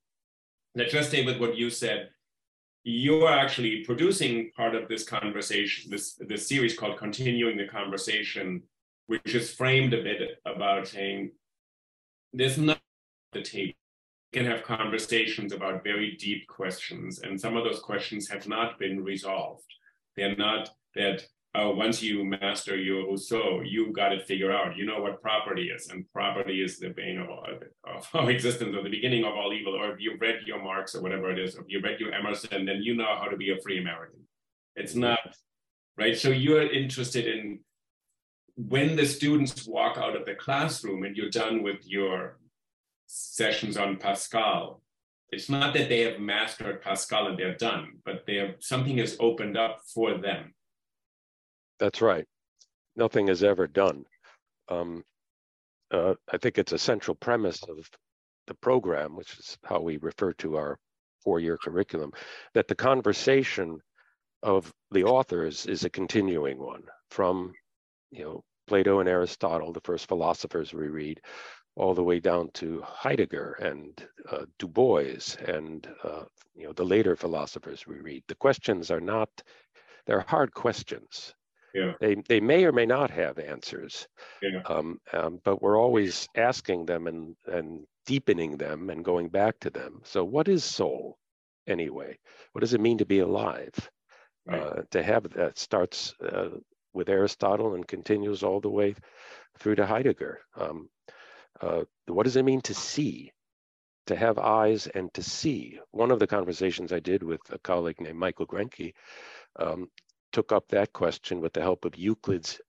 let's 0.75 0.93
just 0.93 1.09
stay 1.09 1.25
with 1.25 1.39
what 1.41 1.57
you 1.57 1.71
said. 1.71 2.11
You're 2.85 3.33
actually 3.33 3.85
producing 3.85 4.51
part 4.57 4.75
of 4.75 4.89
this 4.89 5.05
conversation, 5.05 5.91
this, 5.91 6.15
this 6.21 6.49
series 6.49 6.79
called 6.79 6.99
Continuing 6.99 7.57
the 7.57 7.67
Conversation, 7.67 8.63
which 9.07 9.35
is 9.35 9.53
framed 9.53 9.95
a 9.95 10.03
bit 10.03 10.41
about 10.47 10.89
saying 10.89 11.33
there's 12.33 12.59
not 12.59 12.81
the 13.33 13.43
table. 13.43 13.73
You 14.33 14.43
can 14.43 14.51
have 14.51 14.63
conversations 14.63 15.53
about 15.53 15.83
very 15.83 16.17
deep 16.17 16.47
questions, 16.47 17.21
and 17.21 17.41
some 17.41 17.57
of 17.57 17.65
those 17.65 17.81
questions 17.81 18.29
have 18.29 18.47
not 18.47 18.79
been 18.79 19.03
resolved. 19.03 19.65
They're 20.17 20.37
not 20.37 20.71
that 20.95 21.27
uh, 21.59 21.71
once 21.71 22.03
you 22.03 22.25
master 22.25 22.77
your 22.77 23.07
Rousseau, 23.07 23.63
you've 23.65 23.93
got 23.93 24.11
to 24.11 24.25
figure 24.25 24.53
out, 24.53 24.77
you 24.77 24.85
know 24.87 25.01
what 25.01 25.21
property 25.21 25.71
is, 25.75 25.89
and 25.89 26.11
property 26.13 26.63
is 26.63 26.79
the 26.79 26.91
bane 26.91 27.19
of, 27.19 27.29
of, 27.85 28.09
of 28.15 28.29
existence, 28.29 28.77
or 28.77 28.83
the 28.83 28.91
beginning 28.91 29.25
of 29.25 29.33
all 29.35 29.53
evil. 29.53 29.75
Or 29.75 29.93
if 29.93 30.01
you 30.01 30.17
read 30.21 30.41
your 30.47 30.63
Marx 30.63 30.95
or 30.95 31.03
whatever 31.03 31.31
it 31.31 31.39
is, 31.39 31.57
or 31.57 31.63
if 31.63 31.69
you 31.69 31.81
read 31.81 31.99
your 31.99 32.13
Emerson, 32.13 32.65
then 32.65 32.83
you 32.83 32.95
know 32.95 33.17
how 33.19 33.27
to 33.27 33.37
be 33.37 33.51
a 33.51 33.61
free 33.61 33.81
American. 33.81 34.21
It's 34.77 34.95
not 34.95 35.19
right. 35.97 36.17
So 36.17 36.29
you're 36.29 36.71
interested 36.71 37.27
in 37.27 37.61
when 38.55 38.97
the 38.97 39.07
students 39.07 39.67
walk 39.67 39.99
out 39.99 40.17
of 40.17 40.27
the 40.27 40.35
classroom 40.35 41.05
and 41.05 41.17
you're 41.17 41.31
done 41.31 41.63
with 41.63 41.87
your 41.87 42.39
sessions 43.07 43.77
on 43.77 43.97
Pascal, 43.97 44.83
it's 45.31 45.49
not 45.49 45.75
that 45.75 45.89
they 45.89 46.01
have 46.01 46.21
mastered 46.21 46.83
Pascal 46.83 47.29
and 47.29 47.39
they're 47.39 47.55
done, 47.55 47.99
but 48.05 48.25
they 48.27 48.37
have 48.37 48.55
something 48.61 48.99
has 48.99 49.17
opened 49.21 49.57
up 49.57 49.81
for 49.95 50.19
them. 50.19 50.55
That's 51.79 52.01
right. 52.03 52.27
Nothing 52.97 53.29
is 53.29 53.43
ever 53.43 53.67
done. 53.67 54.05
Um, 54.69 55.05
uh, 55.91 56.15
I 56.33 56.39
think 56.39 56.59
it's 56.59 56.73
a 56.73 56.79
central 56.79 57.15
premise 57.15 57.63
of 57.63 57.89
the 58.47 58.55
program, 58.55 59.17
which 59.17 59.39
is 59.39 59.59
how 59.65 59.81
we 59.81 59.97
refer 59.99 60.33
to 60.35 60.57
our 60.57 60.79
four-year 61.23 61.59
curriculum, 61.59 62.13
that 62.55 62.69
the 62.69 62.75
conversation 62.75 63.81
of 64.43 64.73
the 64.91 65.05
authors 65.05 65.67
is 65.67 65.85
a 65.85 65.91
continuing 65.91 66.59
one 66.59 66.83
from 67.11 67.53
you 68.11 68.25
know 68.25 68.45
Plato 68.67 69.01
and 69.01 69.09
Aristotle, 69.09 69.73
the 69.73 69.81
first 69.81 70.09
philosophers 70.09 70.73
we 70.73 70.89
read, 70.89 71.21
all 71.77 71.95
the 71.95 72.03
way 72.03 72.21
down 72.21 72.51
to 72.55 72.83
Heidegger 72.85 73.53
and 73.61 74.07
uh, 74.31 74.45
Du 74.59 74.69
Bois 74.69 75.37
and 75.47 75.89
uh, 76.05 76.25
you 76.55 76.67
know 76.67 76.73
the 76.73 76.85
later 76.85 77.17
philosophers 77.17 77.87
we 77.87 78.01
read. 78.01 78.23
The 78.29 78.35
questions 78.35 78.91
are 78.91 79.01
not 79.01 79.31
they're 80.07 80.25
hard 80.27 80.53
questions. 80.55 81.35
Yeah. 81.79 81.93
They 82.01 82.17
they 82.29 82.41
may 82.41 82.65
or 82.65 82.73
may 82.73 82.87
not 82.87 83.11
have 83.11 83.39
answers. 83.39 84.09
Yeah. 84.43 84.63
Um, 84.67 85.01
um, 85.13 85.41
but 85.45 85.63
we're 85.63 85.81
always 85.81 86.29
asking 86.35 86.87
them 86.87 87.07
and 87.07 87.37
and 87.47 87.87
deepening 88.07 88.57
them 88.57 88.91
and 88.91 89.05
going 89.05 89.29
back 89.29 89.61
to 89.61 89.71
them. 89.71 90.01
So 90.05 90.25
what 90.25 90.49
is 90.49 90.65
soul 90.65 91.19
anyway? 91.67 92.19
What 92.53 92.61
does 92.61 92.75
it 92.75 92.81
mean 92.81 92.99
to 92.99 93.07
be 93.07 93.21
alive? 93.21 93.75
Right. 94.47 94.61
Uh, 94.61 94.83
to 94.93 95.03
have 95.03 95.29
that 95.31 95.59
starts 95.59 96.15
uh, 96.23 96.49
with 96.95 97.09
Aristotle 97.09 97.75
and 97.75 97.87
continues 97.87 98.43
all 98.43 98.61
the 98.61 98.71
way 98.71 98.95
through 99.59 99.77
to 99.77 99.87
Heidegger. 99.87 100.41
Um, 100.57 100.89
uh, 101.61 101.85
what 102.07 102.25
does 102.25 102.37
it 102.37 102.45
mean 102.45 102.63
to 102.63 102.75
see? 102.75 103.33
To 104.07 104.17
have 104.17 104.39
eyes 104.39 104.87
and 104.87 105.13
to 105.15 105.23
see. 105.23 105.79
One 105.91 106.11
of 106.11 106.19
the 106.19 106.27
conversations 106.27 106.93
I 106.93 107.01
did 107.01 107.23
with 107.23 107.43
a 107.51 107.59
colleague 107.59 108.01
named 108.01 108.19
Michael 108.19 108.47
Grenke 108.47 108.95
um, 109.57 109.91
took 110.33 110.53
up 110.53 110.69
that 110.69 110.93
question 110.93 111.41
with 111.41 111.53
the 111.53 111.61
help 111.61 111.85
of 111.85 111.97
Euclid's 111.97 112.61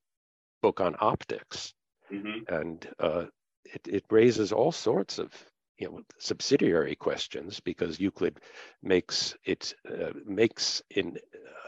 book 0.62 0.80
on 0.80 0.96
optics. 1.00 1.74
Mm-hmm. 2.12 2.54
And 2.54 2.88
uh, 3.00 3.26
it, 3.66 3.88
it 3.88 4.06
raises 4.10 4.52
all 4.52 4.72
sorts 4.72 5.20
of 5.20 5.32
you 5.78 5.88
know 5.88 6.02
subsidiary 6.18 6.96
questions 6.96 7.60
because 7.60 8.00
Euclid 8.00 8.40
makes 8.84 9.36
it 9.46 9.74
uh, 9.90 10.12
makes 10.26 10.82
in 10.90 11.18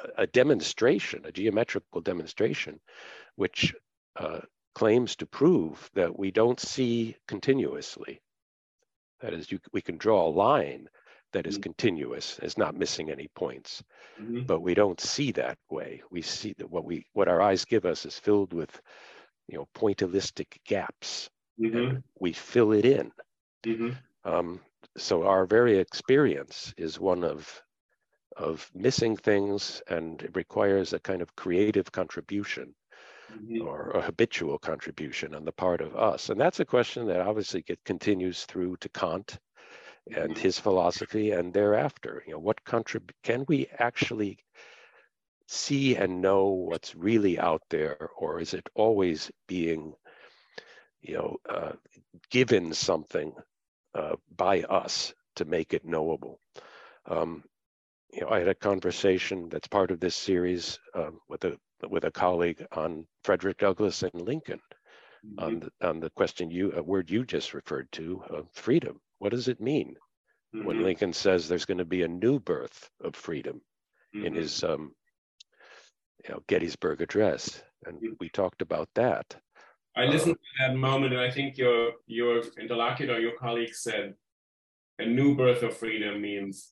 uh, 0.04 0.08
a 0.18 0.28
demonstration, 0.28 1.22
a 1.26 1.32
geometrical 1.32 2.02
demonstration, 2.02 2.80
which 3.36 3.74
uh, 4.18 4.39
claims 4.76 5.16
to 5.18 5.26
prove 5.26 5.89
that 5.94 6.18
we 6.18 6.32
don't 6.32 6.60
see 6.60 7.16
continuously. 7.28 8.22
That 9.22 9.34
is, 9.34 9.52
you, 9.52 9.60
we 9.72 9.82
can 9.82 9.98
draw 9.98 10.28
a 10.28 10.32
line 10.32 10.88
that 11.34 11.47
is 11.47 11.55
mm-hmm. 11.55 11.63
continuous, 11.63 12.39
is 12.39 12.57
not 12.57 12.75
missing 12.75 13.09
any 13.09 13.29
points, 13.36 13.84
mm-hmm. 14.21 14.41
but 14.41 14.61
we 14.61 14.73
don't 14.73 14.99
see 14.99 15.32
that 15.34 15.57
way. 15.69 16.01
We 16.11 16.21
see 16.21 16.53
that 16.57 16.69
what 16.69 16.86
we 16.86 17.05
what 17.13 17.27
our 17.27 17.41
eyes 17.41 17.65
give 17.65 17.86
us 17.86 18.05
is 18.05 18.17
filled 18.19 18.53
with, 18.53 18.82
you 19.47 19.57
know, 19.57 19.67
pointillistic 19.75 20.57
gaps. 20.65 21.29
Mm-hmm. 21.59 21.97
we 22.19 22.34
fill 22.34 22.71
it 22.71 22.86
in. 22.86 23.11
Mm-hmm. 23.65 23.91
Um, 24.25 24.61
so 24.97 25.27
our 25.27 25.45
very 25.45 25.77
experience 25.77 26.73
is 26.77 26.99
one 26.99 27.23
of 27.23 27.61
of 28.38 28.71
missing 28.73 29.17
things, 29.17 29.82
and 29.88 30.21
it 30.21 30.36
requires 30.36 30.93
a 30.93 30.99
kind 30.99 31.21
of 31.21 31.36
creative 31.36 31.91
contribution 31.91 32.73
mm-hmm. 33.32 33.67
or 33.67 33.91
a 33.91 34.01
habitual 34.01 34.57
contribution 34.57 35.36
on 35.36 35.45
the 35.45 35.51
part 35.51 35.82
of 35.82 35.95
us. 35.95 36.29
And 36.29 36.39
that's 36.39 36.59
a 36.59 36.65
question 36.65 37.07
that 37.07 37.21
obviously 37.21 37.61
get, 37.61 37.84
continues 37.84 38.45
through 38.45 38.77
to 38.77 38.89
Kant 38.89 39.38
and 40.16 40.38
his 40.38 40.60
philosophy 40.60 41.32
and 41.32 41.54
thereafter. 41.54 42.24
You 42.26 42.34
know, 42.34 42.39
what 42.39 42.64
contrib- 42.66 43.12
can 43.24 43.45
we 43.47 43.68
actually 43.78 44.39
see 45.47 45.95
and 45.95 46.22
know 46.22 46.47
what's 46.47 46.95
really 46.95 47.38
out 47.38 47.62
there, 47.70 48.10
or 48.18 48.39
is 48.39 48.54
it 48.54 48.68
always 48.74 49.30
being, 49.47 49.93
you 51.02 51.16
know, 51.16 51.38
uh, 51.49 51.74
given 52.30 52.74
something 52.74 53.34
uh, 53.93 54.16
by 54.36 54.62
us 54.64 55.14
to 55.36 55.45
make 55.45 55.74
it 55.74 55.86
knowable. 55.86 56.39
Um, 57.06 57.43
you 58.14 58.22
know, 58.22 58.30
I 58.30 58.39
had 58.39 58.47
a 58.47 58.56
conversation 58.56 59.49
that's 59.49 59.68
part 59.68 59.91
of 59.91 59.99
this 59.99 60.16
series 60.16 60.80
um, 60.93 61.20
with 61.30 61.43
a 61.45 61.58
with 61.89 62.04
a 62.04 62.12
colleague 62.12 62.66
on 62.74 63.08
Frederick 63.24 63.58
Douglass 63.58 64.04
and 64.04 64.14
Lincoln 64.14 64.62
mm-hmm. 65.26 65.43
on 65.43 65.60
the, 65.60 65.88
on 65.88 65.99
the 65.99 66.10
question 66.12 66.52
you 66.52 66.74
a 66.74 66.84
word 66.84 67.10
you 67.10 67.26
just 67.26 67.54
referred 67.54 67.91
to 67.93 68.24
of 68.30 68.47
freedom. 68.54 68.99
What 69.22 69.34
does 69.34 69.47
it 69.47 69.61
mean 69.61 69.97
mm-hmm. 70.55 70.65
when 70.65 70.82
Lincoln 70.82 71.13
says 71.13 71.47
there's 71.47 71.65
going 71.65 71.78
to 71.78 71.86
be 71.86 72.01
a 72.01 72.07
new 72.07 72.39
birth 72.39 72.89
of 73.03 73.15
freedom 73.15 73.61
mm-hmm. 74.15 74.26
in 74.26 74.34
his 74.34 74.63
um, 74.63 74.95
you 76.24 76.34
know, 76.34 76.41
Gettysburg 76.47 77.03
Address? 77.03 77.61
And 77.86 77.97
mm-hmm. 77.97 78.13
we 78.19 78.30
talked 78.30 78.63
about 78.63 78.89
that. 78.95 79.36
I 79.95 80.05
listened 80.05 80.38
to 80.38 80.67
that 80.67 80.76
moment, 80.76 81.13
and 81.13 81.22
I 81.22 81.30
think 81.30 81.55
your 81.55 81.91
your 82.07 82.41
interlocutor, 82.59 83.19
your 83.19 83.38
colleague 83.38 83.76
said, 83.76 84.15
a 84.97 85.05
new 85.05 85.36
birth 85.36 85.61
of 85.61 85.78
freedom 85.78 86.19
means 86.19 86.72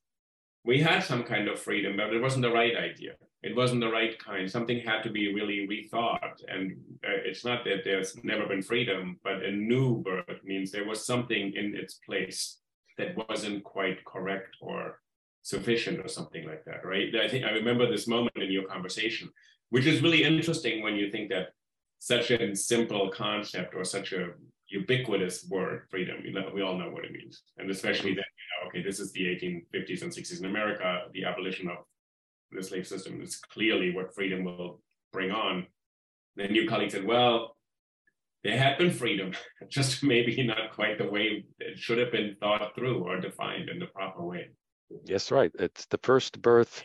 we 0.65 0.81
had 0.81 1.03
some 1.03 1.23
kind 1.23 1.47
of 1.49 1.59
freedom, 1.59 1.97
but 1.97 2.11
it 2.11 2.21
wasn't 2.21 2.41
the 2.41 2.51
right 2.51 2.75
idea. 2.75 3.13
It 3.41 3.55
wasn't 3.55 3.81
the 3.81 3.91
right 3.91 4.17
kind. 4.19 4.49
Something 4.49 4.79
had 4.79 5.01
to 5.03 5.09
be 5.09 5.33
really 5.33 5.65
rethought, 5.67 6.43
and 6.47 6.73
uh, 7.05 7.23
it's 7.23 7.45
not 7.45 7.63
that 7.63 7.85
there's 7.85 8.21
never 8.23 8.45
been 8.45 8.61
freedom, 8.61 9.17
but 9.23 9.43
a 9.43 9.51
new 9.51 10.03
birth 10.03 10.43
means 10.43 10.71
there 10.71 10.87
was 10.87 11.05
something 11.05 11.53
in 11.55 11.73
its 11.75 11.95
place 12.05 12.57
that 12.97 13.15
wasn't 13.29 13.63
quite 13.63 14.03
correct 14.03 14.57
or 14.59 14.99
sufficient 15.41 15.99
or 15.99 16.09
something 16.09 16.45
like 16.45 16.65
that, 16.65 16.85
right? 16.85 17.15
I 17.15 17.29
think 17.29 17.45
I 17.45 17.51
remember 17.51 17.89
this 17.89 18.07
moment 18.07 18.35
in 18.35 18.51
your 18.51 18.65
conversation, 18.67 19.29
which 19.69 19.85
is 19.85 20.01
really 20.01 20.23
interesting 20.23 20.83
when 20.83 20.95
you 20.95 21.09
think 21.09 21.29
that 21.29 21.53
such 21.99 22.31
a 22.31 22.55
simple 22.55 23.09
concept 23.09 23.73
or 23.73 23.85
such 23.85 24.11
a 24.11 24.31
ubiquitous 24.67 25.47
word, 25.49 25.87
freedom. 25.89 26.17
You 26.23 26.33
know, 26.33 26.51
we 26.53 26.61
all 26.61 26.77
know 26.77 26.89
what 26.89 27.05
it 27.05 27.11
means, 27.11 27.43
and 27.57 27.69
especially 27.69 28.13
that 28.15 28.25
you 28.37 28.47
know, 28.51 28.67
okay, 28.67 28.81
this 28.81 28.99
is 28.99 29.11
the 29.11 29.25
1850s 29.25 30.01
and 30.03 30.11
60s 30.11 30.39
in 30.39 30.45
America. 30.45 31.03
The 31.13 31.25
abolition 31.25 31.69
of 31.69 31.77
the 32.51 32.63
slave 32.63 32.87
system 32.87 33.21
is 33.21 33.37
clearly 33.37 33.93
what 33.93 34.13
freedom 34.13 34.43
will 34.43 34.81
bring 35.11 35.31
on. 35.31 35.67
Then 36.35 36.55
your 36.55 36.67
colleague 36.67 36.91
said, 36.91 37.05
well, 37.05 37.55
there 38.43 38.57
had 38.57 38.77
been 38.77 38.91
freedom, 38.91 39.33
just 39.69 40.03
maybe 40.03 40.43
not 40.43 40.71
quite 40.73 40.97
the 40.97 41.09
way 41.09 41.45
it 41.59 41.77
should 41.77 41.97
have 41.97 42.11
been 42.11 42.35
thought 42.39 42.73
through 42.75 43.03
or 43.03 43.19
defined 43.19 43.69
in 43.69 43.79
the 43.79 43.87
proper 43.87 44.23
way. 44.23 44.49
Yes, 45.05 45.31
right. 45.31 45.51
It's 45.59 45.85
the 45.87 45.99
first 46.01 46.41
birth, 46.41 46.83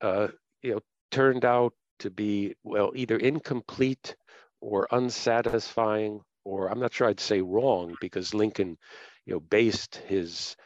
uh, 0.00 0.28
you 0.62 0.72
know, 0.72 0.80
turned 1.10 1.44
out 1.44 1.74
to 2.00 2.10
be 2.10 2.54
well 2.64 2.92
either 2.96 3.16
incomplete 3.16 4.16
or 4.60 4.88
unsatisfying, 4.90 6.20
or 6.44 6.68
I'm 6.68 6.80
not 6.80 6.92
sure 6.92 7.08
I'd 7.08 7.20
say 7.20 7.40
wrong 7.40 7.94
because 8.00 8.34
Lincoln, 8.34 8.76
you 9.24 9.34
know, 9.34 9.40
based 9.40 9.96
his, 10.08 10.56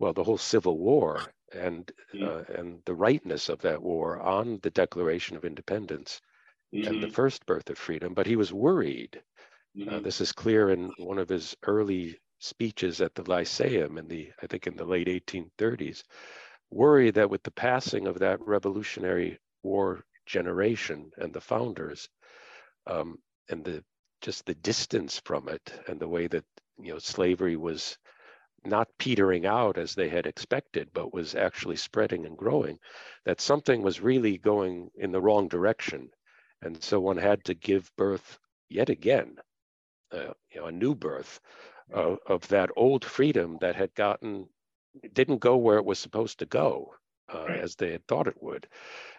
well, 0.00 0.12
the 0.12 0.24
whole 0.24 0.38
Civil 0.38 0.78
War 0.78 1.22
and 1.52 1.90
mm-hmm. 2.14 2.24
uh, 2.24 2.58
and 2.58 2.80
the 2.84 2.94
rightness 2.94 3.48
of 3.48 3.60
that 3.62 3.82
war 3.82 4.20
on 4.20 4.58
the 4.62 4.70
Declaration 4.70 5.36
of 5.36 5.44
Independence 5.44 6.20
mm-hmm. 6.74 6.86
and 6.86 7.02
the 7.02 7.06
mm-hmm. 7.06 7.14
first 7.14 7.46
birth 7.46 7.68
of 7.70 7.78
freedom. 7.78 8.14
But 8.14 8.26
he 8.26 8.36
was 8.36 8.52
worried. 8.52 9.20
Uh, 9.76 9.80
mm-hmm. 9.80 9.94
Uh, 9.96 10.00
this 10.00 10.20
is 10.20 10.32
clear 10.32 10.70
in 10.70 10.90
one 10.98 11.18
of 11.18 11.28
his 11.28 11.56
early 11.64 12.18
speeches 12.38 13.00
at 13.00 13.14
the 13.14 13.28
Lyceum 13.30 13.98
in 13.98 14.08
the, 14.08 14.30
I 14.42 14.46
think 14.46 14.66
in 14.66 14.76
the 14.76 14.84
late 14.84 15.06
1830s, 15.06 16.02
worry 16.70 17.10
that 17.10 17.30
with 17.30 17.42
the 17.42 17.50
passing 17.50 18.06
of 18.06 18.18
that 18.20 18.40
Revolutionary 18.40 19.38
War 19.62 20.04
generation 20.26 21.10
and 21.18 21.32
the 21.32 21.40
founders, 21.40 22.08
um, 22.86 23.18
and 23.48 23.64
the 23.64 23.84
just 24.20 24.44
the 24.46 24.54
distance 24.54 25.20
from 25.24 25.48
it 25.48 25.72
and 25.88 25.98
the 25.98 26.08
way 26.08 26.26
that 26.26 26.44
you 26.78 26.92
know 26.92 26.98
slavery 26.98 27.56
was 27.56 27.96
not 28.64 28.88
petering 28.98 29.46
out 29.46 29.78
as 29.78 29.94
they 29.94 30.08
had 30.08 30.26
expected, 30.26 30.90
but 30.92 31.14
was 31.14 31.34
actually 31.34 31.76
spreading 31.76 32.26
and 32.26 32.36
growing, 32.36 32.78
that 33.24 33.40
something 33.40 33.82
was 33.82 34.00
really 34.00 34.36
going 34.38 34.90
in 34.96 35.12
the 35.12 35.20
wrong 35.20 35.48
direction. 35.48 36.10
And 36.62 36.82
so 36.82 37.00
one 37.00 37.16
had 37.16 37.44
to 37.44 37.54
give 37.54 37.90
birth 37.96 38.38
yet 38.68 38.90
again, 38.90 39.36
uh, 40.12 40.34
you 40.52 40.60
know, 40.60 40.66
a 40.66 40.72
new 40.72 40.94
birth 40.94 41.40
of, 41.92 42.18
of, 42.26 42.48
that 42.48 42.70
old 42.76 43.04
freedom 43.04 43.58
that 43.60 43.76
had 43.76 43.94
gotten, 43.94 44.46
didn't 45.12 45.38
go 45.38 45.56
where 45.56 45.78
it 45.78 45.84
was 45.84 45.98
supposed 45.98 46.38
to 46.38 46.46
go 46.46 46.94
uh, 47.32 47.46
right. 47.48 47.60
as 47.60 47.76
they 47.76 47.92
had 47.92 48.06
thought 48.06 48.28
it 48.28 48.42
would. 48.42 48.68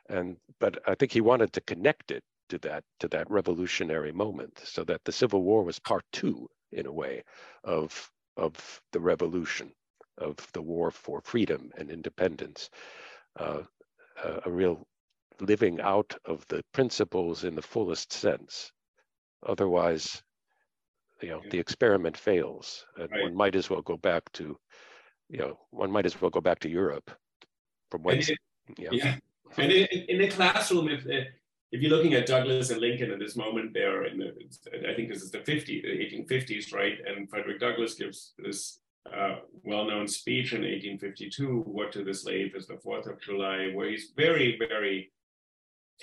And, 0.08 0.38
but 0.60 0.78
I 0.88 0.96
think 0.96 1.12
he 1.12 1.22
wanted 1.22 1.52
to 1.54 1.62
connect 1.62 2.12
it 2.12 2.24
to 2.50 2.60
that, 2.60 2.84
to 3.00 3.08
that 3.10 3.32
revolutionary 3.32 4.12
moment 4.12 4.62
so 4.64 4.84
that 4.84 5.04
the 5.04 5.12
Civil 5.12 5.42
War 5.44 5.64
was 5.64 5.80
part 5.80 6.04
two 6.12 6.48
in 6.72 6.86
a 6.86 6.92
way 6.92 7.24
of 7.64 8.12
of 8.38 8.82
the 8.92 9.00
revolution, 9.00 9.72
of 10.18 10.36
the 10.54 10.62
war 10.62 10.92
for 10.92 11.22
freedom 11.22 11.72
and 11.78 11.90
independence, 11.90 12.70
uh, 13.40 13.62
a 14.46 14.52
real 14.52 14.88
living 15.40 15.82
out 15.82 16.16
of 16.26 16.46
the 16.48 16.64
principles 16.74 17.44
in 17.44 17.56
the 17.56 17.62
fullest 17.62 18.14
sense. 18.14 18.72
Otherwise, 19.46 20.22
you 21.22 21.30
know, 21.30 21.42
the 21.50 21.60
experiment 21.60 22.18
fails, 22.18 22.86
and 22.98 23.10
right. 23.12 23.24
one 23.24 23.36
might 23.36 23.56
as 23.56 23.70
well 23.70 23.82
go 23.82 23.98
back 23.98 24.24
to, 24.34 24.58
you 25.30 25.38
know, 25.38 25.58
one 25.72 25.92
might 25.92 26.06
as 26.06 26.20
well 26.20 26.32
go 26.32 26.42
back 26.42 26.60
to 26.60 26.70
Europe, 26.70 27.12
from 27.90 28.04
whence. 28.04 28.30
It, 28.30 28.38
yeah. 28.78 28.90
yeah. 28.92 29.16
And 29.58 29.70
in, 29.70 29.88
in 30.08 30.18
the 30.20 30.30
classroom, 30.30 30.88
if 30.88 31.06
if 31.72 31.82
you're 31.82 31.92
looking 31.92 32.14
at 32.14 32.26
Douglass 32.26 32.70
and 32.70 32.82
Lincoln 32.82 33.12
at 33.12 33.20
this 33.20 33.38
moment, 33.38 33.74
there 33.74 34.06
in 34.06 34.18
the, 34.18 34.34
I 34.90 34.94
think 34.94 35.10
this 35.10 35.22
is 35.22 35.32
the 35.32 35.40
50, 35.40 35.82
the 35.82 36.34
1850s, 36.34 36.74
right? 36.74 36.98
And 37.06 37.30
Frederick 37.30 37.62
Douglass 37.62 37.94
gives 37.94 38.34
this 38.38 38.80
uh, 39.12 39.38
well-known 39.64 40.08
speech 40.08 40.54
in 40.54 40.62
1852, 40.62 41.62
"What 41.62 41.92
to 41.94 42.04
the 42.04 42.14
slave 42.14 42.56
is 42.56 42.68
the 42.68 42.78
Fourth 42.84 43.08
of 43.08 43.22
July," 43.22 43.72
where 43.74 43.90
he's 43.90 44.12
very, 44.16 44.58
very 44.60 45.12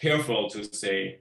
careful 0.00 0.48
to 0.50 0.64
say, 0.64 1.20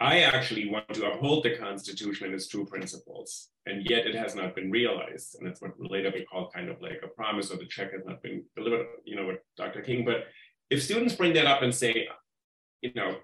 "I 0.00 0.20
actually 0.20 0.70
want 0.70 0.88
to 0.94 1.10
uphold 1.10 1.44
the 1.44 1.56
Constitution 1.56 2.26
and 2.26 2.34
its 2.34 2.48
true 2.48 2.64
principles, 2.64 3.50
and 3.66 3.84
yet 3.90 4.06
it 4.06 4.14
has 4.14 4.34
not 4.34 4.54
been 4.54 4.70
realized." 4.70 5.36
And 5.36 5.46
that's 5.46 5.60
what 5.60 5.72
later 5.78 6.10
we 6.14 6.24
call 6.24 6.50
kind 6.50 6.70
of 6.70 6.80
like 6.80 7.00
a 7.02 7.08
promise, 7.08 7.50
or 7.50 7.56
the 7.56 7.66
check 7.66 7.92
has 7.92 8.06
not 8.06 8.22
been 8.22 8.44
delivered. 8.56 8.86
You 9.04 9.16
know, 9.16 9.26
with 9.26 9.40
Dr. 9.56 9.82
King. 9.82 10.04
But 10.06 10.28
if 10.70 10.82
students 10.82 11.14
bring 11.14 11.34
that 11.34 11.46
up 11.46 11.60
and 11.62 11.74
say, 11.74 12.08
you 12.80 12.92
know, 12.94 13.18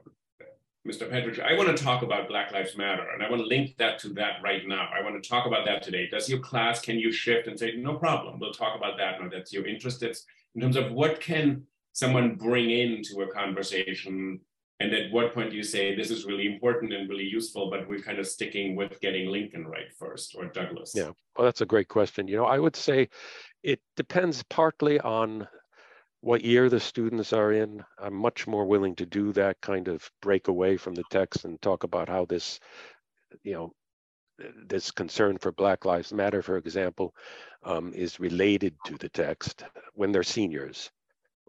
Mr. 0.89 1.11
Petrich, 1.11 1.39
I 1.39 1.55
want 1.55 1.77
to 1.77 1.85
talk 1.85 2.03
about 2.03 2.29
Black 2.29 2.51
Lives 2.51 2.75
Matter, 2.75 3.07
and 3.13 3.23
I 3.23 3.29
want 3.29 3.43
to 3.43 3.47
link 3.47 3.77
that 3.77 3.99
to 4.01 4.09
that 4.15 4.41
right 4.43 4.67
now. 4.67 4.89
I 4.99 5.03
want 5.05 5.23
to 5.23 5.29
talk 5.29 5.47
about 5.47 5.67
that 5.67 5.83
today. 5.83 6.09
Does 6.09 6.31
your 6.31 6.39
class, 6.39 6.81
can 6.81 6.99
you 6.99 7.13
shift 7.13 7.47
and 7.47 7.59
say, 7.59 7.75
no 7.77 7.97
problem, 7.97 8.39
we'll 8.41 8.53
talk 8.53 8.75
about 8.75 8.97
that 8.97 9.21
now 9.21 9.29
that's 9.29 9.53
your 9.53 9.67
interest. 9.67 10.03
It's 10.03 10.25
in 10.55 10.63
terms 10.63 10.77
of 10.77 10.91
what 10.93 11.21
can 11.21 11.65
someone 11.93 12.37
bring 12.37 12.71
into 12.71 13.21
a 13.21 13.31
conversation, 13.31 14.41
and 14.81 14.95
at 14.95 15.13
what 15.13 15.35
point 15.35 15.51
do 15.51 15.57
you 15.57 15.63
say, 15.63 15.95
this 15.95 16.11
is 16.11 16.25
really 16.25 16.47
important 16.47 16.95
and 16.95 17.07
really 17.07 17.25
useful, 17.25 17.69
but 17.69 17.87
we're 17.87 17.99
kind 17.99 18.19
of 18.19 18.27
sticking 18.27 18.75
with 18.75 18.99
getting 19.01 19.29
Lincoln 19.29 19.67
right 19.67 19.93
first, 19.99 20.37
or 20.39 20.47
Douglass? 20.47 20.93
Yeah, 20.95 21.11
well, 21.37 21.45
that's 21.45 21.61
a 21.61 21.67
great 21.67 21.89
question. 21.89 22.29
You 22.29 22.39
know, 22.39 22.47
I 22.47 22.59
would 22.59 22.77
say 22.77 23.11
it 23.63 23.81
depends 23.95 24.43
partly 24.45 24.99
on 25.01 25.47
what 26.21 26.45
year 26.45 26.69
the 26.69 26.81
students 26.81 27.33
are 27.33 27.53
in. 27.53 27.85
I'm 27.99 28.15
much 28.15 28.47
more 28.47 28.65
willing 28.65 28.97
to 28.97 29.07
do 29.07 29.33
that 29.33 29.61
kind 29.61 29.89
of 29.89 30.11
break 30.21 30.49
away 30.49 30.77
from 30.77 30.95
the 30.95 31.05
text 31.11 31.45
and 31.45 31.61
talk 31.61 31.85
about 31.85 32.09
how 32.09 32.25
this, 32.25 32.61
you 33.43 33.53
know, 33.53 33.73
this 34.67 34.91
concern 34.91 35.39
for 35.39 35.53
Black 35.53 35.85
Lives 35.85 36.13
Matter, 36.13 36.43
for 36.43 36.57
example, 36.57 37.15
um, 37.65 37.93
is 37.93 38.21
related 38.21 38.75
to 38.87 38.97
the 38.97 39.09
text 39.09 39.65
when 39.95 40.13
they're 40.13 40.23
seniors 40.23 40.91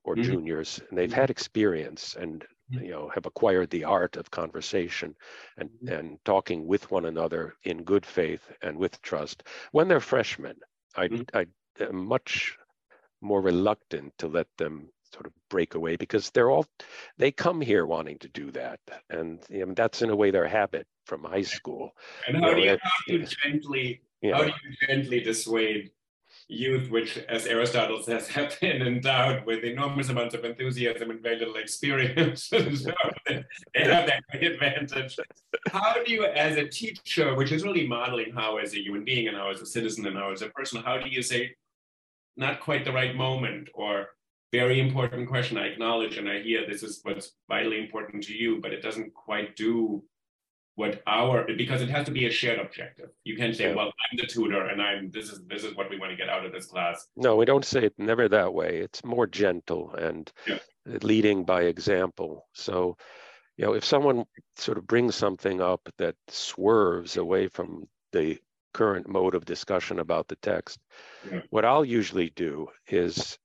or 0.04 0.16
mm-hmm. 0.16 0.32
juniors 0.32 0.82
and 0.90 0.98
they've 0.98 1.14
had 1.14 1.30
experience 1.30 2.16
and 2.20 2.46
mm-hmm. 2.72 2.86
you 2.86 2.92
know 2.92 3.10
have 3.14 3.26
acquired 3.26 3.70
the 3.70 3.84
art 3.84 4.16
of 4.18 4.32
conversation 4.32 5.16
and 5.58 5.70
mm-hmm. 5.70 5.94
and 5.94 6.18
talking 6.26 6.66
with 6.68 6.90
one 6.90 7.06
another 7.06 7.56
in 7.64 7.84
good 7.84 8.06
faith 8.06 8.50
and 8.62 8.78
with 8.78 9.02
trust 9.02 9.44
when 9.72 9.88
they're 9.88 10.00
freshmen 10.00 10.56
i 10.96 11.08
mm-hmm. 11.08 11.38
i 11.38 11.46
am 11.84 12.06
much 12.06 12.58
more 13.22 13.42
reluctant 13.42 14.14
to 14.18 14.28
let 14.28 14.48
them 14.58 14.90
sort 15.14 15.26
of 15.26 15.34
break 15.50 15.76
away 15.76 15.96
because 15.96 16.30
they're 16.30 16.52
all 16.52 16.66
they 17.18 17.32
come 17.32 17.62
here 17.62 17.86
wanting 17.86 18.18
to 18.20 18.28
do 18.30 18.52
that. 18.52 18.80
And 19.10 19.40
you 19.50 19.66
know, 19.66 19.74
that's 19.74 20.02
in 20.02 20.10
a 20.10 20.16
way 20.16 20.32
their 20.32 20.48
habit 20.48 20.88
from 21.06 21.24
high 21.24 21.42
school. 21.42 21.92
And 22.28 22.38
how, 22.38 22.52
you 22.52 22.56
know, 22.56 22.62
do, 22.62 22.62
you, 22.62 22.78
how 22.82 22.92
do 23.08 23.14
you 23.14 23.26
gently 23.26 24.02
yeah. 24.22 24.38
how 24.38 24.44
do 24.44 24.50
you 24.50 24.88
gently 24.88 25.20
dissuade 25.22 25.92
youth 26.52 26.90
which 26.90 27.18
as 27.30 27.46
aristotle 27.46 28.02
says 28.02 28.28
have 28.38 28.60
been 28.60 28.82
endowed 28.82 29.46
with 29.46 29.64
enormous 29.64 30.10
amounts 30.10 30.34
of 30.34 30.44
enthusiasm 30.44 31.12
and 31.12 31.22
very 31.22 31.38
little 31.38 31.56
experience. 31.56 32.50
So 32.60 32.92
they 33.28 33.84
have 33.84 34.08
that 34.08 34.24
advantage. 34.34 35.18
How 35.72 35.94
do 36.04 36.12
you 36.12 36.26
as 36.26 36.58
a 36.58 36.68
teacher 36.68 37.36
which 37.36 37.52
is 37.52 37.64
really 37.64 37.88
modeling 37.88 38.32
how 38.34 38.58
as 38.58 38.74
a 38.74 38.82
human 38.82 39.04
being 39.04 39.28
and 39.28 39.38
how 39.38 39.52
as 39.52 39.62
a 39.62 39.66
citizen 39.66 40.06
and 40.08 40.18
how 40.18 40.32
as 40.32 40.42
a 40.42 40.50
person 40.50 40.82
how 40.84 40.98
do 40.98 41.10
you 41.10 41.22
say 41.22 41.56
not 42.40 42.62
quite 42.62 42.86
the 42.86 42.94
right 42.94 43.16
moment 43.16 43.68
or 43.74 44.08
very 44.52 44.80
important 44.80 45.30
question. 45.30 45.58
I 45.58 45.68
acknowledge 45.68 46.18
and 46.18 46.28
i 46.28 46.42
hear 46.42 46.66
this 46.66 46.82
is 46.82 47.02
what's 47.04 47.34
vitally 47.48 47.80
important 47.80 48.24
to 48.24 48.34
you 48.34 48.60
but 48.62 48.74
it 48.74 48.82
doesn't 48.82 49.14
quite 49.14 49.56
do 49.56 50.04
what 50.76 51.04
our 51.08 51.46
because 51.58 51.82
it 51.82 51.90
has 51.90 52.06
to 52.06 52.12
be 52.12 52.26
a 52.26 52.32
shared 52.32 52.58
objective. 52.58 53.10
You 53.26 53.36
can't 53.36 53.56
say 53.56 53.70
yeah. 53.70 53.76
well 53.76 53.88
i'm 53.88 54.18
the 54.18 54.26
tutor 54.26 54.68
and 54.68 54.82
i'm 54.82 55.12
this 55.12 55.30
is 55.30 55.42
this 55.48 55.64
is 55.66 55.76
what 55.76 55.90
we 55.90 56.00
want 56.00 56.12
to 56.12 56.18
get 56.18 56.30
out 56.30 56.46
of 56.46 56.54
this 56.54 56.68
class. 56.68 57.06
No 57.18 57.36
we 57.36 57.46
don't 57.46 57.66
say 57.66 57.84
it 57.86 57.94
never 57.98 58.30
that 58.30 58.54
way. 58.54 58.78
It's 58.78 59.04
more 59.04 59.28
gentle 59.28 59.94
and 59.96 60.32
yeah. 60.48 60.60
leading 61.02 61.44
by 61.44 61.64
example. 61.64 62.48
So 62.54 62.96
you 63.58 63.66
know 63.66 63.74
if 63.74 63.84
someone 63.84 64.24
sort 64.56 64.78
of 64.78 64.88
brings 64.88 65.16
something 65.16 65.60
up 65.60 65.82
that 65.98 66.16
swerves 66.30 67.18
away 67.18 67.50
from 67.50 67.88
the 68.14 68.40
current 68.74 69.08
mode 69.08 69.36
of 69.36 69.46
discussion 69.46 70.00
about 70.00 70.28
the 70.28 70.36
text. 70.38 70.80
Yeah. 71.30 71.42
What 71.50 71.66
I'll 71.66 71.86
usually 71.86 72.30
do 72.30 72.68
is 72.88 73.38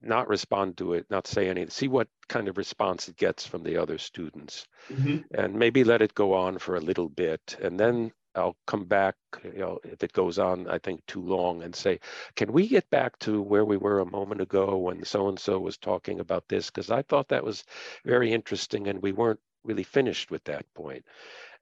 not 0.00 0.28
respond 0.28 0.76
to 0.78 0.94
it, 0.94 1.06
not 1.10 1.26
say 1.26 1.48
anything, 1.48 1.70
see 1.70 1.88
what 1.88 2.08
kind 2.28 2.48
of 2.48 2.56
response 2.56 3.08
it 3.08 3.16
gets 3.16 3.46
from 3.46 3.62
the 3.62 3.76
other 3.76 3.98
students, 3.98 4.66
mm-hmm. 4.90 5.18
and 5.34 5.54
maybe 5.54 5.84
let 5.84 6.02
it 6.02 6.14
go 6.14 6.34
on 6.34 6.58
for 6.58 6.76
a 6.76 6.80
little 6.80 7.08
bit. 7.08 7.56
And 7.60 7.78
then 7.78 8.12
I'll 8.34 8.56
come 8.66 8.84
back, 8.84 9.16
you 9.42 9.58
know, 9.58 9.80
if 9.82 10.04
it 10.04 10.12
goes 10.12 10.38
on, 10.38 10.68
I 10.68 10.78
think 10.78 11.04
too 11.06 11.22
long, 11.22 11.62
and 11.62 11.74
say, 11.74 11.98
can 12.36 12.52
we 12.52 12.68
get 12.68 12.88
back 12.90 13.18
to 13.20 13.42
where 13.42 13.64
we 13.64 13.76
were 13.76 13.98
a 13.98 14.10
moment 14.10 14.40
ago 14.40 14.76
when 14.76 15.04
so 15.04 15.28
and 15.28 15.38
so 15.38 15.58
was 15.58 15.76
talking 15.78 16.20
about 16.20 16.44
this? 16.48 16.70
Because 16.70 16.90
I 16.90 17.02
thought 17.02 17.28
that 17.28 17.44
was 17.44 17.64
very 18.04 18.32
interesting, 18.32 18.86
and 18.86 19.02
we 19.02 19.12
weren't 19.12 19.40
really 19.64 19.82
finished 19.82 20.30
with 20.30 20.44
that 20.44 20.64
point. 20.74 21.04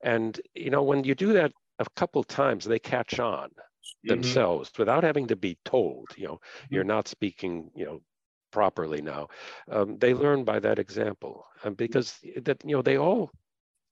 And 0.03 0.39
you 0.55 0.71
know, 0.71 0.83
when 0.83 1.05
you 1.05 1.15
do 1.15 1.33
that 1.35 1.53
a 1.79 1.87
couple 1.97 2.23
times 2.25 2.65
they 2.65 2.79
catch 2.79 3.19
on 3.19 3.49
mm-hmm. 3.49 4.09
themselves 4.09 4.71
without 4.79 5.05
having 5.05 5.27
to 5.29 5.37
be 5.37 5.57
told 5.65 6.09
you 6.17 6.27
know 6.27 6.35
mm-hmm. 6.35 6.75
you're 6.75 6.85
not 6.85 7.09
speaking 7.09 7.71
you 7.75 7.85
know 7.85 8.01
properly 8.53 9.03
now 9.03 9.29
um, 9.71 9.99
they 9.99 10.15
learn 10.15 10.45
by 10.45 10.59
that 10.59 10.79
example 10.79 11.47
and 11.65 11.77
because 11.77 12.19
that 12.43 12.63
you 12.65 12.75
know 12.75 12.83
they 12.83 12.97
all 12.97 13.31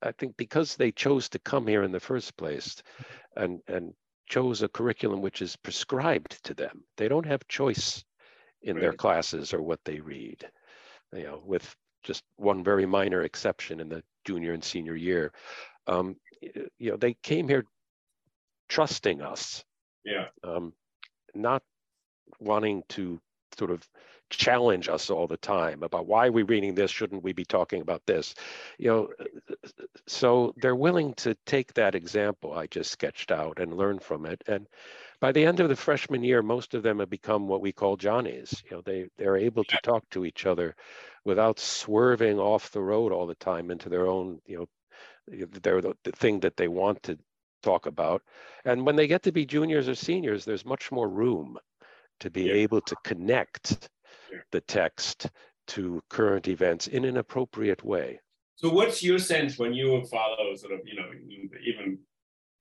i 0.03 0.12
think 0.12 0.37
because 0.37 0.76
they 0.76 0.91
chose 0.93 1.28
to 1.28 1.39
come 1.39 1.66
here 1.66 1.82
in 1.82 1.93
the 1.93 2.01
first 2.01 2.37
place 2.37 2.82
and 3.37 3.61
and 3.68 3.93
chose 4.26 4.62
a 4.62 4.68
curriculum 4.68 5.20
which 5.20 5.43
is 5.43 5.57
prescribed 5.57 6.43
to 6.45 6.55
them 6.55 6.82
they 6.97 7.09
don't 7.09 7.26
have 7.26 7.47
choice 7.49 8.03
in 8.62 8.76
right. 8.76 8.80
their 8.80 8.93
classes 8.95 9.53
or 9.53 9.61
what 9.61 9.80
they 9.85 10.01
read 10.01 10.49
you 11.12 11.24
know 11.24 11.43
with 11.45 11.76
just 12.03 12.22
one 12.37 12.64
very 12.64 12.87
minor 12.87 13.22
exception 13.22 13.80
in 13.80 13.89
the 13.89 14.03
junior 14.24 14.53
and 14.53 14.64
senior 14.64 14.97
year 14.97 15.32
um, 15.87 16.16
you 16.78 16.91
know 16.91 16.97
they 16.97 17.14
came 17.22 17.49
here 17.49 17.64
trusting 18.69 19.23
us. 19.23 19.65
Yeah. 20.05 20.27
Um, 20.43 20.73
not 21.35 21.62
wanting 22.41 22.83
to 22.91 23.21
sort 23.59 23.71
of 23.71 23.87
challenge 24.31 24.89
us 24.89 25.11
all 25.11 25.27
the 25.27 25.37
time 25.37 25.83
about 25.83 26.07
why 26.07 26.27
are 26.27 26.33
we 26.33 26.43
reading 26.43 26.75
this? 26.75 26.91
Shouldn't 26.91 27.23
we 27.23 27.33
be 27.33 27.45
talking 27.45 27.83
about 27.83 28.03
this? 28.07 28.35
You 28.79 28.89
know 28.89 29.09
so 30.07 30.55
they're 30.57 30.75
willing 30.75 31.15
to 31.15 31.37
take 31.47 31.73
that 31.75 31.95
example 31.95 32.53
i 32.53 32.67
just 32.67 32.91
sketched 32.91 33.31
out 33.31 33.59
and 33.59 33.77
learn 33.77 33.99
from 33.99 34.27
it. 34.27 34.43
And 34.47 34.67
by 35.21 35.33
the 35.33 35.45
end 35.45 35.61
of 35.61 35.69
the 35.69 35.77
freshman 35.77 36.25
year 36.25 36.43
most 36.43 36.75
of 36.75 36.83
them 36.83 36.99
have 36.99 37.11
become 37.11 37.49
what 37.49 37.61
we 37.61 37.73
call 37.73 37.97
johnnies. 37.97 38.62
You 38.69 38.77
know 38.77 38.83
they 38.85 39.09
they're 39.19 39.37
able 39.37 39.65
to 39.65 39.79
talk 39.83 40.09
to 40.11 40.25
each 40.25 40.47
other 40.47 40.75
without 41.25 41.61
swerving 41.61 42.39
off 42.39 42.71
the 42.71 42.83
road 42.83 43.12
all 43.12 43.27
the 43.27 43.35
time 43.37 43.71
into 43.71 43.89
their 43.89 44.07
own 44.07 44.41
you 44.47 44.59
know 44.59 44.69
they're 45.62 45.81
the, 45.81 45.97
the 46.05 46.12
thing 46.12 46.41
that 46.41 46.57
they 46.57 46.69
want 46.69 47.03
to 47.05 47.19
talk 47.65 47.87
about. 47.87 48.23
And 48.65 48.85
when 48.85 48.97
they 48.97 49.07
get 49.07 49.23
to 49.25 49.33
be 49.33 49.47
juniors 49.47 49.89
or 49.89 49.95
seniors, 49.95 50.45
there's 50.45 50.65
much 50.65 50.93
more 50.93 51.09
room 51.09 51.59
to 52.21 52.31
be 52.31 52.45
yeah. 52.45 52.55
able 52.55 52.81
to 52.83 52.97
connect 53.05 53.89
yeah. 54.31 54.39
the 54.53 54.61
text 54.61 55.31
to 55.67 56.03
current 56.11 56.47
events 56.49 56.87
in 56.89 57.05
an 57.05 57.17
appropriate 57.17 57.83
way. 57.85 58.21
So, 58.57 58.71
what's 58.71 59.03
your 59.03 59.19
sense 59.19 59.59
when 59.59 59.73
you 59.75 60.05
follow 60.05 60.55
sort 60.55 60.75
of, 60.75 60.81
you 60.85 60.95
know, 60.95 61.09
even 61.67 61.99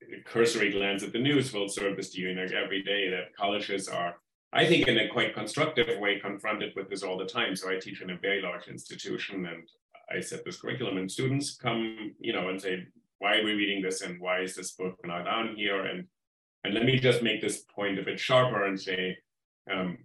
a 0.02 0.22
cursory 0.24 0.70
glance 0.72 1.02
at 1.02 1.12
the 1.12 1.18
news 1.18 1.52
will 1.52 1.68
service 1.68 2.10
to 2.10 2.20
you 2.20 2.34
like 2.34 2.52
every 2.52 2.82
day 2.82 3.10
that 3.10 3.34
colleges 3.36 3.88
are, 3.88 4.16
I 4.52 4.66
think, 4.66 4.88
in 4.88 4.98
a 4.98 5.08
quite 5.08 5.34
constructive 5.34 5.98
way, 6.00 6.18
confronted 6.18 6.72
with 6.74 6.90
this 6.90 7.02
all 7.02 7.16
the 7.16 7.26
time. 7.26 7.54
So, 7.54 7.70
I 7.70 7.78
teach 7.78 8.00
in 8.02 8.10
a 8.10 8.18
very 8.18 8.42
large 8.42 8.66
institution 8.68 9.46
and 9.46 9.68
I 10.14 10.20
set 10.20 10.44
this 10.44 10.60
curriculum, 10.60 10.98
and 10.98 11.10
students 11.10 11.56
come, 11.56 12.14
you 12.18 12.32
know, 12.32 12.48
and 12.48 12.60
say, 12.60 12.86
why 13.18 13.36
are 13.36 13.44
we 13.44 13.52
reading 13.52 13.82
this 13.82 14.02
and 14.02 14.20
why 14.20 14.40
is 14.40 14.54
this 14.54 14.72
book 14.72 14.96
not 15.04 15.24
down 15.24 15.54
here? 15.56 15.84
And 15.84 16.06
and 16.64 16.72
let 16.72 16.84
me 16.84 16.98
just 16.98 17.22
make 17.22 17.40
this 17.40 17.64
point 17.74 17.98
a 17.98 18.02
bit 18.02 18.18
sharper 18.18 18.64
and 18.64 18.80
say, 18.80 19.16
um, 19.70 19.98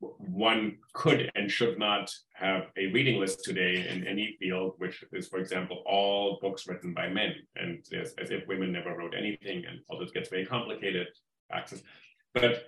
one 0.00 0.76
could 0.92 1.30
and 1.34 1.50
should 1.50 1.78
not 1.78 2.10
have 2.34 2.64
a 2.76 2.88
reading 2.88 3.20
list 3.20 3.44
today 3.44 3.86
in 3.88 4.06
any 4.06 4.36
field, 4.40 4.74
which 4.78 5.04
is, 5.12 5.28
for 5.28 5.38
example, 5.38 5.82
all 5.86 6.38
books 6.42 6.66
written 6.66 6.92
by 6.92 7.08
men, 7.08 7.34
and 7.56 7.84
as, 7.98 8.14
if 8.18 8.46
women 8.48 8.72
never 8.72 8.96
wrote 8.96 9.14
anything, 9.16 9.64
and 9.68 9.80
all 9.88 9.98
this 9.98 10.10
gets 10.10 10.28
very 10.28 10.44
complicated 10.44 11.06
access. 11.52 11.82
But 12.34 12.64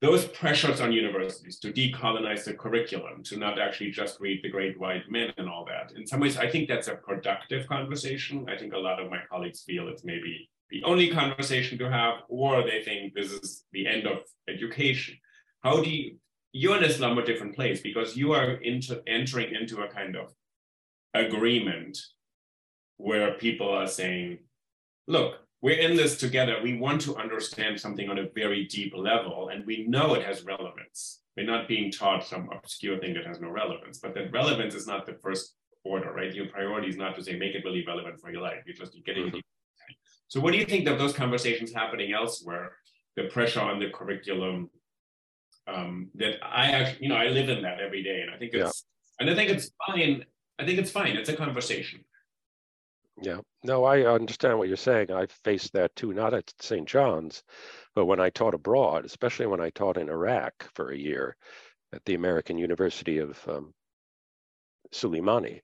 those 0.00 0.26
pressures 0.26 0.80
on 0.80 0.92
universities 0.92 1.58
to 1.58 1.72
decolonize 1.72 2.44
the 2.44 2.54
curriculum, 2.54 3.22
to 3.24 3.36
not 3.36 3.58
actually 3.58 3.90
just 3.90 4.20
read 4.20 4.40
the 4.42 4.48
great 4.48 4.78
white 4.78 5.10
men 5.10 5.32
and 5.38 5.48
all 5.48 5.64
that. 5.64 5.92
In 5.96 6.06
some 6.06 6.20
ways, 6.20 6.36
I 6.36 6.48
think 6.48 6.68
that's 6.68 6.86
a 6.86 6.94
productive 6.94 7.66
conversation. 7.66 8.46
I 8.48 8.56
think 8.56 8.72
a 8.74 8.78
lot 8.78 9.00
of 9.00 9.10
my 9.10 9.18
colleagues 9.28 9.62
feel 9.62 9.88
it's 9.88 10.04
maybe 10.04 10.48
the 10.70 10.84
only 10.84 11.08
conversation 11.10 11.78
to 11.78 11.90
have, 11.90 12.20
or 12.28 12.62
they 12.62 12.82
think 12.82 13.14
this 13.14 13.32
is 13.32 13.64
the 13.72 13.86
end 13.86 14.06
of 14.06 14.18
education. 14.48 15.16
How 15.62 15.82
do 15.82 15.90
you, 15.90 16.16
you're 16.52 16.76
in 16.76 16.84
Islam 16.84 17.18
a 17.18 17.24
different 17.24 17.56
place 17.56 17.80
because 17.80 18.16
you 18.16 18.32
are 18.32 18.52
into 18.52 19.02
entering 19.08 19.54
into 19.54 19.82
a 19.82 19.88
kind 19.88 20.14
of 20.14 20.32
agreement 21.14 21.98
where 22.98 23.32
people 23.34 23.68
are 23.68 23.86
saying, 23.88 24.38
look, 25.08 25.38
we're 25.60 25.78
in 25.78 25.96
this 25.96 26.16
together. 26.16 26.56
We 26.62 26.78
want 26.78 27.00
to 27.02 27.16
understand 27.16 27.80
something 27.80 28.08
on 28.08 28.18
a 28.18 28.28
very 28.34 28.66
deep 28.66 28.92
level, 28.96 29.48
and 29.48 29.66
we 29.66 29.86
know 29.86 30.14
it 30.14 30.24
has 30.24 30.44
relevance. 30.44 31.20
We're 31.36 31.46
not 31.46 31.68
being 31.68 31.90
taught 31.90 32.26
some 32.26 32.48
obscure 32.52 32.98
thing 32.98 33.14
that 33.14 33.26
has 33.26 33.40
no 33.40 33.48
relevance, 33.48 33.98
but 33.98 34.14
that 34.14 34.32
relevance 34.32 34.74
is 34.74 34.86
not 34.86 35.06
the 35.06 35.14
first 35.14 35.54
order, 35.84 36.12
right? 36.12 36.34
Your 36.34 36.46
priority 36.46 36.88
is 36.88 36.96
not 36.96 37.16
to 37.16 37.22
say 37.22 37.36
make 37.36 37.54
it 37.54 37.64
really 37.64 37.84
relevant 37.86 38.20
for 38.20 38.30
your 38.30 38.42
life. 38.42 38.62
You're 38.66 38.76
just 38.76 38.96
getting 39.04 39.26
mm-hmm. 39.26 39.38
So, 40.28 40.40
what 40.40 40.52
do 40.52 40.58
you 40.58 40.66
think 40.66 40.86
of 40.86 40.98
those 40.98 41.14
conversations 41.14 41.72
happening 41.72 42.12
elsewhere? 42.12 42.72
The 43.16 43.24
pressure 43.24 43.60
on 43.60 43.80
the 43.80 43.90
curriculum, 43.90 44.70
um, 45.66 46.10
that 46.16 46.36
I 46.42 46.66
actually, 46.66 47.04
you 47.04 47.08
know, 47.08 47.16
I 47.16 47.28
live 47.28 47.48
in 47.48 47.62
that 47.62 47.80
every 47.80 48.02
day, 48.02 48.20
and 48.20 48.30
I 48.30 48.38
think 48.38 48.54
it's, 48.54 48.84
yeah. 49.18 49.26
and 49.26 49.30
I 49.30 49.34
think 49.34 49.50
it's 49.50 49.70
fine. 49.86 50.24
I 50.58 50.66
think 50.66 50.78
it's 50.78 50.90
fine. 50.90 51.16
It's 51.16 51.28
a 51.28 51.36
conversation. 51.36 52.00
Yeah, 53.20 53.40
no, 53.64 53.84
I 53.84 54.02
understand 54.06 54.58
what 54.58 54.68
you're 54.68 54.76
saying. 54.76 55.10
I 55.12 55.26
faced 55.26 55.72
that 55.74 55.94
too, 55.96 56.12
not 56.14 56.34
at 56.34 56.52
St. 56.60 56.88
John's, 56.88 57.42
but 57.94 58.06
when 58.06 58.20
I 58.20 58.30
taught 58.30 58.54
abroad, 58.54 59.04
especially 59.04 59.46
when 59.46 59.60
I 59.60 59.70
taught 59.70 59.96
in 59.98 60.08
Iraq 60.08 60.54
for 60.74 60.90
a 60.90 60.96
year 60.96 61.36
at 61.92 62.04
the 62.06 62.14
American 62.14 62.58
University 62.58 63.18
of 63.18 63.48
um, 63.48 63.74
Sulaimani. 64.92 65.62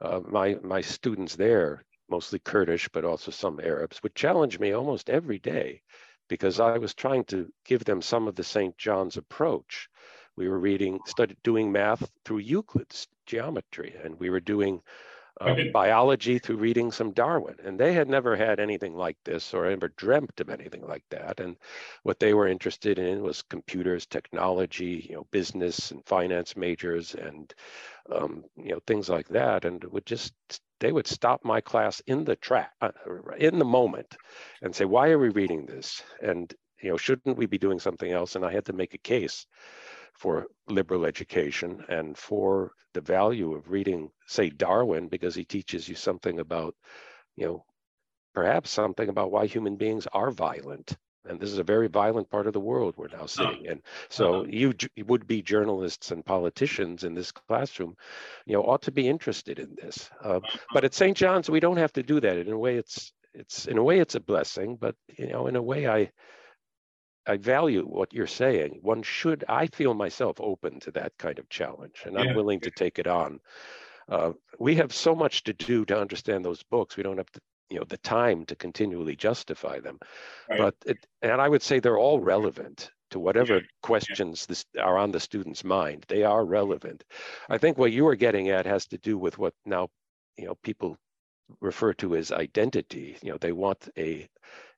Uh, 0.00 0.20
my 0.28 0.54
my 0.62 0.80
students 0.80 1.36
there, 1.36 1.84
mostly 2.08 2.38
Kurdish, 2.40 2.88
but 2.90 3.04
also 3.04 3.30
some 3.30 3.60
Arabs, 3.60 4.02
would 4.02 4.14
challenge 4.14 4.58
me 4.58 4.72
almost 4.72 5.10
every 5.10 5.38
day 5.38 5.82
because 6.28 6.60
I 6.60 6.78
was 6.78 6.94
trying 6.94 7.24
to 7.26 7.52
give 7.64 7.84
them 7.84 8.02
some 8.02 8.28
of 8.28 8.34
the 8.36 8.44
St. 8.44 8.76
John's 8.78 9.16
approach. 9.16 9.88
We 10.36 10.48
were 10.48 10.58
reading, 10.58 11.00
studied, 11.06 11.38
doing 11.44 11.72
math 11.72 12.10
through 12.24 12.38
Euclid's 12.38 13.08
geometry, 13.26 13.94
and 14.02 14.18
we 14.18 14.30
were 14.30 14.40
doing 14.40 14.82
uh, 15.40 15.54
biology 15.72 16.38
through 16.38 16.56
reading 16.56 16.92
some 16.92 17.12
Darwin. 17.12 17.56
And 17.64 17.78
they 17.78 17.92
had 17.92 18.08
never 18.08 18.36
had 18.36 18.60
anything 18.60 18.94
like 18.94 19.16
this 19.24 19.54
or 19.54 19.66
ever 19.66 19.88
dreamt 19.88 20.40
of 20.40 20.50
anything 20.50 20.86
like 20.86 21.04
that. 21.10 21.40
And 21.40 21.56
what 22.02 22.20
they 22.20 22.34
were 22.34 22.48
interested 22.48 22.98
in 22.98 23.22
was 23.22 23.42
computers, 23.42 24.06
technology, 24.06 25.06
you 25.08 25.16
know, 25.16 25.26
business 25.30 25.90
and 25.90 26.04
finance 26.04 26.56
majors 26.56 27.14
and, 27.14 27.52
um, 28.12 28.44
you 28.56 28.72
know, 28.72 28.80
things 28.86 29.08
like 29.08 29.28
that. 29.28 29.64
And 29.64 29.82
would 29.84 30.06
just, 30.06 30.34
they 30.80 30.92
would 30.92 31.06
stop 31.06 31.44
my 31.44 31.60
class 31.60 32.00
in 32.06 32.24
the 32.24 32.36
track, 32.36 32.72
uh, 32.80 32.90
in 33.38 33.58
the 33.58 33.64
moment 33.64 34.16
and 34.62 34.74
say, 34.74 34.84
why 34.84 35.10
are 35.10 35.18
we 35.18 35.30
reading 35.30 35.66
this? 35.66 36.02
And, 36.22 36.52
you 36.82 36.90
know, 36.90 36.96
shouldn't 36.96 37.36
we 37.36 37.46
be 37.46 37.58
doing 37.58 37.78
something 37.78 38.10
else? 38.10 38.36
And 38.36 38.44
I 38.44 38.52
had 38.52 38.66
to 38.66 38.72
make 38.72 38.94
a 38.94 38.98
case 38.98 39.46
for 40.20 40.46
liberal 40.68 41.06
education 41.06 41.82
and 41.88 42.16
for 42.16 42.72
the 42.92 43.00
value 43.00 43.54
of 43.54 43.70
reading, 43.70 44.10
say, 44.26 44.50
Darwin, 44.50 45.08
because 45.08 45.34
he 45.34 45.44
teaches 45.44 45.88
you 45.88 45.94
something 45.94 46.40
about, 46.40 46.74
you 47.36 47.46
know, 47.46 47.64
perhaps 48.34 48.68
something 48.68 49.08
about 49.08 49.32
why 49.32 49.46
human 49.46 49.76
beings 49.76 50.06
are 50.12 50.30
violent. 50.30 50.94
And 51.24 51.40
this 51.40 51.50
is 51.50 51.58
a 51.58 51.64
very 51.64 51.88
violent 51.88 52.28
part 52.28 52.46
of 52.46 52.52
the 52.52 52.60
world 52.60 52.94
we're 52.96 53.08
now 53.08 53.24
sitting 53.24 53.64
in. 53.64 53.80
So 54.10 54.42
uh-huh. 54.42 54.50
you, 54.50 54.74
you 54.94 55.06
would 55.06 55.26
be 55.26 55.40
journalists 55.40 56.10
and 56.10 56.24
politicians 56.24 57.02
in 57.02 57.14
this 57.14 57.32
classroom, 57.32 57.96
you 58.44 58.52
know, 58.52 58.62
ought 58.62 58.82
to 58.82 58.92
be 58.92 59.08
interested 59.08 59.58
in 59.58 59.74
this. 59.74 60.10
Uh, 60.22 60.40
but 60.74 60.84
at 60.84 60.92
St. 60.92 61.16
John's, 61.16 61.48
we 61.48 61.60
don't 61.60 61.78
have 61.78 61.94
to 61.94 62.02
do 62.02 62.20
that. 62.20 62.36
In 62.36 62.52
a 62.52 62.58
way, 62.58 62.76
it's 62.76 63.12
it's 63.32 63.66
in 63.66 63.78
a 63.78 63.82
way 63.82 64.00
it's 64.00 64.16
a 64.16 64.20
blessing, 64.20 64.76
but 64.76 64.96
you 65.16 65.28
know, 65.28 65.46
in 65.46 65.56
a 65.56 65.62
way, 65.62 65.88
I 65.88 66.10
I 67.30 67.36
value 67.36 67.84
what 67.84 68.12
you're 68.12 68.26
saying. 68.26 68.80
One 68.82 69.02
should, 69.04 69.44
I 69.48 69.68
feel 69.68 69.94
myself 69.94 70.40
open 70.40 70.80
to 70.80 70.90
that 70.92 71.12
kind 71.16 71.38
of 71.38 71.48
challenge, 71.48 72.02
and 72.04 72.14
yeah. 72.14 72.22
I'm 72.22 72.34
willing 72.34 72.58
to 72.60 72.72
take 72.72 72.98
it 72.98 73.06
on. 73.06 73.38
Uh, 74.08 74.32
we 74.58 74.74
have 74.74 74.92
so 74.92 75.14
much 75.14 75.44
to 75.44 75.52
do 75.52 75.84
to 75.84 76.00
understand 76.00 76.44
those 76.44 76.64
books. 76.64 76.96
We 76.96 77.04
don't 77.04 77.18
have 77.18 77.30
to, 77.30 77.40
you 77.68 77.78
know, 77.78 77.84
the 77.88 77.98
time 77.98 78.44
to 78.46 78.56
continually 78.56 79.14
justify 79.14 79.78
them. 79.78 80.00
Right. 80.48 80.58
But 80.58 80.74
it, 80.86 81.06
and 81.22 81.40
I 81.40 81.48
would 81.48 81.62
say 81.62 81.78
they're 81.78 81.98
all 81.98 82.18
relevant 82.18 82.90
to 83.10 83.20
whatever 83.20 83.58
yeah. 83.58 83.66
questions 83.80 84.46
this, 84.46 84.64
are 84.80 84.98
on 84.98 85.12
the 85.12 85.20
student's 85.20 85.62
mind. 85.62 86.06
They 86.08 86.24
are 86.24 86.44
relevant. 86.44 87.04
I 87.48 87.58
think 87.58 87.78
what 87.78 87.92
you 87.92 88.08
are 88.08 88.16
getting 88.16 88.48
at 88.48 88.66
has 88.66 88.86
to 88.88 88.98
do 88.98 89.16
with 89.16 89.38
what 89.38 89.54
now, 89.64 89.88
you 90.36 90.46
know, 90.46 90.56
people 90.64 90.96
refer 91.60 91.92
to 91.94 92.16
as 92.16 92.32
identity. 92.32 93.16
You 93.22 93.30
know, 93.30 93.38
they 93.38 93.52
want 93.52 93.88
a 93.96 94.28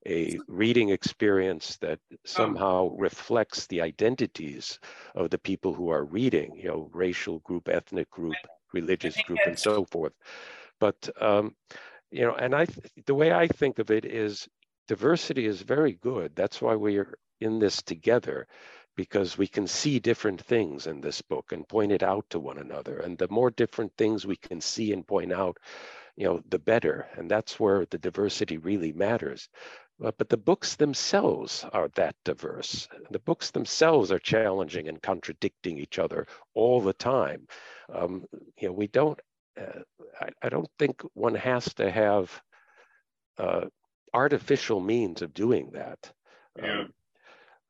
a 0.07 0.39
reading 0.49 0.91
experience 0.91 1.77
that 1.79 1.99
oh. 2.13 2.17
somehow 2.25 2.91
reflects 2.97 3.67
the 3.67 3.81
identities 3.81 4.79
of 5.15 5.31
the 5.31 5.39
people 5.39 5.75
who 5.75 5.91
are 5.91 6.05
reading, 6.05 6.57
you 6.57 6.69
know, 6.69 6.91
racial 6.93 7.41
group, 7.41 7.69
ethnic 7.69 8.11
group, 8.11 8.37
religious 8.73 9.21
group, 9.23 9.39
and 9.47 9.59
so 9.59 9.85
forth. 9.85 10.13
But, 10.81 11.09
um, 11.21 11.55
you 12.11 12.23
know, 12.23 12.35
and 12.35 12.55
I, 12.55 12.67
the 13.07 13.15
way 13.15 13.33
I 13.33 13.47
think 13.47 13.79
of 13.79 13.91
it 13.91 14.05
is 14.05 14.49
diversity 14.89 15.47
is 15.47 15.63
very 15.63 15.93
good. 15.93 16.33
That's 16.35 16.61
why 16.61 16.75
we're 16.75 17.17
in 17.41 17.59
this 17.59 17.83
together 17.83 18.47
because 18.97 19.39
we 19.39 19.47
can 19.47 19.67
see 19.67 19.99
different 19.99 20.41
things 20.41 20.87
in 20.87 21.01
this 21.01 21.23
book 21.23 21.53
and 21.53 21.69
point 21.69 21.93
it 21.93 22.03
out 22.03 22.29
to 22.31 22.39
one 22.39 22.59
another. 22.59 22.99
And 22.99 23.17
the 23.17 23.29
more 23.29 23.51
different 23.51 23.93
things 23.97 24.27
we 24.27 24.37
can 24.37 24.61
see 24.61 24.93
and 24.93 25.07
point 25.07 25.33
out, 25.33 25.59
you 26.17 26.27
know, 26.27 26.43
the 26.51 26.59
better. 26.59 27.09
And 27.17 27.31
that's 27.31 27.59
where 27.59 27.87
the 27.87 27.99
diversity 27.99 28.59
really 28.59 28.93
matters. 28.93 29.49
But, 30.03 30.19
but 30.19 30.29
the 30.29 30.37
books 30.37 30.75
themselves 30.75 31.65
are 31.73 31.89
that 31.95 32.17
diverse. 32.25 32.89
The 33.13 33.21
books 33.21 33.53
themselves 33.53 34.11
are 34.11 34.19
challenging 34.19 34.89
and 34.89 35.01
contradicting 35.01 35.79
each 35.79 36.01
other 36.01 36.27
all 36.55 36.81
the 36.81 36.93
time. 36.93 37.47
Um, 37.93 38.25
you 38.59 38.67
know, 38.67 38.73
we 38.73 38.89
don't, 38.89 39.21
uh, 39.59 39.83
I, 40.21 40.29
I, 40.43 40.49
don't 40.49 40.69
think 40.77 41.03
one 41.15 41.37
has 41.37 41.73
to 41.75 41.89
have 41.89 42.43
uh, 43.39 43.67
artificial 44.13 44.81
means 44.81 45.23
of 45.23 45.33
doing 45.35 45.71
that. 45.75 46.13
Yeah. 46.61 46.81
Um, 46.81 46.93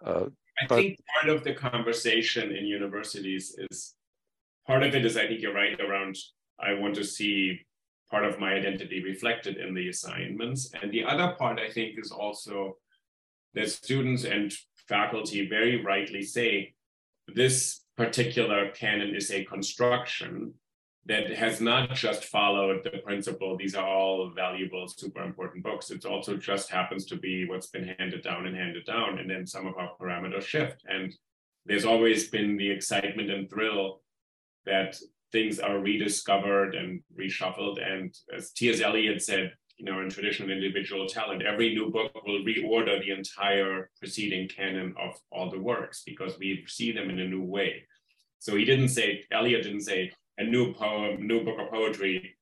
uh, 0.03 0.25
I 0.63 0.67
but, 0.69 0.77
think 0.77 1.01
part 1.15 1.37
of 1.37 1.45
the 1.45 1.53
conversation 1.53 2.51
in 2.51 2.65
universities 2.65 3.55
is 3.71 3.95
part 4.67 4.83
of 4.83 4.95
it 4.95 5.05
is 5.05 5.19
I 5.19 5.27
think 5.27 5.43
you're 5.43 5.53
right 5.53 5.79
around 5.81 6.17
I 6.59 6.75
want 6.75 6.95
to 6.95 7.05
see 7.05 7.61
part 8.13 8.25
of 8.27 8.39
my 8.39 8.53
identity 8.53 9.03
reflected 9.03 9.57
in 9.57 9.75
the 9.75 9.89
assignments. 9.89 10.71
And 10.81 10.93
the 10.93 11.03
other 11.03 11.35
part, 11.39 11.59
I 11.59 11.71
think, 11.71 11.99
is 11.99 12.13
also 12.13 12.77
that 13.55 13.71
students 13.71 14.25
and 14.25 14.53
faculty 14.87 15.49
very 15.49 15.83
rightly 15.83 16.23
say 16.23 16.75
this 17.35 17.81
particular 17.97 18.71
canon 18.71 19.15
is 19.15 19.31
a 19.31 19.45
construction 19.45 20.53
that 21.07 21.31
has 21.31 21.61
not 21.61 21.95
just 21.95 22.25
followed 22.27 22.85
the 22.85 22.99
principle 22.99 23.57
these 23.57 23.75
are 23.75 23.87
all 23.87 24.31
valuable 24.31 24.87
super 24.87 25.23
important 25.23 25.63
books 25.65 25.91
it 25.91 26.05
also 26.05 26.37
just 26.37 26.71
happens 26.71 27.05
to 27.05 27.17
be 27.17 27.45
what's 27.49 27.67
been 27.67 27.95
handed 27.99 28.23
down 28.23 28.47
and 28.47 28.57
handed 28.57 28.85
down 28.85 29.19
and 29.19 29.29
then 29.29 29.45
some 29.45 29.67
of 29.67 29.75
our 29.77 29.91
parameters 30.01 30.43
shift 30.43 30.85
and 30.89 31.13
there's 31.67 31.85
always 31.85 32.29
been 32.29 32.57
the 32.57 32.71
excitement 32.71 33.31
and 33.31 33.51
thrill 33.51 34.01
that 34.65 34.97
things 35.33 35.59
are 35.59 35.79
rediscovered 35.79 36.75
and 36.75 37.01
reshuffled. 37.19 37.83
And 37.85 38.15
as 38.37 38.53
T.S. 38.53 38.81
Eliot 38.81 39.23
said, 39.23 39.53
you 39.79 39.87
know, 39.91 40.01
in 40.01 40.11
traditional 40.11 40.51
individual 40.51 41.07
talent, 41.09 41.43
every 41.43 41.75
new 41.75 41.91
book 41.91 42.13
will 42.27 42.45
reorder 42.45 43.01
the 43.01 43.11
entire 43.11 43.91
preceding 43.99 44.49
canon 44.49 44.95
of 45.03 45.15
all 45.33 45.51
the 45.51 45.59
works 45.59 46.03
because 46.07 46.39
we 46.39 46.65
see 46.69 46.93
them 46.93 47.11
in 47.11 47.19
a 47.19 47.27
new 47.27 47.43
way. 47.43 47.85
So 48.39 48.57
he 48.57 48.65
didn't 48.65 48.91
say, 48.91 49.25
Eliot 49.33 49.63
didn't 49.63 49.83
say, 49.83 50.13
a 50.39 50.45
new 50.45 50.73
poem, 50.75 51.27
new 51.27 51.45
book 51.45 51.59
of 51.59 51.71
poetry, 51.71 52.37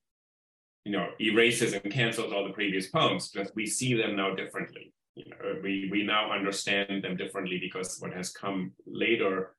you 0.85 0.93
know, 0.93 1.09
erases 1.21 1.73
and 1.73 1.93
cancels 1.93 2.33
all 2.33 2.45
the 2.45 2.53
previous 2.53 2.89
poems, 2.89 3.31
just 3.31 3.55
we 3.55 3.67
see 3.67 3.95
them 3.95 4.17
now 4.17 4.35
differently. 4.35 4.93
You 5.15 5.27
know, 5.31 5.61
we, 5.63 5.89
we 5.91 6.05
now 6.05 6.33
understand 6.33 7.05
them 7.05 7.17
differently 7.17 7.59
because 7.61 7.99
what 8.01 8.13
has 8.15 8.31
come 8.31 8.73
later 8.87 9.55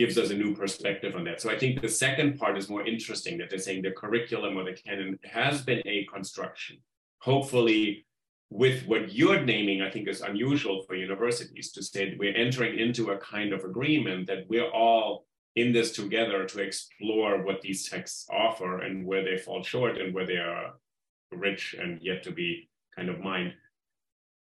gives 0.00 0.16
us 0.16 0.30
a 0.30 0.34
new 0.34 0.54
perspective 0.56 1.14
on 1.14 1.24
that. 1.24 1.42
So 1.42 1.50
I 1.50 1.58
think 1.58 1.82
the 1.82 1.88
second 2.06 2.38
part 2.38 2.56
is 2.56 2.70
more 2.70 2.86
interesting 2.86 3.36
that 3.36 3.50
they're 3.50 3.58
saying 3.58 3.82
the 3.82 3.90
curriculum 3.90 4.56
or 4.56 4.64
the 4.64 4.72
canon 4.72 5.18
has 5.24 5.60
been 5.60 5.82
a 5.84 6.06
construction. 6.06 6.78
Hopefully, 7.18 8.06
with 8.48 8.86
what 8.86 9.12
you're 9.12 9.42
naming, 9.42 9.82
I 9.82 9.90
think 9.90 10.08
is 10.08 10.22
unusual 10.22 10.84
for 10.84 10.94
universities 10.94 11.70
to 11.72 11.82
say 11.82 12.08
that 12.08 12.18
we're 12.18 12.34
entering 12.34 12.78
into 12.78 13.10
a 13.10 13.18
kind 13.18 13.52
of 13.52 13.64
agreement 13.64 14.26
that 14.28 14.48
we're 14.48 14.70
all 14.70 15.26
in 15.54 15.70
this 15.70 15.92
together 15.92 16.46
to 16.46 16.62
explore 16.62 17.44
what 17.44 17.60
these 17.60 17.86
texts 17.86 18.26
offer 18.32 18.80
and 18.80 19.04
where 19.04 19.22
they 19.22 19.36
fall 19.36 19.62
short 19.62 19.98
and 19.98 20.14
where 20.14 20.26
they 20.26 20.38
are 20.38 20.72
rich 21.30 21.74
and 21.78 22.00
yet 22.00 22.22
to 22.22 22.32
be 22.32 22.70
kind 22.96 23.10
of 23.10 23.20
mined. 23.20 23.52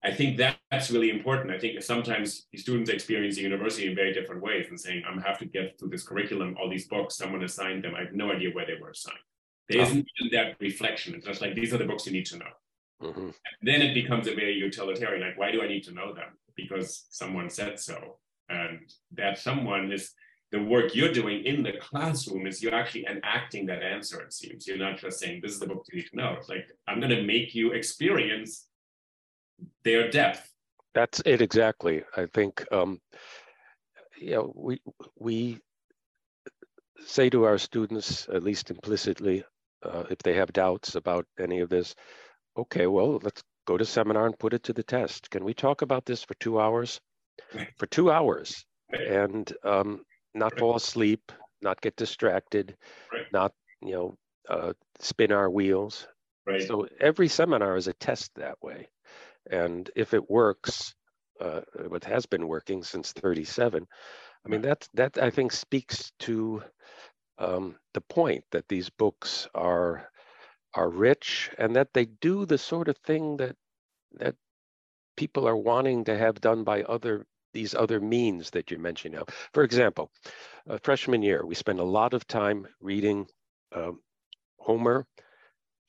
I 0.03 0.11
think 0.11 0.37
that, 0.37 0.57
that's 0.69 0.91
really 0.91 1.09
important. 1.09 1.51
I 1.51 1.59
think 1.59 1.81
sometimes 1.81 2.47
students 2.55 2.89
experience 2.89 3.35
the 3.35 3.41
university 3.41 3.87
in 3.87 3.95
very 3.95 4.13
different 4.13 4.41
ways 4.41 4.67
and 4.69 4.79
saying, 4.79 5.03
I 5.07 5.27
have 5.27 5.39
to 5.39 5.45
get 5.45 5.77
through 5.79 5.89
this 5.89 6.03
curriculum, 6.03 6.55
all 6.59 6.69
these 6.69 6.87
books, 6.87 7.17
someone 7.17 7.43
assigned 7.43 7.83
them. 7.83 7.95
I 7.95 8.01
have 8.01 8.13
no 8.13 8.31
idea 8.31 8.51
where 8.51 8.65
they 8.65 8.77
were 8.79 8.91
assigned. 8.91 9.17
There 9.67 9.81
not 9.81 9.89
even 9.89 10.05
that 10.31 10.55
reflection. 10.59 11.15
It's 11.15 11.25
just 11.25 11.41
like, 11.41 11.55
these 11.55 11.73
are 11.73 11.77
the 11.77 11.85
books 11.85 12.05
you 12.05 12.13
need 12.13 12.27
to 12.27 12.37
know. 12.37 12.53
Mm-hmm. 13.01 13.29
Then 13.63 13.81
it 13.81 13.93
becomes 13.93 14.27
a 14.27 14.35
very 14.35 14.53
utilitarian, 14.53 15.27
like, 15.27 15.37
why 15.37 15.51
do 15.51 15.61
I 15.61 15.67
need 15.67 15.83
to 15.85 15.93
know 15.93 16.13
them? 16.13 16.37
Because 16.55 17.07
someone 17.09 17.49
said 17.49 17.79
so. 17.79 18.19
And 18.49 18.79
that 19.13 19.37
someone 19.37 19.91
is 19.91 20.13
the 20.51 20.63
work 20.63 20.95
you're 20.95 21.11
doing 21.11 21.43
in 21.43 21.63
the 21.63 21.73
classroom 21.81 22.47
is 22.47 22.63
you're 22.63 22.73
actually 22.73 23.05
enacting 23.07 23.65
that 23.65 23.83
answer, 23.83 24.21
it 24.21 24.31
seems. 24.31 24.65
You're 24.65 24.77
not 24.77 24.97
just 24.97 25.19
saying, 25.19 25.41
this 25.43 25.51
is 25.51 25.59
the 25.59 25.67
book 25.67 25.83
you 25.91 25.99
need 25.99 26.07
to 26.09 26.15
know. 26.15 26.35
It's 26.37 26.47
like, 26.47 26.69
I'm 26.87 27.01
going 27.01 27.15
to 27.15 27.23
make 27.23 27.53
you 27.53 27.73
experience 27.73 28.67
their 29.83 30.09
depth. 30.09 30.51
That's 30.93 31.21
it 31.25 31.41
exactly. 31.41 32.03
I 32.15 32.25
think, 32.33 32.65
um, 32.71 32.99
you 34.19 34.31
know, 34.31 34.53
we, 34.55 34.81
we 35.17 35.59
say 37.05 37.29
to 37.29 37.43
our 37.43 37.57
students, 37.57 38.27
at 38.33 38.43
least 38.43 38.71
implicitly, 38.71 39.43
uh, 39.83 40.03
if 40.09 40.17
they 40.19 40.33
have 40.33 40.51
doubts 40.53 40.95
about 40.95 41.25
any 41.39 41.59
of 41.59 41.69
this, 41.69 41.95
okay, 42.57 42.87
well, 42.87 43.19
let's 43.21 43.43
go 43.65 43.77
to 43.77 43.85
seminar 43.85 44.25
and 44.25 44.39
put 44.39 44.53
it 44.53 44.63
to 44.63 44.73
the 44.73 44.83
test. 44.83 45.29
Can 45.29 45.43
we 45.43 45.53
talk 45.53 45.81
about 45.81 46.05
this 46.05 46.23
for 46.23 46.33
two 46.35 46.59
hours? 46.59 46.99
For 47.77 47.85
two 47.85 48.11
hours. 48.11 48.65
And 48.91 49.51
um, 49.63 50.01
not 50.33 50.57
fall 50.57 50.75
asleep, 50.75 51.31
not 51.61 51.81
get 51.81 51.95
distracted, 51.95 52.75
right. 53.11 53.25
not 53.33 53.53
you 53.81 53.91
know 53.91 54.15
uh, 54.49 54.73
spin 54.99 55.31
our 55.31 55.49
wheels. 55.49 56.07
Right. 56.45 56.63
So 56.63 56.87
every 56.99 57.27
seminar 57.27 57.75
is 57.75 57.87
a 57.87 57.93
test 57.93 58.31
that 58.35 58.57
way, 58.61 58.87
and 59.51 59.89
if 59.95 60.13
it 60.13 60.29
works, 60.29 60.95
uh, 61.39 61.61
it 61.91 62.03
has 62.03 62.25
been 62.25 62.47
working 62.47 62.83
since 62.83 63.11
37. 63.13 63.87
I 64.45 64.49
mean 64.49 64.61
that 64.61 64.87
that 64.93 65.17
I 65.17 65.29
think 65.29 65.51
speaks 65.51 66.11
to 66.19 66.63
um, 67.37 67.75
the 67.93 68.01
point 68.01 68.43
that 68.51 68.67
these 68.67 68.89
books 68.89 69.47
are 69.53 70.09
are 70.73 70.89
rich 70.89 71.49
and 71.57 71.75
that 71.75 71.93
they 71.93 72.05
do 72.05 72.45
the 72.45 72.57
sort 72.57 72.87
of 72.87 72.97
thing 72.97 73.37
that 73.37 73.55
that 74.13 74.35
people 75.15 75.47
are 75.47 75.57
wanting 75.57 76.05
to 76.05 76.17
have 76.17 76.39
done 76.41 76.63
by 76.63 76.83
other 76.83 77.25
these 77.53 77.73
other 77.73 77.99
means 77.99 78.51
that 78.51 78.69
you're 78.69 78.79
mentioning 78.79 79.17
now. 79.17 79.25
For 79.53 79.63
example, 79.63 80.11
uh, 80.69 80.77
freshman 80.83 81.23
year, 81.23 81.45
we 81.45 81.55
spend 81.55 81.79
a 81.79 81.83
lot 81.83 82.13
of 82.13 82.27
time 82.27 82.67
reading 82.79 83.27
um, 83.73 83.99
Homer, 84.59 85.07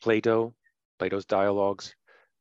Plato, 0.00 0.54
Plato's 0.98 1.26
dialogues, 1.26 1.94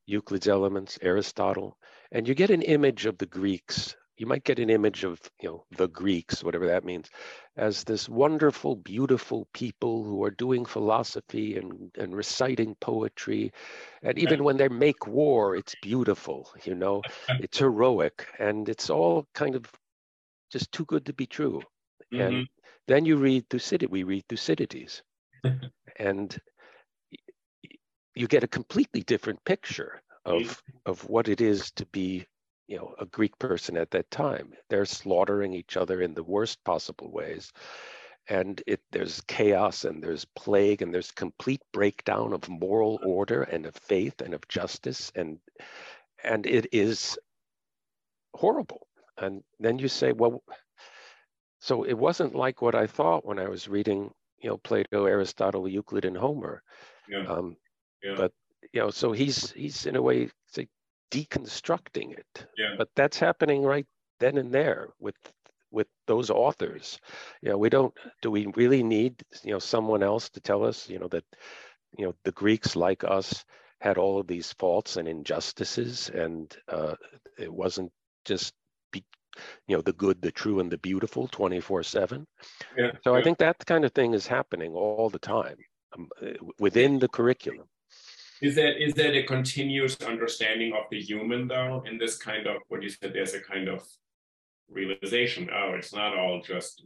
Euclid's 0.08 0.48
Elements, 0.48 0.98
Aristotle, 1.02 1.78
and 2.12 2.28
you 2.28 2.34
get 2.34 2.50
an 2.50 2.62
image 2.62 3.06
of 3.06 3.18
the 3.18 3.26
Greeks. 3.26 3.96
You 4.18 4.26
might 4.26 4.46
get 4.46 4.58
an 4.58 4.70
image 4.72 5.04
of 5.04 5.20
you 5.40 5.50
know 5.50 5.66
the 5.78 5.88
greeks 5.88 6.44
whatever 6.44 6.66
that 6.68 6.84
means 6.84 7.08
as 7.56 7.84
this 7.84 8.10
wonderful 8.10 8.76
beautiful 8.76 9.48
people 9.54 10.04
who 10.04 10.24
are 10.24 10.32
doing 10.32 10.66
philosophy 10.66 11.56
and, 11.58 11.92
and 11.96 12.16
reciting 12.16 12.74
poetry. 12.82 13.52
And 14.02 14.18
even 14.18 14.44
when 14.44 14.58
they 14.58 14.70
make 14.70 15.06
war 15.06 15.56
it's 15.56 15.76
beautiful 15.84 16.50
you 16.64 16.74
know 16.74 17.04
it's 17.30 17.60
heroic 17.60 18.26
and 18.40 18.68
it's 18.68 18.90
all 18.90 19.28
kind 19.36 19.54
of 19.54 19.72
just 20.52 20.72
too 20.72 20.86
good 20.86 21.06
to 21.06 21.14
be 21.14 21.28
true. 21.28 21.62
Mm-hmm. 22.12 22.22
and 22.22 22.48
then 22.88 23.06
you 23.06 23.18
read 23.18 23.48
thucydides 23.50 23.92
we 23.92 24.02
read 24.02 24.24
thucydides. 24.28 25.04
And 26.00 26.38
you 28.18 28.28
get 28.28 28.44
a 28.44 28.48
completely 28.48 29.02
different 29.02 29.44
picture 29.46 30.02
of 30.26 30.62
of 30.86 31.08
what 31.08 31.28
it 31.30 31.40
is 31.40 31.72
to 31.72 31.86
be 31.88 32.26
you 32.68 32.78
know 32.78 32.94
a 33.00 33.06
greek 33.06 33.38
person 33.40 33.78
at 33.78 33.92
that 33.92 34.10
time. 34.12 34.54
They're 34.70 34.86
slaughtering 34.86 35.54
each 35.54 35.78
other 35.78 36.02
in 36.02 36.14
the 36.14 36.24
worst 36.24 36.64
possible 36.64 37.12
ways. 37.12 37.52
And 38.30 38.62
it 38.68 38.82
there's 38.92 39.22
chaos 39.22 39.86
and 39.86 40.04
there's 40.04 40.26
plague 40.36 40.82
and 40.82 40.94
there's 40.94 41.12
complete 41.12 41.62
breakdown 41.72 42.34
of 42.34 42.50
moral 42.50 43.00
order 43.06 43.44
and 43.44 43.66
of 43.66 43.76
faith 43.76 44.20
and 44.22 44.34
of 44.34 44.46
justice. 44.48 45.12
And 45.16 45.40
and 46.24 46.46
it 46.46 46.68
is 46.74 47.18
horrible. 48.34 48.88
And 49.18 49.44
then 49.60 49.80
you 49.80 49.88
say 49.88 50.12
well 50.12 50.44
so 51.60 51.84
it 51.84 51.98
wasn't 51.98 52.36
like 52.36 52.62
what 52.62 52.76
i 52.76 52.86
thought 52.86 53.26
when 53.26 53.40
i 53.40 53.50
was 53.50 53.68
reading 53.68 54.12
you 54.38 54.48
know 54.48 54.58
plato 54.58 55.06
aristotle 55.06 55.68
euclid 55.68 56.06
and 56.06 56.18
homer. 56.18 56.62
Yeah. 57.10 57.26
Um, 57.26 57.58
yeah. 58.04 58.16
but 58.16 58.32
you 58.74 58.82
know 58.82 58.90
so 58.90 59.12
he's 59.12 59.52
he's 59.52 59.86
in 59.86 59.96
a 59.96 60.02
way 60.02 60.30
deconstructing 61.12 62.18
it. 62.18 62.48
Yeah. 62.58 62.76
But 62.78 62.90
that's 62.96 63.20
happening 63.20 63.64
right 63.64 63.86
then 64.20 64.38
and 64.38 64.52
there 64.52 64.90
with 65.00 65.16
with 65.72 65.88
those 66.08 66.30
authors. 66.30 67.00
You 67.42 67.50
know, 67.50 67.58
we 67.58 67.70
don't 67.70 67.94
do 68.22 68.32
we 68.32 68.48
really 68.56 68.84
need, 68.84 69.24
you 69.44 69.52
know, 69.52 69.60
someone 69.60 70.04
else 70.04 70.30
to 70.32 70.40
tell 70.40 70.64
us, 70.64 70.90
you 70.90 71.00
know, 71.00 71.08
that, 71.10 71.26
you 71.98 72.06
know, 72.06 72.16
the 72.24 72.32
Greeks 72.32 72.76
like 72.76 73.04
us 73.04 73.46
had 73.80 73.98
all 73.98 74.20
of 74.20 74.28
these 74.28 74.54
faults 74.54 74.98
and 74.98 75.08
injustices 75.08 76.10
and 76.10 76.56
uh, 76.68 76.96
it 77.38 77.54
wasn't 77.54 77.92
just 78.26 78.54
be, 78.92 79.04
you 79.68 79.76
know 79.76 79.84
the 79.84 79.94
good 79.94 80.20
the 80.22 80.32
true 80.32 80.60
and 80.60 80.72
the 80.72 80.80
beautiful 80.80 81.28
24 81.28 81.84
7 81.84 82.26
yeah, 82.76 82.92
so 83.04 83.14
yeah. 83.14 83.20
i 83.20 83.24
think 83.24 83.38
that 83.38 83.64
kind 83.68 83.86
of 83.86 83.92
thing 83.92 84.16
is 84.16 84.26
happening 84.26 84.74
all 84.74 85.12
the 85.12 85.20
time 85.20 85.58
um, 85.96 86.10
within 86.58 86.98
the 86.98 87.08
curriculum 87.08 87.68
is 88.42 88.56
that 88.56 88.84
is 88.84 88.94
that 88.94 89.16
a 89.16 89.24
continuous 89.24 89.98
understanding 90.02 90.74
of 90.74 90.84
the 90.92 91.02
human 91.02 91.48
though 91.48 91.84
in 91.86 91.98
this 91.98 92.18
kind 92.18 92.48
of 92.48 92.58
what 92.68 92.84
you 92.84 92.90
said 92.90 93.14
there's 93.14 93.34
a 93.34 93.42
kind 93.42 93.68
of 93.68 93.84
realization 94.70 95.50
oh 95.54 95.74
it's 95.76 95.94
not 95.94 96.18
all 96.18 96.42
just 96.42 96.86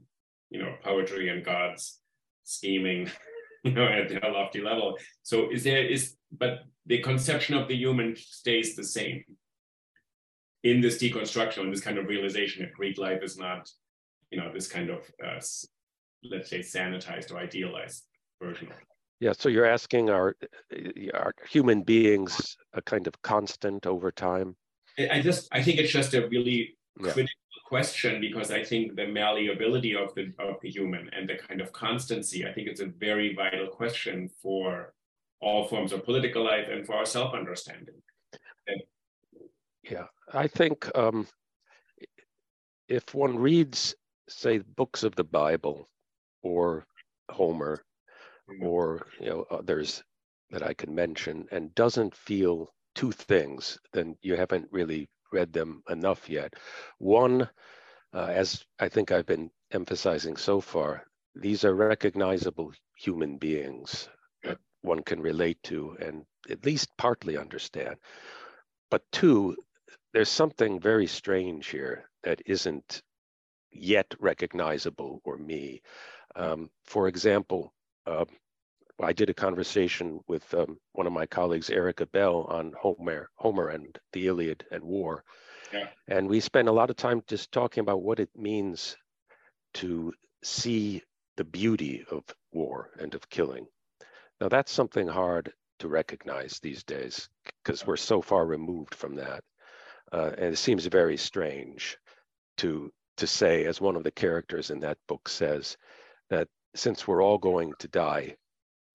you 0.49 0.62
know 0.62 0.74
poetry 0.84 1.30
and 1.30 1.43
gods 1.43 1.99
scheming 2.43 3.10
you 3.64 3.72
know 3.72 3.86
at 3.86 4.12
a 4.12 4.28
lofty 4.30 4.62
level. 4.62 4.97
So 5.24 5.52
is 5.52 5.64
there 5.64 5.86
is 5.86 6.16
but 6.32 6.60
the 6.86 6.99
conception 6.99 7.56
of 7.56 7.68
the 7.68 7.76
human 7.76 8.16
stays 8.16 8.76
the 8.76 8.84
same 8.84 9.24
in 10.64 10.82
this 10.82 10.97
deconstruction 10.97 11.62
and 11.62 11.74
this 11.74 11.82
kind 11.82 11.97
of 11.97 12.08
realization 12.08 12.64
that 12.64 12.74
greek 12.74 12.97
life 12.97 13.22
is 13.24 13.38
not 13.38 13.70
you 14.30 14.39
know 14.39 14.52
this 14.54 14.68
kind 14.68 14.89
of 14.89 14.99
uh, 15.26 15.39
let's 16.24 16.49
say 16.49 16.60
sanitized 16.60 17.32
or 17.32 17.38
idealized 17.38 18.04
version 18.41 18.68
of 18.68 18.78
it 18.78 18.91
yeah, 19.22 19.34
so 19.34 19.49
you're 19.49 19.67
asking 19.67 20.09
are, 20.09 20.36
are 21.13 21.34
human 21.47 21.84
beings 21.84 22.57
a 22.74 22.82
kind 22.82 23.05
of 23.05 23.22
constant 23.22 23.86
over 23.86 24.11
time? 24.11 24.55
I 24.97 25.22
just 25.22 25.47
I 25.51 25.61
think 25.61 25.78
it's 25.78 25.91
just 25.91 26.15
a 26.15 26.28
really 26.28 26.76
yeah. 26.99 27.11
critical 27.11 27.36
question 27.67 28.19
because 28.19 28.49
I 28.49 28.63
think 28.63 28.95
the 28.95 29.07
malleability 29.07 29.95
of 29.95 30.13
the 30.15 30.34
of 30.39 30.55
the 30.63 30.72
human 30.72 31.07
and 31.15 31.30
the 31.30 31.36
kind 31.36 31.61
of 31.61 31.72
constancy, 31.72 32.47
I 32.47 32.51
think 32.51 32.67
it's 32.67 32.82
a 32.82 32.88
very 32.88 33.36
vital 33.36 33.67
question 33.67 34.28
for 34.41 34.93
all 35.39 35.67
forms 35.67 35.93
of 35.93 36.03
political 36.03 36.43
life 36.43 36.67
and 36.69 36.86
for 36.86 36.95
our 36.95 37.05
self-understanding. 37.05 38.01
Yeah, 39.84 40.07
I 40.34 40.47
think 40.47 40.89
um, 40.95 41.28
if 42.88 43.13
one 43.13 43.38
reads, 43.38 43.95
say, 44.30 44.59
books 44.59 45.03
of 45.03 45.15
the 45.15 45.24
Bible 45.24 45.88
or 46.41 46.86
Homer. 47.30 47.84
Or 48.62 49.08
you 49.20 49.28
know 49.28 49.45
others 49.49 50.04
that 50.52 50.64
I 50.64 50.74
can 50.74 50.93
mention 50.93 51.47
and 51.52 51.74
doesn't 51.76 52.16
feel 52.16 52.74
two 52.95 53.12
things, 53.12 53.80
then 53.93 54.18
you 54.22 54.36
haven't 54.36 54.68
really 54.72 55.08
read 55.32 55.54
them 55.54 55.82
enough 55.89 56.30
yet. 56.30 56.54
One, 56.97 57.49
uh, 58.14 58.28
as 58.30 58.66
I 58.80 58.89
think 58.89 59.12
I've 59.12 59.26
been 59.26 59.49
emphasizing 59.72 60.36
so 60.36 60.60
far, 60.60 61.06
these 61.36 61.64
are 61.64 61.74
recognizable 61.74 62.74
human 62.97 63.38
beings 63.38 64.10
that 64.43 64.58
one 64.82 65.02
can 65.04 65.22
relate 65.22 65.62
to 65.64 65.95
and 66.02 66.26
at 66.49 66.66
least 66.66 66.89
partly 66.97 67.38
understand. 67.38 67.95
But 68.89 69.04
two, 69.12 69.56
there's 70.14 70.30
something 70.30 70.80
very 70.80 71.08
strange 71.08 71.68
here 71.68 72.10
that 72.24 72.41
isn't 72.45 73.02
yet 73.72 74.14
recognizable 74.20 75.22
or 75.24 75.38
me. 75.38 75.82
Um, 76.36 76.70
for 76.84 77.08
example, 77.08 77.74
uh, 78.06 78.26
I 79.02 79.14
did 79.14 79.30
a 79.30 79.34
conversation 79.34 80.20
with 80.28 80.54
um, 80.54 80.78
one 80.93 81.08
of 81.08 81.14
my 81.14 81.26
colleagues, 81.26 81.70
Erica 81.70 82.06
Bell, 82.06 82.45
on 82.49 82.74
Homer, 82.80 83.30
Homer 83.36 83.70
and 83.70 83.97
the 84.14 84.28
Iliad 84.28 84.66
and 84.72 84.84
war. 84.84 85.24
Yeah. 85.74 85.88
And 86.08 86.28
we 86.28 86.39
spent 86.39 86.68
a 86.68 86.74
lot 86.74 86.89
of 86.89 86.97
time 86.97 87.24
just 87.28 87.52
talking 87.52 87.82
about 87.82 88.02
what 88.02 88.20
it 88.20 88.30
means 88.36 88.97
to 89.76 90.14
see 90.43 91.02
the 91.38 91.43
beauty 91.43 92.06
of 92.12 92.24
war 92.52 92.91
and 92.99 93.16
of 93.16 93.30
killing. 93.30 93.66
Now, 94.39 94.49
that's 94.49 94.72
something 94.72 95.08
hard 95.08 95.54
to 95.80 95.88
recognize 95.88 96.60
these 96.60 96.84
days 96.84 97.30
because 97.64 97.86
we're 97.88 97.97
so 97.97 98.22
far 98.22 98.45
removed 98.45 98.93
from 98.93 99.16
that. 99.16 99.43
Uh, 100.12 100.32
and 100.38 100.54
it 100.54 100.58
seems 100.58 100.86
very 100.86 101.18
strange 101.18 101.97
to, 102.58 102.91
to 103.18 103.26
say, 103.26 103.66
as 103.66 103.80
one 103.80 103.95
of 103.95 104.04
the 104.04 104.12
characters 104.12 104.70
in 104.70 104.82
that 104.82 104.97
book 105.08 105.30
says, 105.30 105.78
that 106.30 106.47
since 106.76 107.08
we're 107.08 107.24
all 107.24 107.38
going 107.38 107.74
to 107.80 107.88
die 107.88 108.36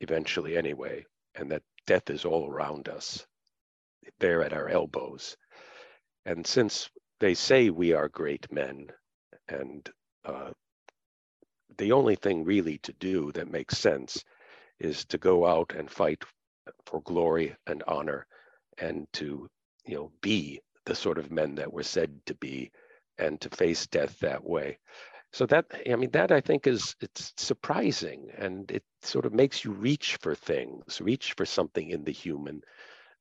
eventually 0.00 0.56
anyway, 0.56 1.04
and 1.34 1.50
that 1.52 1.62
death 1.86 2.10
is 2.10 2.24
all 2.24 2.48
around 2.50 2.88
us, 2.88 3.26
there 4.20 4.42
at 4.42 4.52
our 4.52 4.68
elbows. 4.68 5.36
And 6.26 6.46
since 6.46 6.90
they 7.20 7.34
say 7.34 7.70
we 7.70 7.92
are 7.92 8.08
great 8.08 8.50
men, 8.52 8.88
and 9.48 9.88
uh, 10.24 10.52
the 11.78 11.92
only 11.92 12.16
thing 12.16 12.44
really 12.44 12.78
to 12.78 12.92
do 12.94 13.32
that 13.32 13.50
makes 13.50 13.78
sense 13.78 14.24
is 14.80 15.04
to 15.06 15.18
go 15.18 15.46
out 15.46 15.74
and 15.76 15.90
fight 15.90 16.24
for 16.86 17.02
glory 17.02 17.56
and 17.66 17.82
honor 17.86 18.26
and 18.78 19.06
to 19.14 19.48
you 19.86 19.96
know 19.96 20.12
be 20.22 20.60
the 20.86 20.94
sort 20.94 21.18
of 21.18 21.30
men 21.30 21.56
that 21.56 21.72
we're 21.72 21.82
said 21.82 22.12
to 22.26 22.34
be 22.36 22.70
and 23.18 23.40
to 23.40 23.50
face 23.50 23.86
death 23.88 24.18
that 24.20 24.44
way 24.44 24.78
so 25.36 25.44
that 25.44 25.66
i 25.92 25.96
mean 25.96 26.10
that 26.12 26.32
i 26.32 26.40
think 26.40 26.66
is 26.66 26.96
it's 27.00 27.32
surprising 27.36 28.30
and 28.38 28.70
it 28.70 28.84
sort 29.02 29.26
of 29.26 29.32
makes 29.34 29.64
you 29.64 29.70
reach 29.70 30.16
for 30.22 30.34
things 30.34 31.00
reach 31.00 31.34
for 31.36 31.44
something 31.44 31.90
in 31.90 32.04
the 32.04 32.12
human 32.24 32.62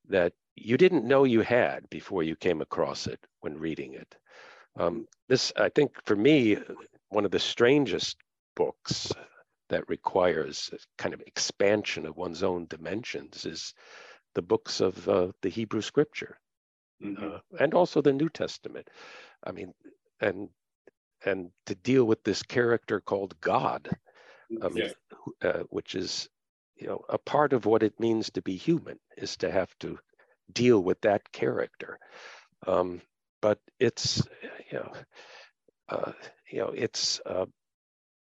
that 0.08 0.32
you 0.54 0.76
didn't 0.78 1.04
know 1.04 1.24
you 1.24 1.42
had 1.42 1.88
before 1.90 2.22
you 2.22 2.34
came 2.34 2.62
across 2.62 3.06
it 3.06 3.20
when 3.40 3.58
reading 3.58 3.92
it 3.92 4.16
um, 4.76 5.06
this 5.28 5.52
i 5.56 5.68
think 5.68 5.90
for 6.06 6.16
me 6.16 6.56
one 7.10 7.26
of 7.26 7.30
the 7.30 7.38
strangest 7.38 8.16
books 8.54 9.12
that 9.68 9.88
requires 9.88 10.70
kind 10.96 11.12
of 11.12 11.20
expansion 11.26 12.06
of 12.06 12.16
one's 12.16 12.42
own 12.42 12.66
dimensions 12.66 13.44
is 13.44 13.74
the 14.34 14.42
books 14.42 14.80
of 14.80 15.08
uh, 15.08 15.32
the 15.42 15.48
Hebrew 15.48 15.80
Scripture, 15.80 16.38
mm-hmm. 17.02 17.24
uh, 17.24 17.38
and 17.58 17.74
also 17.74 18.00
the 18.00 18.12
New 18.12 18.28
Testament. 18.28 18.88
I 19.42 19.52
mean, 19.52 19.72
and 20.20 20.48
and 21.24 21.50
to 21.66 21.74
deal 21.74 22.04
with 22.04 22.22
this 22.24 22.42
character 22.42 23.00
called 23.00 23.40
God, 23.40 23.88
yeah. 25.40 25.50
uh, 25.50 25.62
which 25.70 25.94
is 25.94 26.28
you 26.76 26.86
know 26.86 27.04
a 27.08 27.18
part 27.18 27.52
of 27.52 27.66
what 27.66 27.82
it 27.82 27.98
means 28.00 28.30
to 28.30 28.42
be 28.42 28.56
human 28.56 28.98
is 29.16 29.36
to 29.38 29.50
have 29.50 29.70
to 29.80 29.98
deal 30.52 30.82
with 30.82 31.00
that 31.02 31.32
character. 31.32 31.98
Um, 32.66 33.00
but 33.40 33.58
it's 33.78 34.22
you 34.70 34.78
know 34.78 34.92
uh, 35.88 36.12
you 36.50 36.58
know 36.58 36.72
it's 36.74 37.20
uh, 37.26 37.46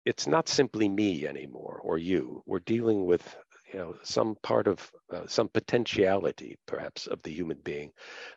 it's 0.05 0.27
not 0.27 0.49
simply 0.49 0.89
me 0.89 1.27
anymore 1.27 1.81
or 1.83 1.99
you. 1.99 2.43
We're 2.47 2.61
dealing 2.61 3.07
with 3.07 3.37
you 3.73 3.79
know 3.79 3.97
some 4.03 4.37
part 4.43 4.69
of 4.69 4.91
uh, 5.13 5.27
some 5.27 5.49
potentiality 5.49 6.57
perhaps 6.67 7.07
of 7.07 7.23
the 7.23 7.33
human 7.33 7.59
being 7.63 7.93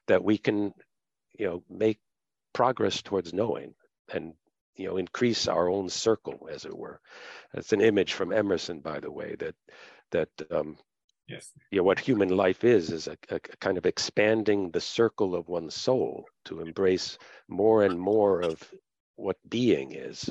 that 0.08 0.24
we 0.24 0.38
can 0.38 0.74
you 1.38 1.46
know 1.48 1.64
make 1.70 2.00
progress 2.54 3.02
towards 3.02 3.34
knowing 3.34 3.74
and 4.14 4.34
you 4.76 4.88
know 4.88 4.97
increase 4.97 5.47
our 5.47 5.70
own 5.70 5.89
circle 5.89 6.47
as 6.51 6.66
it 6.66 6.76
were 6.76 6.99
it's 7.53 7.74
an 7.74 7.82
image 7.82 8.14
from 8.14 8.32
emerson 8.32 8.80
by 8.80 8.99
the 8.99 9.12
way 9.12 9.36
that 9.36 9.55
that 10.12 10.30
um 10.51 10.78
yes 11.28 11.51
you 11.72 11.78
know 11.78 11.84
what 11.84 11.99
human 11.99 12.30
life 12.30 12.64
is 12.64 12.91
is 12.91 13.07
a, 13.07 13.18
a 13.30 13.39
kind 13.39 13.78
of 13.78 13.86
expanding 13.86 14.72
the 14.72 14.82
circle 14.82 15.36
of 15.36 15.49
one's 15.49 15.76
soul 15.76 16.26
to 16.45 16.62
embrace 16.62 17.18
more 17.47 17.84
and 17.84 17.99
more 17.99 18.41
of 18.41 18.62
what 19.16 19.38
being 19.49 19.91
is 19.91 20.30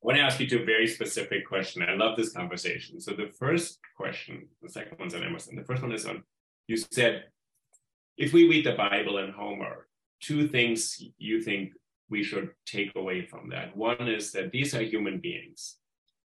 I 0.00 0.06
want 0.06 0.18
to 0.18 0.22
ask 0.22 0.38
you 0.38 0.48
two 0.48 0.64
very 0.64 0.86
specific 0.86 1.44
questions. 1.48 1.84
I 1.88 1.94
love 1.94 2.16
this 2.16 2.32
conversation. 2.32 3.00
So 3.00 3.14
the 3.14 3.32
first 3.36 3.80
question, 3.96 4.46
the 4.62 4.68
second 4.68 4.96
one's 4.96 5.12
on 5.12 5.24
Emerson. 5.24 5.56
The 5.56 5.64
first 5.64 5.82
one 5.82 5.90
is 5.90 6.06
on, 6.06 6.22
you 6.68 6.76
said, 6.76 7.24
if 8.16 8.32
we 8.32 8.48
read 8.48 8.64
the 8.64 8.76
Bible 8.76 9.18
and 9.18 9.32
Homer, 9.32 9.88
two 10.20 10.46
things 10.46 11.02
you 11.18 11.42
think 11.42 11.72
we 12.10 12.22
should 12.22 12.50
take 12.66 12.92
away 12.96 13.26
from 13.26 13.48
that. 13.50 13.76
One 13.76 14.08
is 14.08 14.32
that 14.32 14.50
these 14.50 14.74
are 14.74 14.82
human 14.82 15.18
beings, 15.18 15.76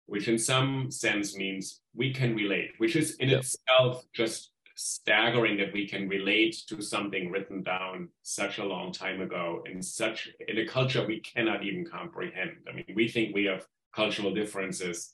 which 0.05 0.27
in 0.27 0.37
some 0.37 0.91
sense 0.91 1.35
means 1.35 1.81
we 1.95 2.13
can 2.13 2.35
relate, 2.35 2.71
which 2.77 2.95
is 2.95 3.15
in 3.15 3.29
itself 3.29 4.05
just 4.13 4.51
staggering 4.75 5.57
that 5.57 5.73
we 5.73 5.87
can 5.87 6.07
relate 6.07 6.55
to 6.67 6.81
something 6.81 7.29
written 7.29 7.61
down 7.61 8.09
such 8.23 8.57
a 8.57 8.65
long 8.65 8.91
time 8.91 9.21
ago 9.21 9.63
in 9.69 9.81
such 9.81 10.29
in 10.47 10.57
a 10.57 10.65
culture 10.65 11.05
we 11.05 11.19
cannot 11.19 11.63
even 11.63 11.85
comprehend. 11.85 12.51
I 12.67 12.73
mean, 12.73 12.85
we 12.95 13.07
think 13.07 13.35
we 13.35 13.45
have 13.45 13.65
cultural 13.93 14.33
differences, 14.33 15.13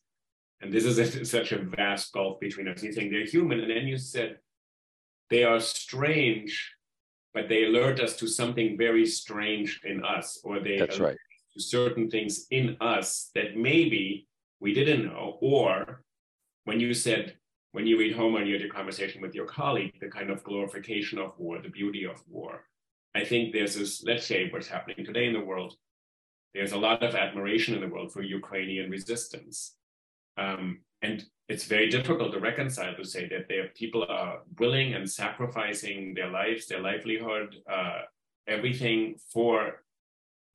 and 0.62 0.72
this 0.72 0.86
is 0.86 0.98
a, 1.00 1.26
such 1.38 1.52
a 1.52 1.64
vast 1.64 2.14
gulf 2.14 2.40
between 2.40 2.68
us. 2.68 2.84
You 2.84 2.94
think 2.94 3.12
they're 3.12 3.26
human, 3.26 3.60
and 3.60 3.70
then 3.70 3.88
you 3.88 3.98
said 3.98 4.38
they 5.30 5.44
are 5.44 5.60
strange, 5.60 6.74
but 7.38 7.50
they 7.50 7.66
alert 7.66 8.00
us 8.00 8.16
to 8.16 8.26
something 8.26 8.76
very 8.76 9.06
strange 9.06 9.80
in 9.84 10.04
us, 10.04 10.40
or 10.44 10.60
they 10.60 10.80
That's 10.80 10.98
right. 10.98 11.16
to 11.54 11.60
certain 11.62 12.10
things 12.10 12.48
in 12.50 12.76
us 12.82 13.30
that 13.36 13.56
maybe 13.56 14.28
we 14.60 14.74
didn't 14.74 15.06
know, 15.06 15.38
or 15.40 16.02
when 16.64 16.80
you 16.80 16.96
said 16.96 17.36
when 17.74 17.86
you 17.86 18.00
read 18.00 18.16
Homer 18.16 18.40
and 18.40 18.48
you 18.48 18.56
had 18.56 18.64
your 18.64 18.74
conversation 18.74 19.22
with 19.22 19.36
your 19.36 19.46
colleague, 19.46 19.94
the 20.02 20.08
kind 20.08 20.32
of 20.32 20.44
glorification 20.44 21.20
of 21.20 21.38
war, 21.38 21.62
the 21.62 21.70
beauty 21.70 22.06
of 22.06 22.24
war. 22.28 22.64
I 23.14 23.24
think 23.24 23.54
there's 23.54 23.76
this, 23.76 24.04
let's 24.04 24.26
say 24.26 24.50
what's 24.50 24.68
happening 24.68 25.06
today 25.06 25.28
in 25.28 25.34
the 25.34 25.48
world, 25.52 25.76
there's 26.56 26.72
a 26.72 26.84
lot 26.88 27.04
of 27.04 27.14
admiration 27.14 27.76
in 27.76 27.82
the 27.82 27.94
world 27.94 28.12
for 28.12 28.24
Ukrainian 28.24 28.90
resistance. 28.90 29.76
Um, 30.38 30.80
and 31.04 31.24
it's 31.50 31.66
very 31.66 31.90
difficult 31.90 32.34
to 32.34 32.40
reconcile 32.40 32.96
to 32.96 33.06
say 33.06 33.28
that 33.30 33.48
there 33.48 33.70
people 33.76 34.06
are 34.10 34.40
willing 34.60 34.94
and 34.94 35.10
sacrificing 35.10 36.14
their 36.14 36.30
lives, 36.30 36.68
their 36.68 36.82
livelihood, 36.82 37.56
uh, 37.72 38.02
everything 38.48 39.16
for 39.32 39.84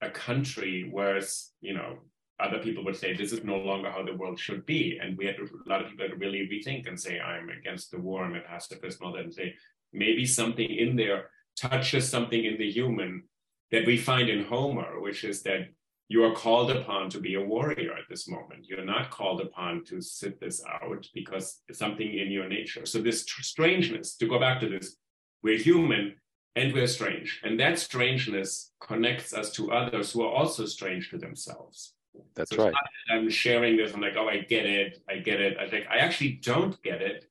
a 0.03 0.11
country 0.11 0.89
whereas, 0.91 1.51
you 1.61 1.75
know, 1.75 1.99
other 2.41 2.59
people 2.59 2.85
would 2.85 2.97
say 2.97 3.15
this 3.15 3.33
is 3.33 3.45
no 3.45 3.57
longer 3.57 3.91
how 3.91 4.03
the 4.05 4.17
world 4.17 4.39
should 4.39 4.67
be. 4.67 4.99
And 5.01 5.17
we 5.17 5.27
had 5.27 5.37
a 5.37 5.69
lot 5.69 5.83
of 5.83 5.91
people 5.91 6.09
to 6.09 6.17
really 6.17 6.49
rethink 6.49 6.89
and 6.89 6.99
say, 6.99 7.21
I'm 7.21 7.49
against 7.51 7.91
the 7.91 8.01
war, 8.01 8.25
I'm 8.25 8.35
a 8.35 8.41
pacifist, 8.41 9.01
and 9.01 9.07
all 9.07 9.13
that, 9.15 9.25
and 9.25 9.33
say, 9.33 9.55
maybe 9.93 10.27
something 10.27 10.69
in 10.69 10.97
there 10.97 11.31
touches 11.57 12.09
something 12.09 12.45
in 12.45 12.59
the 12.59 12.71
human 12.71 13.23
that 13.71 13.87
we 13.87 13.97
find 13.97 14.29
in 14.29 14.45
Homer, 14.45 15.01
which 15.01 15.25
is 15.25 15.43
that 15.43 15.69
you 16.09 16.25
are 16.25 16.35
called 16.35 16.71
upon 16.71 17.09
to 17.11 17.21
be 17.21 17.35
a 17.35 17.41
warrior 17.41 17.93
at 17.93 18.09
this 18.11 18.29
moment. 18.29 18.67
You're 18.67 18.85
not 18.85 19.11
called 19.11 19.41
upon 19.41 19.85
to 19.87 20.01
sit 20.01 20.41
this 20.41 20.63
out 20.67 21.09
because 21.15 21.61
it's 21.69 21.79
something 21.79 22.07
in 22.07 22.31
your 22.31 22.49
nature. 22.49 22.85
So 22.85 23.01
this 23.01 23.25
tr- 23.25 23.43
strangeness, 23.43 24.17
to 24.17 24.27
go 24.27 24.39
back 24.39 24.61
to 24.61 24.69
this, 24.69 24.97
we're 25.43 25.59
human 25.59 26.17
and 26.55 26.73
we're 26.73 26.87
strange. 26.87 27.41
And 27.43 27.59
that 27.61 27.79
strangeness 27.79 28.73
connects 28.81 29.33
us 29.33 29.53
to 29.53 29.73
others 29.73 30.13
who 30.13 30.23
are 30.23 30.33
also 30.33 30.67
strange 30.67 31.11
to 31.11 31.19
themselves. 31.19 31.95
That's 32.35 32.51
so 32.51 32.65
right. 32.65 32.75
I'm 33.11 33.31
sharing 33.31 33.77
this. 33.77 33.95
I'm 33.95 34.01
like, 34.01 34.17
oh, 34.17 34.29
I 34.29 34.39
get 34.39 34.67
it. 34.67 34.99
I 35.09 35.17
get 35.17 35.41
it. 35.41 35.57
I 35.59 35.69
think 35.69 35.87
I 35.91 35.99
actually 35.99 36.41
don't 36.43 36.81
get 36.83 37.01
it. 37.01 37.25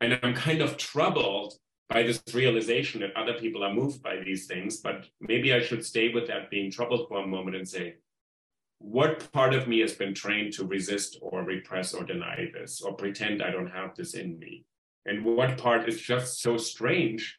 And 0.00 0.18
I'm 0.22 0.34
kind 0.34 0.60
of 0.60 0.76
troubled 0.76 1.54
by 1.88 2.02
this 2.04 2.22
realization 2.32 3.00
that 3.00 3.16
other 3.16 3.34
people 3.34 3.64
are 3.64 3.74
moved 3.74 4.02
by 4.02 4.16
these 4.24 4.46
things. 4.46 4.76
But 4.76 5.06
maybe 5.20 5.52
I 5.52 5.60
should 5.60 5.84
stay 5.84 6.10
with 6.10 6.28
that 6.28 6.50
being 6.50 6.70
troubled 6.70 7.08
for 7.08 7.18
a 7.18 7.26
moment 7.26 7.56
and 7.56 7.68
say, 7.68 7.96
what 8.78 9.30
part 9.32 9.54
of 9.54 9.66
me 9.66 9.80
has 9.80 9.94
been 9.94 10.14
trained 10.14 10.52
to 10.54 10.64
resist 10.64 11.18
or 11.20 11.42
repress 11.42 11.94
or 11.94 12.04
deny 12.04 12.48
this 12.52 12.80
or 12.80 12.94
pretend 12.94 13.42
I 13.42 13.50
don't 13.50 13.70
have 13.70 13.94
this 13.96 14.14
in 14.14 14.38
me? 14.38 14.64
And 15.06 15.24
what 15.24 15.58
part 15.58 15.88
is 15.88 16.00
just 16.00 16.40
so 16.40 16.56
strange 16.56 17.38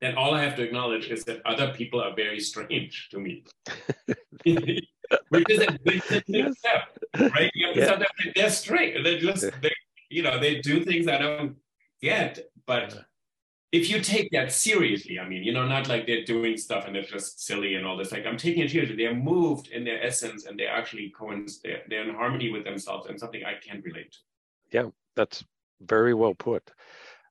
that 0.00 0.16
all 0.16 0.34
I 0.34 0.42
have 0.42 0.56
to 0.56 0.62
acknowledge 0.62 1.08
is 1.08 1.24
that 1.24 1.40
other 1.46 1.72
people 1.72 2.00
are 2.00 2.14
very 2.14 2.40
strange 2.40 3.08
to 3.10 3.18
me. 3.18 3.44
which 4.44 5.46
is 5.48 5.60
a, 5.60 5.78
big 5.84 6.02
step, 6.02 6.98
right? 7.18 7.50
You 7.54 7.66
have 7.66 7.74
to 7.74 7.80
yeah. 7.80 7.86
sometimes 7.86 8.34
they're 8.34 8.50
straight. 8.50 9.02
They 9.02 9.18
just, 9.18 9.50
they, 9.60 9.72
you 10.10 10.22
know, 10.22 10.38
they 10.38 10.60
do 10.60 10.84
things 10.84 11.08
I 11.08 11.18
don't 11.18 11.56
get. 12.00 12.40
But 12.66 13.04
if 13.72 13.88
you 13.88 14.00
take 14.00 14.30
that 14.32 14.52
seriously, 14.52 15.18
I 15.18 15.26
mean, 15.26 15.42
you 15.42 15.52
know, 15.52 15.66
not 15.66 15.88
like 15.88 16.06
they're 16.06 16.24
doing 16.24 16.58
stuff 16.58 16.84
and 16.86 16.94
they're 16.94 17.02
just 17.02 17.44
silly 17.44 17.74
and 17.74 17.86
all 17.86 17.96
this. 17.96 18.12
Like 18.12 18.26
I'm 18.26 18.36
taking 18.36 18.62
it 18.62 18.70
seriously. 18.70 18.96
They're 18.96 19.14
moved 19.14 19.68
in 19.68 19.82
their 19.82 20.04
essence 20.04 20.44
and 20.44 20.58
they're 20.58 20.70
actually 20.70 21.12
they're, 21.64 21.82
they're 21.88 22.08
in 22.08 22.14
harmony 22.14 22.50
with 22.50 22.64
themselves 22.64 23.08
and 23.08 23.18
something 23.18 23.42
I 23.44 23.54
can 23.66 23.80
relate 23.80 24.12
to. 24.12 24.18
Yeah, 24.72 24.90
that's 25.16 25.42
very 25.80 26.12
well 26.12 26.34
put. 26.34 26.70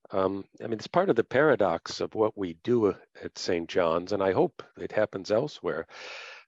Um, 0.09 0.43
I 0.59 0.63
mean, 0.63 0.73
it's 0.73 0.87
part 0.87 1.09
of 1.09 1.15
the 1.15 1.23
paradox 1.23 2.01
of 2.01 2.15
what 2.15 2.35
we 2.35 2.57
do 2.63 2.87
at 3.23 3.37
St. 3.37 3.69
John's, 3.69 4.11
and 4.11 4.21
I 4.21 4.33
hope 4.33 4.63
it 4.77 4.91
happens 4.91 5.31
elsewhere. 5.31 5.85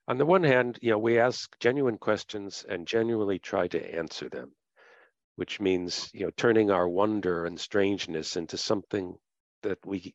On 0.08 0.18
the 0.18 0.26
one 0.26 0.44
hand, 0.44 0.80
you 0.82 0.90
know, 0.90 0.98
we 0.98 1.20
ask 1.20 1.58
genuine 1.60 1.98
questions 1.98 2.66
and 2.68 2.88
genuinely 2.88 3.40
try 3.40 3.68
to 3.70 3.96
answer 3.96 4.28
them, 4.28 4.52
which 5.36 5.62
means, 5.62 6.10
you 6.14 6.26
know, 6.26 6.32
turning 6.36 6.72
our 6.72 6.90
wonder 6.90 7.46
and 7.46 7.58
strangeness 7.58 8.36
into 8.36 8.58
something 8.58 9.16
that 9.64 9.86
we, 9.86 10.14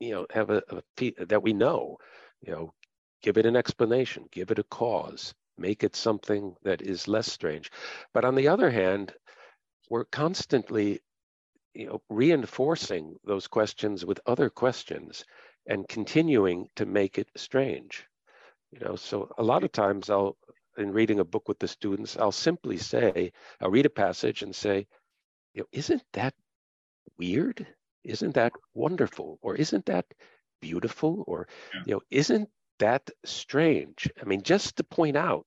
you 0.00 0.10
know, 0.12 0.26
have 0.30 0.50
a, 0.50 0.62
a 0.70 1.24
that 1.26 1.42
we 1.42 1.52
know, 1.52 1.98
you 2.40 2.52
know, 2.52 2.74
give 3.22 3.38
it 3.38 3.46
an 3.46 3.56
explanation, 3.56 4.26
give 4.32 4.50
it 4.50 4.58
a 4.58 4.64
cause, 4.64 5.34
make 5.58 5.84
it 5.84 5.96
something 5.96 6.54
that 6.64 6.82
is 6.82 7.08
less 7.08 7.30
strange. 7.30 7.70
But 8.12 8.24
on 8.24 8.34
the 8.34 8.48
other 8.48 8.70
hand, 8.70 9.14
we're 9.88 10.04
constantly 10.04 11.00
you 11.74 11.86
know, 11.86 12.02
reinforcing 12.08 13.16
those 13.24 13.46
questions 13.46 14.04
with 14.04 14.20
other 14.26 14.50
questions 14.50 15.24
and 15.66 15.88
continuing 15.88 16.68
to 16.76 16.86
make 16.86 17.18
it 17.18 17.28
strange. 17.36 18.06
You 18.72 18.80
know, 18.80 18.96
so 18.96 19.30
a 19.38 19.42
lot 19.42 19.64
of 19.64 19.72
times 19.72 20.10
I'll, 20.10 20.36
in 20.78 20.92
reading 20.92 21.20
a 21.20 21.24
book 21.24 21.48
with 21.48 21.58
the 21.58 21.68
students, 21.68 22.16
I'll 22.16 22.32
simply 22.32 22.76
say, 22.76 23.32
I'll 23.60 23.70
read 23.70 23.86
a 23.86 23.90
passage 23.90 24.42
and 24.42 24.54
say, 24.54 24.86
you 25.54 25.62
know, 25.62 25.66
isn't 25.72 26.02
that 26.12 26.34
weird? 27.18 27.66
Isn't 28.04 28.34
that 28.34 28.52
wonderful? 28.74 29.38
Or 29.42 29.56
isn't 29.56 29.86
that 29.86 30.06
beautiful? 30.60 31.24
Or, 31.26 31.48
yeah. 31.74 31.82
you 31.86 31.94
know, 31.94 32.00
isn't 32.10 32.48
that 32.78 33.10
strange? 33.24 34.10
I 34.20 34.24
mean, 34.24 34.42
just 34.42 34.76
to 34.76 34.84
point 34.84 35.16
out 35.16 35.46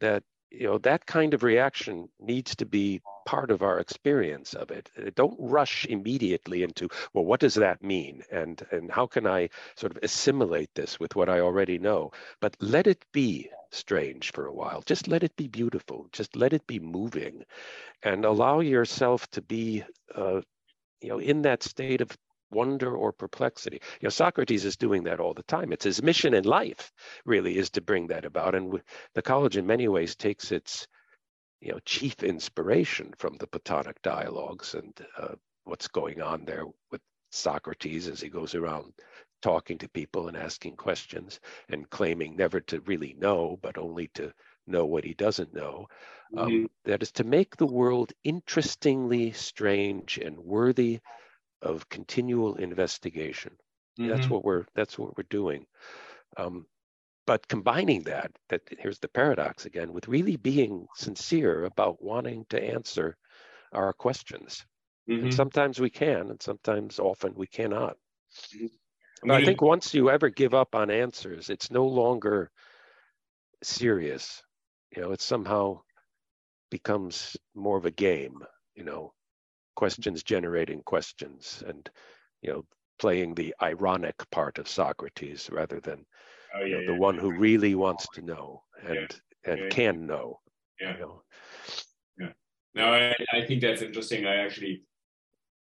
that 0.00 0.22
you 0.54 0.66
know 0.66 0.78
that 0.78 1.06
kind 1.06 1.34
of 1.34 1.42
reaction 1.42 2.08
needs 2.20 2.54
to 2.56 2.66
be 2.66 3.00
part 3.26 3.50
of 3.50 3.62
our 3.62 3.80
experience 3.80 4.54
of 4.54 4.70
it 4.70 4.90
uh, 4.98 5.10
don't 5.14 5.36
rush 5.40 5.86
immediately 5.86 6.62
into 6.62 6.88
well 7.12 7.24
what 7.24 7.40
does 7.40 7.54
that 7.54 7.82
mean 7.82 8.22
and 8.30 8.64
and 8.70 8.90
how 8.90 9.06
can 9.06 9.26
i 9.26 9.48
sort 9.76 9.96
of 9.96 10.02
assimilate 10.02 10.70
this 10.74 11.00
with 11.00 11.16
what 11.16 11.28
i 11.28 11.40
already 11.40 11.78
know 11.78 12.12
but 12.40 12.56
let 12.60 12.86
it 12.86 13.04
be 13.12 13.50
strange 13.72 14.30
for 14.32 14.46
a 14.46 14.52
while 14.52 14.82
just 14.86 15.08
let 15.08 15.24
it 15.24 15.34
be 15.36 15.48
beautiful 15.48 16.06
just 16.12 16.36
let 16.36 16.52
it 16.52 16.66
be 16.66 16.78
moving 16.78 17.42
and 18.02 18.24
allow 18.24 18.60
yourself 18.60 19.28
to 19.30 19.42
be 19.42 19.82
uh, 20.14 20.40
you 21.00 21.08
know 21.08 21.18
in 21.18 21.42
that 21.42 21.62
state 21.62 22.00
of 22.00 22.16
wonder 22.50 22.94
or 22.94 23.12
perplexity. 23.12 23.80
You 24.00 24.06
know, 24.06 24.10
Socrates 24.10 24.64
is 24.64 24.76
doing 24.76 25.04
that 25.04 25.20
all 25.20 25.34
the 25.34 25.42
time. 25.42 25.72
It's 25.72 25.84
his 25.84 26.02
mission 26.02 26.34
in 26.34 26.44
life, 26.44 26.92
really, 27.24 27.58
is 27.58 27.70
to 27.70 27.80
bring 27.80 28.06
that 28.08 28.24
about. 28.24 28.54
And 28.54 28.80
the 29.14 29.22
college, 29.22 29.56
in 29.56 29.66
many 29.66 29.88
ways, 29.88 30.14
takes 30.14 30.52
its 30.52 30.86
you 31.60 31.72
know 31.72 31.78
chief 31.84 32.22
inspiration 32.22 33.12
from 33.18 33.36
the 33.38 33.46
Platonic 33.46 34.00
dialogues 34.02 34.74
and 34.74 34.94
uh, 35.18 35.34
what's 35.64 35.88
going 35.88 36.22
on 36.22 36.44
there 36.44 36.64
with 36.90 37.00
Socrates 37.30 38.08
as 38.08 38.20
he 38.20 38.28
goes 38.28 38.54
around 38.54 38.92
talking 39.42 39.76
to 39.78 39.88
people 39.88 40.28
and 40.28 40.36
asking 40.36 40.76
questions 40.76 41.40
and 41.68 41.90
claiming 41.90 42.36
never 42.36 42.60
to 42.60 42.80
really 42.82 43.14
know, 43.18 43.58
but 43.60 43.76
only 43.76 44.08
to 44.14 44.32
know 44.66 44.86
what 44.86 45.04
he 45.04 45.14
doesn't 45.14 45.54
know. 45.54 45.86
Um, 46.36 46.48
mm-hmm. 46.48 46.64
that 46.84 47.02
is 47.02 47.12
to 47.12 47.24
make 47.24 47.56
the 47.56 47.66
world 47.66 48.12
interestingly 48.24 49.32
strange 49.32 50.18
and 50.18 50.38
worthy 50.38 51.00
of 51.62 51.88
continual 51.88 52.56
investigation. 52.56 53.52
Mm-hmm. 53.98 54.10
That's 54.10 54.28
what 54.28 54.44
we're 54.44 54.64
that's 54.74 54.98
what 54.98 55.16
we're 55.16 55.24
doing. 55.28 55.66
Um, 56.36 56.66
but 57.26 57.48
combining 57.48 58.02
that, 58.02 58.32
that 58.48 58.62
here's 58.78 58.98
the 58.98 59.08
paradox 59.08 59.64
again, 59.64 59.92
with 59.92 60.08
really 60.08 60.36
being 60.36 60.86
sincere 60.94 61.64
about 61.64 62.02
wanting 62.02 62.44
to 62.50 62.62
answer 62.62 63.16
our 63.72 63.92
questions. 63.92 64.64
Mm-hmm. 65.08 65.24
And 65.24 65.34
sometimes 65.34 65.80
we 65.80 65.90
can, 65.90 66.30
and 66.30 66.42
sometimes 66.42 66.98
often 66.98 67.34
we 67.34 67.46
cannot. 67.46 67.96
Mm-hmm. 68.54 69.30
I, 69.30 69.36
I 69.36 69.44
think 69.44 69.62
once 69.62 69.94
you 69.94 70.10
ever 70.10 70.28
give 70.28 70.52
up 70.52 70.74
on 70.74 70.90
answers, 70.90 71.48
it's 71.48 71.70
no 71.70 71.86
longer 71.86 72.50
serious. 73.62 74.42
You 74.94 75.02
know, 75.02 75.12
it 75.12 75.20
somehow 75.20 75.80
becomes 76.70 77.36
more 77.54 77.78
of 77.78 77.84
a 77.84 77.90
game. 77.90 78.42
You 78.74 78.84
know, 78.84 79.12
questions 79.74 80.22
generating 80.22 80.82
questions 80.82 81.62
and 81.66 81.88
you 82.42 82.52
know 82.52 82.64
playing 82.98 83.34
the 83.34 83.54
ironic 83.62 84.14
part 84.30 84.58
of 84.58 84.68
socrates 84.68 85.50
rather 85.50 85.80
than 85.80 86.04
oh, 86.54 86.60
yeah, 86.60 86.66
you 86.66 86.72
know, 86.74 86.80
yeah, 86.80 86.86
the 86.86 86.92
yeah, 86.92 86.98
one 86.98 87.18
who 87.18 87.32
really 87.32 87.74
wants 87.74 88.06
to 88.14 88.22
know 88.22 88.62
and 88.86 89.20
and 89.44 89.70
can 89.70 90.06
know 90.06 90.40
yeah. 90.80 90.94
you 90.94 91.00
know? 91.00 91.22
yeah. 92.18 92.32
No 92.74 92.92
I, 92.92 93.14
I 93.32 93.46
think 93.46 93.60
that's 93.60 93.82
interesting. 93.82 94.26
I 94.26 94.36
actually 94.36 94.82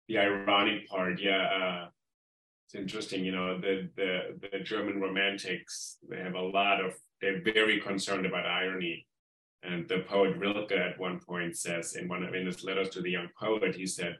the 0.09 0.19
ironic 0.19 0.89
part 0.89 1.21
yeah 1.21 1.45
uh, 1.45 1.89
it's 2.67 2.75
interesting 2.75 3.25
you 3.25 3.33
know 3.33 3.61
the 3.61 3.89
the 3.97 4.49
the 4.51 4.61
german 4.61 5.01
romantics 5.01 5.99
they 6.09 6.19
have 6.19 6.35
a 6.35 6.41
lot 6.41 6.85
of 6.85 6.95
they're 7.21 7.43
very 7.43 7.81
concerned 7.81 8.27
about 8.27 8.45
irony 8.45 9.07
and 9.63 9.89
the 9.89 10.01
poet 10.01 10.37
Rilke 10.37 10.73
at 10.73 10.99
one 10.99 11.21
point 11.21 11.57
says 11.57 11.97
in 11.97 12.09
one 12.09 12.23
of 12.23 12.35
in 12.35 12.47
his 12.47 12.65
letters 12.65 12.89
to 12.91 13.03
the 13.03 13.11
young 13.11 13.29
poet, 13.39 13.75
he 13.75 13.87
said, 13.87 14.17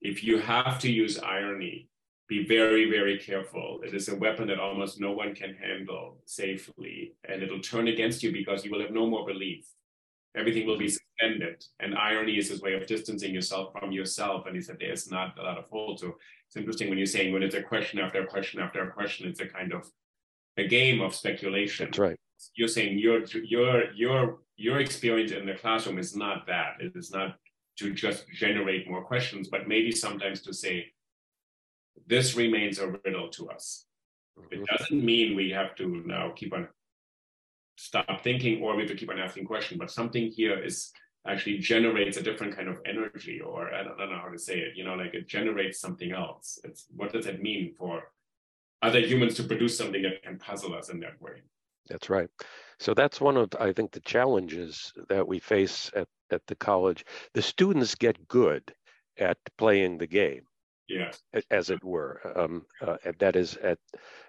if 0.00 0.22
you 0.22 0.38
have 0.38 0.78
to 0.80 0.90
use 0.90 1.18
irony, 1.18 1.88
be 2.28 2.44
very, 2.46 2.90
very 2.90 3.18
careful. 3.18 3.80
It 3.84 3.94
is 3.94 4.08
a 4.08 4.16
weapon 4.16 4.48
that 4.48 4.58
almost 4.58 5.00
no 5.00 5.12
one 5.12 5.34
can 5.34 5.54
handle 5.54 6.18
safely, 6.26 7.14
and 7.28 7.42
it'll 7.42 7.60
turn 7.60 7.88
against 7.88 8.22
you 8.22 8.32
because 8.32 8.64
you 8.64 8.70
will 8.70 8.80
have 8.80 8.90
no 8.90 9.06
more 9.06 9.24
belief. 9.24 9.66
Everything 10.36 10.66
will 10.66 10.76
be 10.76 10.88
suspended. 10.88 11.64
And 11.80 11.96
irony 11.96 12.36
is 12.36 12.50
his 12.50 12.60
way 12.60 12.74
of 12.74 12.86
distancing 12.86 13.32
yourself 13.32 13.72
from 13.72 13.90
yourself. 13.92 14.46
And 14.46 14.54
he 14.54 14.60
said 14.60 14.76
there's 14.78 15.10
not 15.10 15.38
a 15.38 15.42
lot 15.42 15.56
of 15.56 15.64
hold. 15.70 16.00
So 16.00 16.16
it's 16.46 16.56
interesting 16.56 16.90
when 16.90 16.98
you're 16.98 17.06
saying 17.06 17.32
when 17.32 17.42
it's 17.42 17.54
a 17.54 17.62
question 17.62 18.00
after 18.00 18.22
a 18.22 18.26
question 18.26 18.60
after 18.60 18.82
a 18.82 18.92
question, 18.92 19.28
it's 19.28 19.40
a 19.40 19.46
kind 19.46 19.72
of 19.72 19.90
a 20.56 20.66
game 20.66 21.00
of 21.00 21.14
speculation. 21.14 21.86
That's 21.86 21.98
right. 21.98 22.16
You're 22.54 22.68
saying 22.68 22.98
your 22.98 23.24
your 23.24 23.92
your 23.92 24.38
your 24.56 24.80
experience 24.80 25.32
in 25.32 25.46
the 25.46 25.54
classroom 25.54 25.98
is 25.98 26.16
not 26.16 26.46
that. 26.46 26.74
It 26.80 26.92
is 26.94 27.10
not 27.10 27.36
to 27.78 27.92
just 27.92 28.26
generate 28.30 28.88
more 28.88 29.04
questions, 29.04 29.48
but 29.48 29.68
maybe 29.68 29.92
sometimes 29.92 30.40
to 30.42 30.52
say, 30.52 30.86
this 32.06 32.34
remains 32.34 32.78
a 32.78 32.88
riddle 33.04 33.28
to 33.30 33.50
us. 33.50 33.84
It 34.50 34.56
mm-hmm. 34.56 34.64
doesn't 34.64 35.04
mean 35.04 35.36
we 35.36 35.50
have 35.50 35.74
to 35.76 36.02
now 36.06 36.32
keep 36.34 36.54
on 36.54 36.68
stop 37.76 38.22
thinking 38.22 38.62
or 38.62 38.74
we 38.74 38.82
have 38.82 38.90
to 38.90 38.96
keep 38.96 39.10
on 39.10 39.18
asking 39.18 39.44
questions, 39.44 39.78
but 39.78 39.90
something 39.90 40.30
here 40.30 40.58
is 40.58 40.92
actually 41.26 41.58
generates 41.58 42.16
a 42.16 42.22
different 42.22 42.56
kind 42.56 42.68
of 42.68 42.80
energy, 42.86 43.40
or 43.40 43.74
I 43.74 43.82
don't, 43.82 43.94
I 43.94 44.04
don't 44.04 44.12
know 44.12 44.20
how 44.22 44.28
to 44.28 44.38
say 44.38 44.60
it, 44.60 44.76
you 44.76 44.84
know, 44.84 44.94
like 44.94 45.12
it 45.12 45.28
generates 45.28 45.80
something 45.80 46.12
else. 46.12 46.58
It's 46.64 46.86
what 46.94 47.12
does 47.12 47.26
it 47.26 47.42
mean 47.42 47.74
for 47.76 48.04
other 48.82 49.00
humans 49.00 49.34
to 49.34 49.44
produce 49.44 49.76
something 49.76 50.02
that 50.02 50.22
can 50.22 50.38
puzzle 50.38 50.74
us 50.74 50.88
in 50.88 51.00
that 51.00 51.20
way? 51.20 51.42
That's 51.88 52.10
right. 52.10 52.28
So 52.78 52.94
that's 52.94 53.20
one 53.20 53.36
of, 53.36 53.50
I 53.58 53.72
think, 53.72 53.92
the 53.92 54.00
challenges 54.00 54.92
that 55.08 55.26
we 55.26 55.38
face 55.38 55.90
at, 55.94 56.08
at 56.30 56.46
the 56.46 56.56
college. 56.56 57.04
The 57.32 57.42
students 57.42 57.94
get 57.94 58.28
good 58.28 58.74
at 59.18 59.38
playing 59.56 59.98
the 59.98 60.06
game. 60.06 60.42
Yeah. 60.88 61.12
As 61.50 61.70
it 61.70 61.82
were. 61.82 62.20
Um, 62.36 62.66
uh, 62.80 62.96
that 63.18 63.34
is 63.34 63.56
at, 63.56 63.78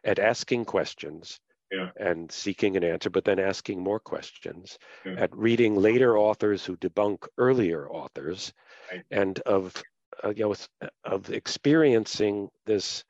at 0.03 0.17
asking 0.17 0.65
questions 0.65 1.39
yeah. 1.71 1.89
and 1.97 2.31
seeking 2.31 2.77
an 2.77 2.83
answer, 2.83 3.09
but 3.09 3.25
then 3.25 3.39
asking 3.39 3.83
more 3.83 3.99
questions, 3.99 4.77
yeah. 5.05 5.15
at 5.17 5.35
reading 5.35 5.75
later 5.75 6.17
authors 6.17 6.65
who 6.65 6.77
debunk 6.77 7.27
earlier 7.37 7.89
authors, 7.89 8.53
right. 8.91 9.03
and 9.11 9.39
of 9.41 9.81
uh, 10.23 10.29
you 10.29 10.43
know 10.45 10.55
of 11.03 11.29
experiencing 11.29 12.49
this 12.65 13.03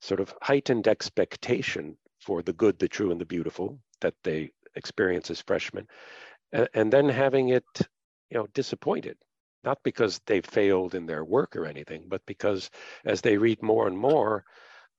sort 0.00 0.20
of 0.20 0.34
heightened 0.42 0.88
expectation 0.88 1.96
for 2.20 2.42
the 2.42 2.52
good, 2.52 2.78
the 2.78 2.88
true, 2.88 3.10
and 3.10 3.20
the 3.20 3.26
beautiful 3.26 3.78
that 4.00 4.14
they 4.22 4.50
experience 4.74 5.30
as 5.30 5.40
freshmen, 5.40 5.86
and, 6.74 6.92
then 6.92 7.08
having 7.08 7.48
it, 7.50 7.64
you 8.30 8.38
know, 8.38 8.46
disappointed, 8.54 9.16
not 9.64 9.78
because 9.82 10.20
they 10.26 10.40
failed 10.40 10.94
in 10.94 11.06
their 11.06 11.24
work 11.24 11.56
or 11.56 11.66
anything, 11.66 12.04
but 12.08 12.20
because 12.26 12.70
as 13.04 13.20
they 13.20 13.36
read 13.36 13.62
more 13.62 13.86
and 13.86 13.98
more, 13.98 14.44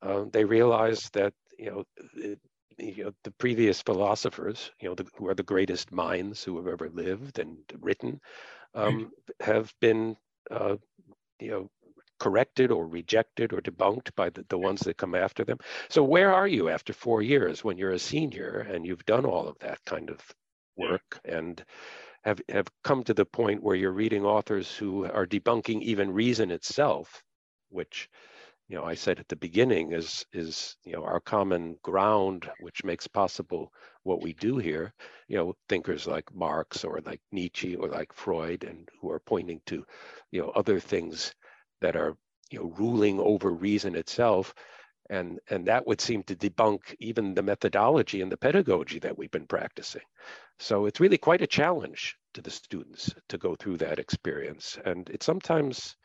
uh, 0.01 0.25
they 0.31 0.45
realize 0.45 1.09
that 1.13 1.33
you 1.57 1.71
know, 1.71 1.83
it, 2.15 2.39
you 2.77 3.05
know 3.05 3.11
the 3.23 3.31
previous 3.31 3.81
philosophers, 3.81 4.71
you 4.79 4.89
know, 4.89 4.95
the, 4.95 5.05
who 5.15 5.27
are 5.27 5.33
the 5.33 5.43
greatest 5.43 5.91
minds 5.91 6.43
who 6.43 6.57
have 6.57 6.67
ever 6.67 6.89
lived 6.89 7.39
and 7.39 7.57
written, 7.79 8.19
um, 8.75 9.11
have 9.39 9.73
been, 9.81 10.15
uh, 10.51 10.75
you 11.39 11.49
know, 11.49 11.69
corrected 12.20 12.72
or 12.72 12.88
rejected 12.88 13.53
or 13.53 13.61
debunked 13.61 14.15
by 14.15 14.30
the, 14.30 14.45
the 14.49 14.57
ones 14.57 14.82
that 14.82 14.97
come 14.97 15.15
after 15.15 15.43
them. 15.43 15.57
So 15.89 16.03
where 16.03 16.34
are 16.34 16.47
you 16.47 16.70
after 16.70 16.93
four 16.93 17.22
years 17.22 17.63
when 17.63 17.78
you're 17.78 17.91
a 17.91 17.99
senior 17.99 18.68
and 18.70 18.86
you've 18.86 19.05
done 19.05 19.26
all 19.26 19.47
of 19.47 19.59
that 19.59 19.84
kind 19.86 20.09
of 20.09 20.20
work 20.76 21.20
and 21.26 21.63
have, 22.24 22.41
have 22.49 22.68
come 22.84 23.03
to 23.05 23.13
the 23.13 23.26
point 23.26 23.63
where 23.63 23.76
you're 23.76 23.91
reading 23.91 24.26
authors 24.26 24.76
who 24.76 25.05
are 25.05 25.26
debunking 25.26 25.82
even 25.82 26.11
reason 26.11 26.51
itself, 26.51 27.24
which 27.70 28.09
you 28.68 28.76
know, 28.76 28.84
I 28.84 28.95
said 28.95 29.20
at 29.20 29.30
the 29.30 29.36
beginning 29.38 29.93
is 29.93 30.26
is 30.34 30.76
you 30.84 30.93
know 30.93 31.03
our 31.03 31.22
common 31.22 31.78
ground, 31.84 32.49
which 32.59 32.84
makes 32.84 33.07
possible 33.07 33.72
what 34.03 34.22
we 34.22 34.34
do 34.34 34.57
here. 34.57 34.93
You 35.30 35.38
know, 35.38 35.53
thinkers 35.70 36.05
like 36.05 36.34
Marx 36.36 36.84
or 36.84 36.99
like 37.05 37.22
Nietzsche 37.32 37.76
or 37.78 37.88
like 37.88 38.11
Freud, 38.11 38.65
and 38.65 38.89
who 38.99 39.09
are 39.09 39.22
pointing 39.22 39.61
to, 39.68 39.86
you 40.32 40.41
know, 40.41 40.49
other 40.49 40.82
things 40.82 41.34
that 41.82 41.95
are 41.95 42.15
you 42.49 42.59
know 42.59 42.73
ruling 42.78 43.19
over 43.19 43.51
reason 43.51 43.95
itself, 43.95 44.53
and 45.09 45.39
and 45.49 45.67
that 45.67 45.86
would 45.88 46.01
seem 46.01 46.23
to 46.23 46.36
debunk 46.36 46.95
even 46.99 47.34
the 47.34 47.43
methodology 47.43 48.21
and 48.21 48.32
the 48.32 48.38
pedagogy 48.38 48.99
that 48.99 49.17
we've 49.17 49.32
been 49.32 49.47
practicing. 49.47 50.03
So 50.59 50.86
it's 50.86 50.99
really 50.99 51.17
quite 51.17 51.41
a 51.41 51.47
challenge 51.47 52.17
to 52.34 52.41
the 52.41 52.51
students 52.51 53.13
to 53.30 53.38
go 53.38 53.55
through 53.55 53.78
that 53.78 53.99
experience, 53.99 54.78
and 54.86 55.09
it 55.09 55.23
sometimes 55.23 55.95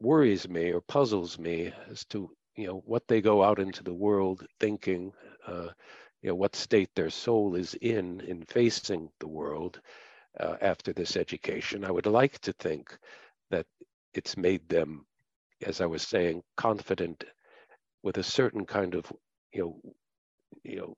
worries 0.00 0.48
me 0.48 0.70
or 0.70 0.80
puzzles 0.80 1.38
me 1.38 1.72
as 1.90 2.04
to 2.06 2.30
you 2.56 2.66
know 2.66 2.82
what 2.86 3.06
they 3.08 3.20
go 3.20 3.42
out 3.42 3.58
into 3.58 3.82
the 3.82 3.94
world 3.94 4.46
thinking 4.60 5.12
uh, 5.46 5.68
you 6.22 6.28
know 6.28 6.34
what 6.34 6.56
state 6.56 6.90
their 6.94 7.10
soul 7.10 7.54
is 7.54 7.74
in 7.74 8.20
in 8.20 8.44
facing 8.44 9.08
the 9.20 9.28
world 9.28 9.80
uh, 10.40 10.56
after 10.60 10.92
this 10.92 11.16
education. 11.16 11.84
I 11.84 11.90
would 11.90 12.06
like 12.06 12.38
to 12.40 12.52
think 12.54 12.96
that 13.50 13.66
it's 14.14 14.36
made 14.36 14.68
them 14.68 15.04
as 15.66 15.80
i 15.80 15.86
was 15.86 16.02
saying 16.02 16.42
confident 16.56 17.24
with 18.02 18.18
a 18.18 18.22
certain 18.24 18.64
kind 18.66 18.94
of 18.94 19.12
you 19.52 19.60
know 19.62 19.92
you 20.64 20.76
know 20.76 20.94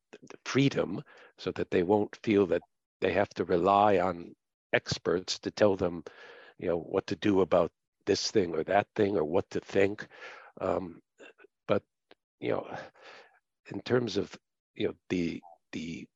freedom 0.47 1.03
so 1.39 1.53
that 1.53 1.71
they 1.71 1.83
won't 1.83 2.17
feel 2.23 2.47
that 2.47 2.63
they 3.01 3.13
have 3.13 3.31
to 3.31 3.45
rely 3.45 3.99
on 3.99 4.35
experts 4.75 5.39
to 5.41 5.51
tell 5.51 5.77
them 5.77 6.05
you 6.59 6.69
know 6.69 6.79
what 6.79 7.07
to 7.09 7.17
do 7.17 7.43
about 7.43 7.73
this 8.07 8.33
thing 8.33 8.55
or 8.55 8.65
that 8.65 8.89
thing 8.97 9.17
or 9.17 9.25
what 9.25 9.51
to 9.51 9.61
think. 9.61 10.07
Um, 10.61 11.01
but 11.69 11.83
you 12.41 12.51
know, 12.51 12.67
in 13.73 13.81
terms 13.83 14.17
of 14.17 14.35
you 14.75 14.89
know 14.89 14.95
the 15.11 15.43
the 15.73 16.07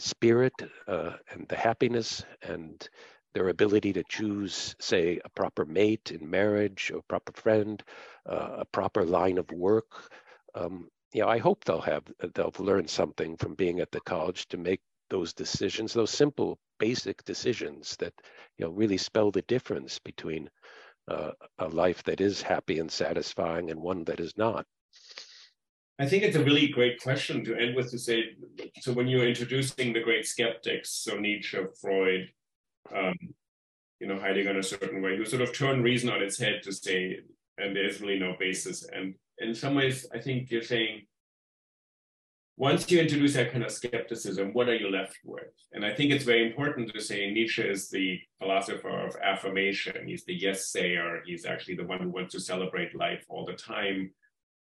spirit 0.00 0.54
uh, 0.88 1.12
and 1.32 1.46
the 1.48 1.56
happiness 1.56 2.24
and 2.42 2.88
their 3.34 3.48
ability 3.48 3.92
to 3.92 4.04
choose, 4.08 4.74
say, 4.80 5.20
a 5.24 5.28
proper 5.28 5.64
mate 5.64 6.12
in 6.12 6.28
marriage, 6.28 6.90
a 6.94 7.02
proper 7.02 7.32
friend, 7.32 7.82
uh, 8.28 8.56
a 8.58 8.64
proper 8.64 9.04
line 9.04 9.38
of 9.38 9.50
work. 9.50 10.10
Um, 10.54 10.88
you 11.12 11.22
know, 11.22 11.28
I 11.28 11.38
hope 11.38 11.64
they'll 11.64 11.80
have 11.80 12.04
they'll 12.34 12.52
learn 12.58 12.86
something 12.88 13.36
from 13.36 13.54
being 13.54 13.80
at 13.80 13.90
the 13.90 14.00
college 14.00 14.46
to 14.48 14.56
make 14.56 14.80
those 15.10 15.32
decisions, 15.32 15.92
those 15.92 16.10
simple, 16.10 16.58
basic 16.78 17.24
decisions 17.24 17.96
that 17.96 18.12
you 18.58 18.66
know 18.66 18.72
really 18.72 18.98
spell 18.98 19.30
the 19.30 19.42
difference 19.42 19.98
between 19.98 20.50
uh, 21.08 21.32
a 21.58 21.68
life 21.68 22.02
that 22.04 22.20
is 22.20 22.42
happy 22.42 22.78
and 22.78 22.90
satisfying 22.90 23.70
and 23.70 23.80
one 23.80 24.04
that 24.04 24.20
is 24.20 24.36
not? 24.36 24.66
I 25.98 26.06
think 26.06 26.22
it's 26.22 26.36
a 26.36 26.44
really 26.44 26.68
great 26.68 27.00
question 27.00 27.44
to 27.44 27.56
end 27.56 27.74
with 27.74 27.90
to 27.90 27.98
say 27.98 28.22
so 28.80 28.92
when 28.92 29.08
you're 29.08 29.26
introducing 29.26 29.92
the 29.92 30.00
great 30.00 30.26
skeptics, 30.26 30.90
so 30.90 31.18
Nietzsche, 31.18 31.58
Freud, 31.80 32.28
um, 32.94 33.14
you 34.00 34.06
know, 34.06 34.18
Heidegger 34.18 34.50
in 34.50 34.58
a 34.58 34.62
certain 34.62 35.02
way, 35.02 35.16
You 35.16 35.24
sort 35.24 35.42
of 35.42 35.52
turn 35.52 35.82
reason 35.82 36.10
on 36.10 36.22
its 36.22 36.38
head 36.38 36.62
to 36.64 36.72
say, 36.72 37.18
and 37.58 37.74
there's 37.74 38.00
really 38.00 38.18
no 38.18 38.34
basis. 38.38 38.84
And 38.84 39.14
in 39.38 39.54
some 39.54 39.74
ways, 39.74 40.06
I 40.14 40.18
think 40.18 40.50
you're 40.50 40.62
saying 40.62 41.02
once 42.58 42.90
you 42.90 43.00
introduce 43.00 43.34
that 43.34 43.52
kind 43.52 43.62
of 43.62 43.70
skepticism, 43.70 44.52
what 44.52 44.68
are 44.68 44.74
you 44.74 44.90
left 44.90 45.16
with? 45.24 45.44
And 45.72 45.86
I 45.86 45.94
think 45.94 46.10
it's 46.10 46.24
very 46.24 46.44
important 46.44 46.92
to 46.92 47.00
say 47.00 47.30
Nietzsche 47.30 47.62
is 47.62 47.88
the 47.88 48.18
philosopher 48.40 49.06
of 49.06 49.16
affirmation. 49.22 50.08
He's 50.08 50.24
the 50.24 50.34
yes 50.34 50.66
sayer. 50.66 51.22
He's 51.24 51.46
actually 51.46 51.76
the 51.76 51.86
one 51.86 52.00
who 52.00 52.08
wants 52.08 52.32
to 52.34 52.40
celebrate 52.40 52.96
life 52.96 53.24
all 53.28 53.44
the 53.46 53.52
time. 53.52 54.10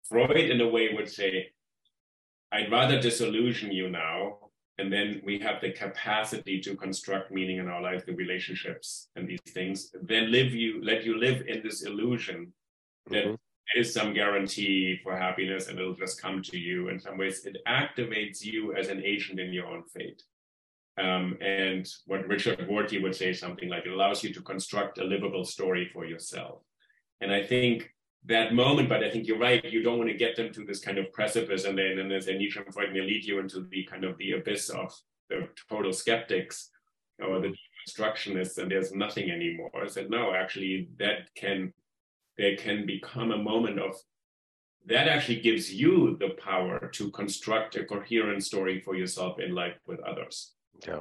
Freud, 0.09 0.37
in 0.37 0.59
a 0.59 0.67
way, 0.67 0.89
would 0.91 1.07
say, 1.07 1.49
I'd 2.51 2.71
rather 2.71 2.99
disillusion 2.99 3.71
you 3.71 3.91
now. 3.91 4.42
And 4.79 4.91
then 4.91 5.21
we 5.23 5.37
have 5.39 5.61
the 5.61 5.71
capacity 5.71 6.59
to 6.61 6.75
construct 6.75 7.31
meaning 7.31 7.57
in 7.57 7.67
our 7.67 7.81
life, 7.81 8.05
the 8.05 8.15
relationships 8.15 9.09
and 9.15 9.27
these 9.27 9.41
things, 9.49 9.93
then 10.01 10.31
live 10.31 10.51
you, 10.53 10.83
let 10.83 11.03
you 11.03 11.17
live 11.17 11.43
in 11.47 11.61
this 11.61 11.83
illusion 11.83 12.51
that 13.09 13.25
mm-hmm. 13.25 13.79
is 13.79 13.93
some 13.93 14.13
guarantee 14.13 14.99
for 15.03 15.15
happiness 15.15 15.67
and 15.67 15.77
it'll 15.77 15.93
just 15.93 16.19
come 16.19 16.41
to 16.41 16.57
you 16.57 16.89
in 16.89 16.99
some 16.99 17.17
ways. 17.17 17.45
It 17.45 17.57
activates 17.67 18.43
you 18.43 18.75
as 18.75 18.87
an 18.87 19.03
agent 19.03 19.39
in 19.39 19.53
your 19.53 19.67
own 19.67 19.83
fate. 19.83 20.23
Um, 20.97 21.37
and 21.41 21.87
what 22.05 22.27
richard 22.27 22.67
rorty 22.69 22.99
would 22.99 23.15
say 23.15 23.33
something 23.33 23.67
like 23.67 23.85
it 23.85 23.91
allows 23.91 24.23
you 24.23 24.31
to 24.33 24.41
construct 24.41 24.99
a 24.99 25.03
livable 25.03 25.43
story 25.43 25.89
for 25.91 26.05
yourself. 26.05 26.59
And 27.19 27.31
i 27.31 27.41
think 27.41 27.92
that 28.25 28.53
moment 28.53 28.87
but 28.87 29.03
i 29.03 29.09
think 29.09 29.27
you're 29.27 29.37
right 29.37 29.65
you 29.65 29.83
don't 29.83 29.97
want 29.97 30.09
to 30.09 30.15
get 30.15 30.35
them 30.35 30.51
to 30.51 30.63
this 30.65 30.79
kind 30.79 30.97
of 30.97 31.11
precipice 31.11 31.65
and 31.65 31.77
then 31.77 31.99
and 31.99 32.09
nietzsche 32.09 32.59
and 32.59 32.73
freud 32.73 32.93
may 32.93 33.01
lead 33.01 33.23
you 33.23 33.39
into 33.39 33.67
the 33.69 33.83
kind 33.83 34.03
of 34.03 34.17
the 34.17 34.31
abyss 34.33 34.69
of 34.69 34.93
the 35.29 35.47
total 35.69 35.91
skeptics 35.91 36.69
or 37.23 37.39
the 37.39 37.53
deconstructionists 37.53 38.57
and 38.57 38.71
there's 38.71 38.93
nothing 38.93 39.29
anymore 39.29 39.71
i 39.81 39.87
said 39.87 40.09
no 40.09 40.33
actually 40.33 40.87
that 40.97 41.33
can 41.35 41.73
there 42.37 42.55
can 42.55 42.85
become 42.85 43.31
a 43.31 43.37
moment 43.37 43.79
of 43.79 43.95
that 44.85 45.07
actually 45.07 45.39
gives 45.39 45.73
you 45.73 46.17
the 46.19 46.31
power 46.41 46.89
to 46.93 47.09
construct 47.11 47.75
a 47.75 47.85
coherent 47.85 48.43
story 48.43 48.81
for 48.81 48.95
yourself 48.95 49.39
in 49.39 49.55
life 49.55 49.77
with 49.87 49.99
others. 50.01 50.53
Yeah. 50.85 50.99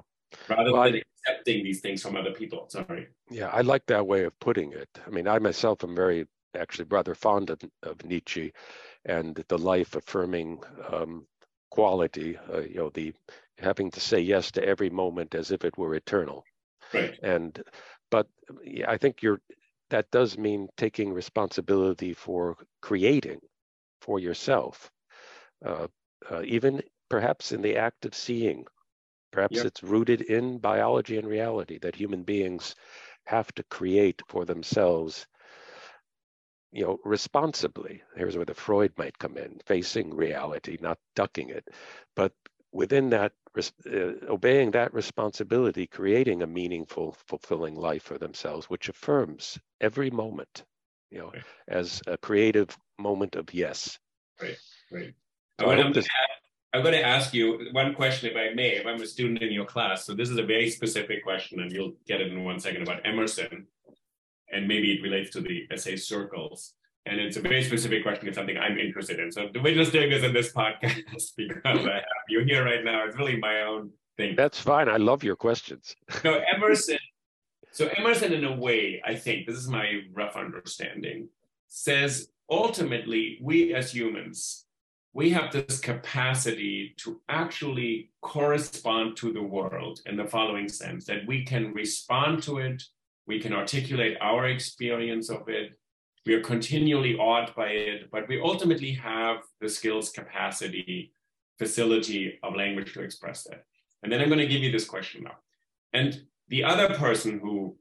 Rather 0.49 0.73
well, 0.73 0.85
than 0.85 0.95
I, 0.95 1.03
accepting 1.29 1.65
these 1.65 1.81
things 1.81 2.03
from 2.03 2.17
other 2.17 2.33
people. 2.33 2.67
Sorry. 2.69 3.09
Yeah, 3.31 3.49
I 3.49 3.63
like 3.63 3.85
that 3.87 4.07
way 4.07 4.25
of 4.25 4.39
putting 4.39 4.73
it. 4.73 4.89
I 5.05 5.11
mean, 5.11 5.27
I 5.27 5.39
myself 5.39 5.83
am 5.83 5.97
very, 5.97 6.27
actually, 6.57 6.87
rather 6.91 7.15
fond 7.15 7.51
of, 7.51 7.61
of 7.83 8.05
Nietzsche 8.05 8.53
and 9.05 9.43
the 9.49 9.59
life 9.59 9.97
affirming 9.97 10.63
um, 10.91 11.27
quality, 11.71 12.39
uh, 12.53 12.61
you 12.61 12.77
know, 12.77 12.91
the 12.91 13.13
having 13.59 13.91
to 13.91 14.01
say 14.01 14.21
yes 14.21 14.51
to 14.53 14.65
every 14.65 14.91
moment 14.91 15.35
as 15.35 15.51
if 15.51 15.65
it 15.65 15.79
were 15.79 15.95
eternal. 15.95 16.45
Right. 16.93 17.19
And, 17.23 17.63
but 18.11 18.27
yeah, 18.65 18.91
I 18.91 18.99
think 18.99 19.23
you're 19.23 19.41
that 19.93 20.11
does 20.11 20.39
mean 20.39 20.69
taking 20.79 21.13
responsibility 21.13 22.15
for 22.15 22.57
creating 22.81 23.41
for 24.01 24.19
yourself, 24.19 24.91
uh, 25.65 25.87
uh, 26.31 26.43
even 26.45 26.83
perhaps 27.11 27.53
in 27.53 27.61
the 27.61 27.77
act 27.77 28.07
of 28.07 28.15
seeing. 28.15 28.65
Perhaps 29.33 29.57
yep. 29.57 29.67
it's 29.67 29.83
rooted 29.83 30.23
in 30.23 30.59
biology 30.59 31.19
and 31.19 31.29
reality 31.29 31.79
that 31.79 31.95
human 31.95 32.23
beings 32.23 32.75
have 33.27 33.53
to 33.55 33.63
create 33.65 34.23
for 34.29 34.47
themselves 34.47 35.27
you 36.73 36.83
know 36.83 36.99
responsibly 37.05 38.03
here's 38.17 38.37
where 38.37 38.47
the 38.47 38.55
freud 38.55 38.93
might 38.97 39.19
come 39.19 39.37
in 39.37 39.61
facing 39.67 40.15
reality 40.15 40.79
not 40.81 40.99
ducking 41.15 41.51
it 41.51 41.69
but 42.17 42.33
within 42.73 43.11
that 43.11 43.33
uh, 43.57 44.13
obeying 44.29 44.71
that 44.71 44.95
responsibility, 44.95 45.87
creating 45.87 46.43
a 46.43 46.47
meaningful, 46.47 47.17
fulfilling 47.27 47.75
life 47.75 48.03
for 48.03 48.17
themselves, 48.17 48.71
which 48.71 48.89
affirms 48.89 49.59
every 49.81 50.11
moment, 50.11 50.65
you 51.11 51.19
know, 51.19 51.31
right. 51.33 51.43
as 51.69 52.01
a 52.07 52.17
creative 52.17 52.77
moment 52.99 53.37
of 53.37 53.53
yes. 53.53 53.99
Right, 54.41 54.57
right. 54.91 55.15
So 55.61 55.71
I'm, 55.71 55.77
going 55.77 55.93
to, 55.93 56.05
I'm 56.73 56.83
going 56.83 56.95
to 56.95 57.07
ask 57.07 57.35
you 57.35 57.69
one 57.73 57.95
question, 57.95 58.31
if 58.31 58.37
I 58.37 58.55
may, 58.55 58.71
if 58.71 58.87
I'm 58.87 59.03
a 59.03 59.07
student 59.07 59.43
in 59.43 59.53
your 59.53 59.67
class. 59.67 60.07
So 60.07 60.15
this 60.15 60.31
is 60.31 60.39
a 60.39 60.43
very 60.43 60.71
specific 60.71 61.23
question, 61.23 61.61
and 61.61 61.71
you'll 61.71 61.93
get 62.07 62.23
it 62.23 62.33
in 62.33 62.45
one 62.45 62.59
second 62.59 62.83
about 62.83 63.05
Emerson, 63.05 63.67
and 64.53 64.69
maybe 64.69 64.93
it 64.93 65.03
relates 65.03 65.31
to 65.31 65.41
the 65.41 65.67
essay 65.71 65.97
circles. 65.97 66.75
And 67.05 67.21
it's 67.21 67.37
a 67.37 67.41
very 67.41 67.65
specific 67.65 68.05
question. 68.05 68.29
It's 68.29 68.37
something 68.37 68.57
I'm 68.57 68.79
interested 68.79 69.19
in. 69.19 69.33
So 69.33 69.49
we're 69.61 69.75
just 69.75 69.93
doing 69.93 70.11
this 70.11 70.23
in 70.23 70.33
this 70.33 70.53
podcast 70.53 71.33
because 71.37 71.87
I 71.87 71.95
have 71.95 72.29
you 72.29 72.45
here 72.45 72.65
right 72.65 72.85
now. 72.85 73.05
It's 73.07 73.17
really 73.17 73.39
my 73.39 73.63
own 73.63 73.91
thing. 74.17 74.37
That's 74.37 74.61
fine. 74.61 74.89
I 74.89 74.99
love 74.99 75.25
your 75.25 75.35
questions. 75.35 75.97
so 76.23 76.41
Emerson, 76.55 76.99
so 77.73 77.89
Emerson, 77.97 78.33
in 78.33 78.45
a 78.45 78.55
way, 78.55 79.03
I 79.05 79.15
think 79.15 79.47
this 79.47 79.57
is 79.57 79.69
my 79.69 80.03
rough 80.13 80.37
understanding, 80.37 81.29
says 81.69 82.29
ultimately 82.51 83.39
we 83.41 83.75
as 83.75 83.93
humans, 83.93 84.67
we 85.15 85.31
have 85.31 85.53
this 85.53 85.79
capacity 85.79 86.95
to 86.99 87.21
actually 87.29 88.11
correspond 88.21 89.17
to 89.19 89.33
the 89.33 89.43
world 89.43 90.01
in 90.07 90.17
the 90.17 90.27
following 90.27 90.69
sense 90.69 91.05
that 91.07 91.27
we 91.27 91.45
can 91.45 91.73
respond 91.73 92.43
to 92.43 92.59
it, 92.59 92.83
we 93.27 93.41
can 93.41 93.53
articulate 93.53 94.17
our 94.21 94.47
experience 94.47 95.31
of 95.31 95.49
it, 95.49 95.73
we 96.25 96.35
are 96.35 96.41
continually 96.41 97.17
awed 97.17 97.53
by 97.55 97.69
it, 97.69 98.11
but 98.11 98.29
we 98.29 98.41
ultimately 98.41 98.93
have 98.93 99.39
the 99.61 99.69
skills, 99.69 100.11
capacity, 100.11 101.13
facility 101.59 102.39
of 102.43 102.55
language 102.55 102.93
to 102.93 103.03
express 103.03 103.45
that. 103.45 103.65
And 104.03 104.13
then 104.13 104.21
I'm 104.21 104.29
going 104.29 104.39
to 104.39 104.47
give 104.47 104.63
you 104.63 104.73
this 104.73 104.85
question 104.85 105.25
now. 105.25 105.37
And 105.93 106.23
the 106.49 106.65
other 106.65 106.95
person 106.95 107.39
who 107.41 107.77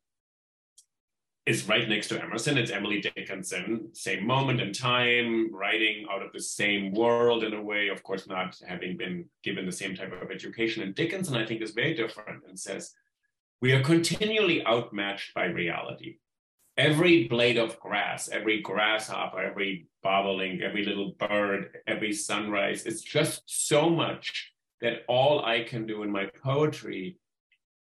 is 1.45 1.67
right 1.67 1.89
next 1.89 2.07
to 2.07 2.21
Emerson, 2.21 2.57
it's 2.57 2.71
Emily 2.71 3.01
Dickinson, 3.01 3.89
same 3.93 4.25
moment 4.25 4.61
in 4.61 4.71
time, 4.71 5.53
writing 5.53 6.05
out 6.11 6.21
of 6.21 6.31
the 6.31 6.39
same 6.39 6.93
world 6.93 7.43
in 7.43 7.53
a 7.53 7.61
way, 7.61 7.87
of 7.87 8.03
course, 8.03 8.27
not 8.27 8.55
having 8.67 8.95
been 8.95 9.25
given 9.43 9.65
the 9.65 9.71
same 9.71 9.95
type 9.95 10.13
of 10.13 10.29
education. 10.29 10.83
And 10.83 10.93
Dickinson, 10.93 11.35
I 11.35 11.45
think, 11.45 11.61
is 11.61 11.71
very 11.71 11.95
different 11.95 12.43
and 12.47 12.59
says, 12.59 12.93
we 13.61 13.73
are 13.73 13.83
continually 13.83 14.65
outmatched 14.65 15.33
by 15.33 15.45
reality 15.45 16.17
every 16.77 17.27
blade 17.27 17.57
of 17.57 17.79
grass, 17.79 18.29
every 18.29 18.61
grasshopper, 18.61 19.39
every 19.39 19.87
bobolink, 20.03 20.61
every 20.61 20.83
little 20.83 21.11
bird, 21.19 21.77
every 21.85 22.13
sunrise, 22.13 22.85
it's 22.85 23.01
just 23.01 23.43
so 23.45 23.89
much 23.89 24.51
that 24.81 25.03
all 25.07 25.45
I 25.45 25.63
can 25.63 25.85
do 25.85 26.01
in 26.01 26.11
my 26.11 26.27
poetry 26.43 27.17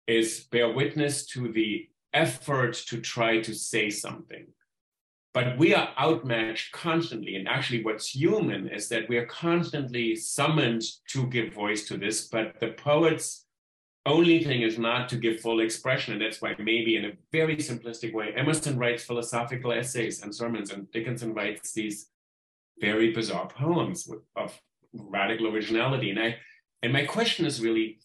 is 0.06 0.46
bear 0.50 0.70
witness 0.70 1.24
to 1.26 1.50
the 1.50 1.88
effort 2.12 2.74
to 2.88 3.00
try 3.00 3.40
to 3.40 3.54
say 3.54 3.88
something. 3.88 4.46
But 5.32 5.58
we 5.58 5.74
are 5.74 5.88
outmatched 5.98 6.72
constantly. 6.72 7.36
And 7.36 7.48
actually, 7.48 7.82
what's 7.82 8.14
human 8.14 8.68
is 8.68 8.88
that 8.90 9.08
we 9.08 9.16
are 9.16 9.26
constantly 9.26 10.14
summoned 10.14 10.82
to 11.08 11.26
give 11.26 11.52
voice 11.52 11.88
to 11.88 11.96
this. 11.96 12.28
But 12.28 12.60
the 12.60 12.72
poet's 12.72 13.46
only 14.06 14.44
thing 14.44 14.62
is 14.62 14.78
not 14.78 15.08
to 15.08 15.16
give 15.16 15.40
full 15.40 15.60
expression. 15.60 16.12
And 16.12 16.22
that's 16.22 16.42
why, 16.42 16.54
maybe 16.58 16.96
in 16.96 17.06
a 17.06 17.12
very 17.32 17.56
simplistic 17.56 18.12
way, 18.12 18.32
Emerson 18.36 18.78
writes 18.78 19.04
philosophical 19.04 19.72
essays 19.72 20.22
and 20.22 20.34
sermons, 20.34 20.70
and 20.70 20.90
Dickinson 20.92 21.32
writes 21.34 21.72
these 21.72 22.10
very 22.80 23.12
bizarre 23.12 23.48
poems 23.48 24.08
of 24.36 24.60
radical 24.92 25.48
originality. 25.48 26.10
And 26.10 26.20
I 26.20 26.36
and 26.82 26.92
my 26.92 27.04
question 27.04 27.46
is 27.46 27.62
really 27.62 27.98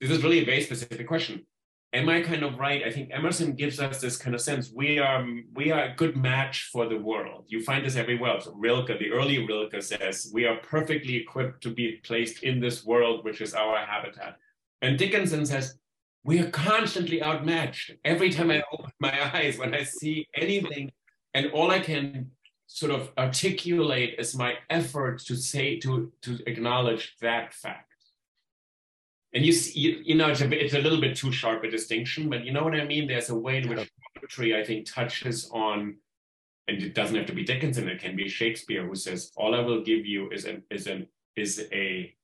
this 0.00 0.10
is 0.10 0.22
really 0.22 0.40
a 0.40 0.44
very 0.44 0.60
specific 0.60 1.06
question 1.06 1.46
am 1.94 2.08
I 2.08 2.20
kind 2.20 2.42
of 2.42 2.58
right? 2.58 2.82
I 2.84 2.90
think 2.90 3.10
Emerson 3.12 3.54
gives 3.54 3.78
us 3.80 4.00
this 4.00 4.16
kind 4.16 4.34
of 4.34 4.40
sense. 4.40 4.70
We 4.74 4.98
are 4.98 5.26
we 5.54 5.70
are 5.70 5.84
a 5.84 5.94
good 5.94 6.16
match 6.16 6.68
for 6.72 6.88
the 6.88 6.98
world. 6.98 7.44
You 7.48 7.62
find 7.62 7.86
this 7.86 7.96
everywhere. 7.96 8.40
So 8.40 8.52
Rilke, 8.54 8.98
the 8.98 9.12
early 9.12 9.46
Rilke 9.46 9.80
says, 9.80 10.30
we 10.34 10.44
are 10.44 10.56
perfectly 10.56 11.16
equipped 11.16 11.62
to 11.62 11.70
be 11.70 12.00
placed 12.04 12.42
in 12.42 12.60
this 12.60 12.84
world, 12.84 13.24
which 13.24 13.40
is 13.40 13.54
our 13.54 13.78
habitat. 13.78 14.36
And 14.84 14.98
Dickinson 14.98 15.46
says, 15.46 15.78
we 16.24 16.38
are 16.40 16.50
constantly 16.50 17.22
outmatched. 17.22 17.92
Every 18.04 18.30
time 18.30 18.50
I 18.50 18.62
open 18.72 18.92
my 19.00 19.14
eyes, 19.34 19.58
when 19.58 19.74
I 19.74 19.82
see 19.82 20.28
anything, 20.34 20.92
and 21.34 21.50
all 21.52 21.70
I 21.70 21.80
can 21.80 22.30
sort 22.66 22.92
of 22.92 23.10
articulate 23.18 24.16
is 24.18 24.36
my 24.36 24.54
effort 24.70 25.18
to 25.26 25.36
say, 25.36 25.78
to, 25.80 26.12
to 26.22 26.38
acknowledge 26.46 27.16
that 27.20 27.52
fact 27.54 27.94
and 29.34 29.44
you 29.44 29.52
see, 29.52 29.78
you, 29.78 30.00
you 30.04 30.14
know, 30.14 30.28
it's 30.28 30.40
a, 30.40 30.64
it's 30.64 30.74
a 30.74 30.78
little 30.78 31.00
bit 31.00 31.16
too 31.16 31.32
sharp 31.32 31.64
a 31.64 31.70
distinction, 31.70 32.30
but 32.30 32.44
you 32.44 32.52
know 32.52 32.62
what 32.62 32.74
I 32.74 32.84
mean? 32.84 33.08
There's 33.08 33.30
a 33.30 33.34
way 33.34 33.58
in 33.58 33.68
which 33.68 33.90
poetry, 34.16 34.56
I 34.56 34.64
think, 34.64 34.86
touches 34.86 35.50
on, 35.52 35.96
and 36.68 36.80
it 36.80 36.94
doesn't 36.94 37.16
have 37.16 37.26
to 37.26 37.34
be 37.34 37.42
Dickinson, 37.42 37.88
it 37.88 38.00
can 38.00 38.14
be 38.14 38.28
Shakespeare 38.28 38.86
who 38.86 38.94
says, 38.94 39.32
all 39.36 39.56
I 39.56 39.60
will 39.60 39.82
give 39.82 40.06
you 40.06 40.30
is 40.30 40.44
an, 40.44 40.62
is 40.70 40.86
an, 40.86 41.08
is 41.34 41.66
a 41.72 42.14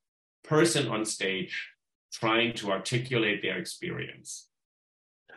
person 0.44 0.86
on 0.86 1.04
stage 1.04 1.68
trying 2.12 2.54
to 2.54 2.70
articulate 2.70 3.42
their 3.42 3.58
experience. 3.58 4.48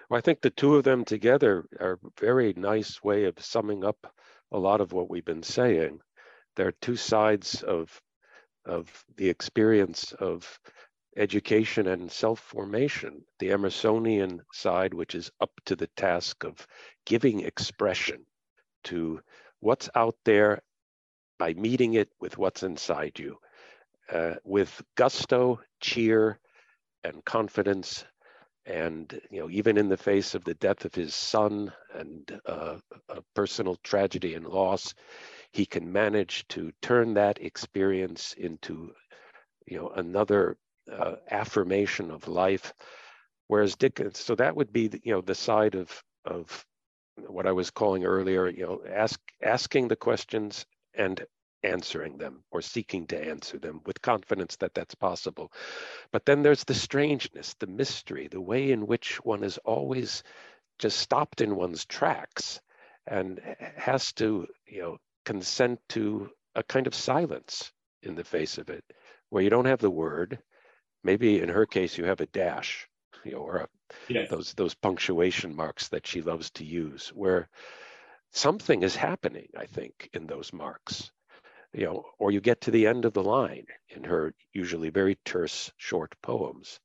Well, 0.09 0.17
I 0.17 0.21
think 0.21 0.41
the 0.41 0.49
two 0.49 0.75
of 0.75 0.83
them 0.83 1.05
together 1.05 1.65
are 1.79 1.93
a 1.93 2.09
very 2.19 2.53
nice 2.55 3.03
way 3.03 3.25
of 3.25 3.39
summing 3.39 3.83
up 3.83 4.13
a 4.51 4.59
lot 4.59 4.81
of 4.81 4.91
what 4.91 5.09
we've 5.09 5.25
been 5.25 5.43
saying. 5.43 5.99
There 6.55 6.67
are 6.67 6.73
two 6.81 6.95
sides 6.95 7.63
of 7.63 8.01
of 8.65 9.03
the 9.17 9.27
experience 9.29 10.13
of 10.13 10.59
education 11.17 11.87
and 11.87 12.11
self-formation, 12.11 13.25
the 13.39 13.49
Emersonian 13.49 14.39
side, 14.53 14.93
which 14.93 15.15
is 15.15 15.31
up 15.41 15.51
to 15.65 15.75
the 15.75 15.89
task 15.97 16.43
of 16.45 16.65
giving 17.05 17.41
expression 17.41 18.25
to 18.85 19.19
what's 19.59 19.89
out 19.95 20.15
there 20.23 20.61
by 21.37 21.53
meeting 21.55 21.95
it 21.95 22.09
with 22.21 22.37
what's 22.37 22.63
inside 22.63 23.19
you, 23.19 23.37
uh, 24.11 24.35
with 24.43 24.81
gusto, 24.95 25.59
cheer, 25.81 26.39
and 27.03 27.23
confidence. 27.25 28.05
And 28.65 29.19
you 29.31 29.41
know, 29.41 29.49
even 29.49 29.77
in 29.77 29.89
the 29.89 29.97
face 29.97 30.35
of 30.35 30.43
the 30.45 30.55
death 30.55 30.85
of 30.85 30.95
his 30.95 31.15
son 31.15 31.73
and 31.93 32.41
uh, 32.45 32.77
a 33.09 33.21
personal 33.35 33.77
tragedy 33.83 34.35
and 34.35 34.47
loss, 34.47 34.93
he 35.51 35.65
can 35.65 35.91
manage 35.91 36.47
to 36.49 36.71
turn 36.81 37.15
that 37.15 37.41
experience 37.41 38.33
into 38.37 38.93
you 39.67 39.77
know 39.77 39.89
another 39.89 40.57
uh, 40.91 41.15
affirmation 41.31 42.11
of 42.11 42.27
life. 42.27 42.73
Whereas 43.47 43.75
Dickens, 43.75 44.19
so 44.19 44.35
that 44.35 44.55
would 44.55 44.73
be 44.73 44.87
the, 44.87 45.01
you 45.03 45.13
know 45.13 45.21
the 45.21 45.35
side 45.35 45.75
of 45.75 46.03
of 46.25 46.65
what 47.27 47.47
I 47.47 47.51
was 47.51 47.69
calling 47.71 48.05
earlier, 48.05 48.49
you 48.49 48.65
know, 48.65 48.81
ask 48.89 49.19
asking 49.43 49.87
the 49.87 49.95
questions 49.95 50.65
and 50.95 51.25
answering 51.63 52.17
them 52.17 52.43
or 52.51 52.61
seeking 52.61 53.07
to 53.07 53.17
answer 53.29 53.57
them 53.57 53.81
with 53.85 54.01
confidence 54.01 54.55
that 54.57 54.73
that's 54.73 54.95
possible. 54.95 55.51
But 56.11 56.25
then 56.25 56.41
there's 56.41 56.63
the 56.63 56.73
strangeness, 56.73 57.55
the 57.59 57.67
mystery, 57.67 58.27
the 58.27 58.41
way 58.41 58.71
in 58.71 58.87
which 58.87 59.23
one 59.23 59.43
is 59.43 59.57
always 59.59 60.23
just 60.79 60.97
stopped 60.97 61.41
in 61.41 61.55
one's 61.55 61.85
tracks 61.85 62.59
and 63.07 63.39
has 63.77 64.11
to, 64.13 64.47
you 64.67 64.81
know, 64.81 64.97
consent 65.25 65.79
to 65.89 66.29
a 66.55 66.63
kind 66.63 66.87
of 66.87 66.95
silence 66.95 67.71
in 68.01 68.15
the 68.15 68.23
face 68.23 68.57
of 68.57 68.69
it, 68.69 68.83
where 69.29 69.43
you 69.43 69.49
don't 69.49 69.65
have 69.65 69.79
the 69.79 69.89
word, 69.89 70.39
maybe 71.03 71.39
in 71.41 71.49
her 71.49 71.65
case 71.65 71.97
you 71.97 72.05
have 72.05 72.21
a 72.21 72.25
dash 72.27 72.87
you 73.23 73.31
know 73.31 73.39
or 73.39 73.57
a, 73.57 73.67
yes. 74.09 74.29
those 74.29 74.53
those 74.53 74.73
punctuation 74.73 75.55
marks 75.55 75.89
that 75.89 76.05
she 76.05 76.21
loves 76.21 76.49
to 76.51 76.65
use 76.65 77.09
where 77.09 77.47
something 78.31 78.83
is 78.83 78.95
happening 78.95 79.47
i 79.57 79.65
think 79.65 80.09
in 80.13 80.27
those 80.27 80.51
marks 80.53 81.11
you 81.73 81.85
know 81.85 82.03
or 82.19 82.31
you 82.31 82.41
get 82.41 82.61
to 82.61 82.71
the 82.71 82.87
end 82.87 83.05
of 83.05 83.13
the 83.13 83.23
line 83.23 83.65
in 83.89 84.03
her 84.03 84.33
usually 84.53 84.89
very 84.89 85.17
terse 85.25 85.71
short 85.77 86.13
poems 86.21 86.79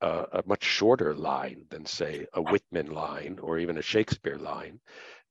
uh, 0.00 0.26
a 0.32 0.42
much 0.46 0.64
shorter 0.64 1.14
line 1.14 1.64
than 1.70 1.86
say 1.86 2.26
a 2.34 2.42
whitman 2.42 2.90
line 2.90 3.38
or 3.40 3.58
even 3.58 3.78
a 3.78 3.82
shakespeare 3.82 4.36
line 4.36 4.78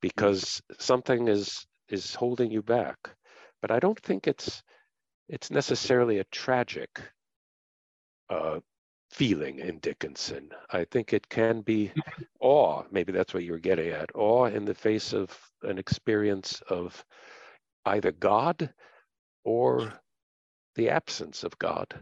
because 0.02 0.62
something 0.80 1.28
is 1.28 1.66
is 1.90 2.16
holding 2.16 2.52
you 2.52 2.62
back 2.62 2.98
but 3.62 3.72
i 3.72 3.80
don't 3.80 4.00
think 4.00 4.28
it's 4.28 4.64
it's 5.30 5.52
necessarily 5.52 6.20
a 6.20 6.26
tragic 6.26 7.02
uh, 8.30 8.60
feeling 9.14 9.60
in 9.60 9.78
Dickinson. 9.80 10.50
I 10.72 10.86
think 10.86 11.14
it 11.14 11.30
can 11.30 11.62
be 11.62 11.92
awe, 12.40 12.84
maybe 12.92 13.12
that's 13.12 13.34
what 13.34 13.44
you're 13.44 13.60
getting 13.60 13.90
at, 13.90 14.10
awe 14.16 14.46
in 14.46 14.66
the 14.66 14.74
face 14.74 15.14
of 15.14 15.38
an 15.62 15.78
experience 15.78 16.62
of 16.68 17.06
either 17.86 18.12
God 18.12 18.74
or 19.44 19.94
the 20.76 20.90
absence 20.90 21.44
of 21.44 21.58
God. 21.60 21.94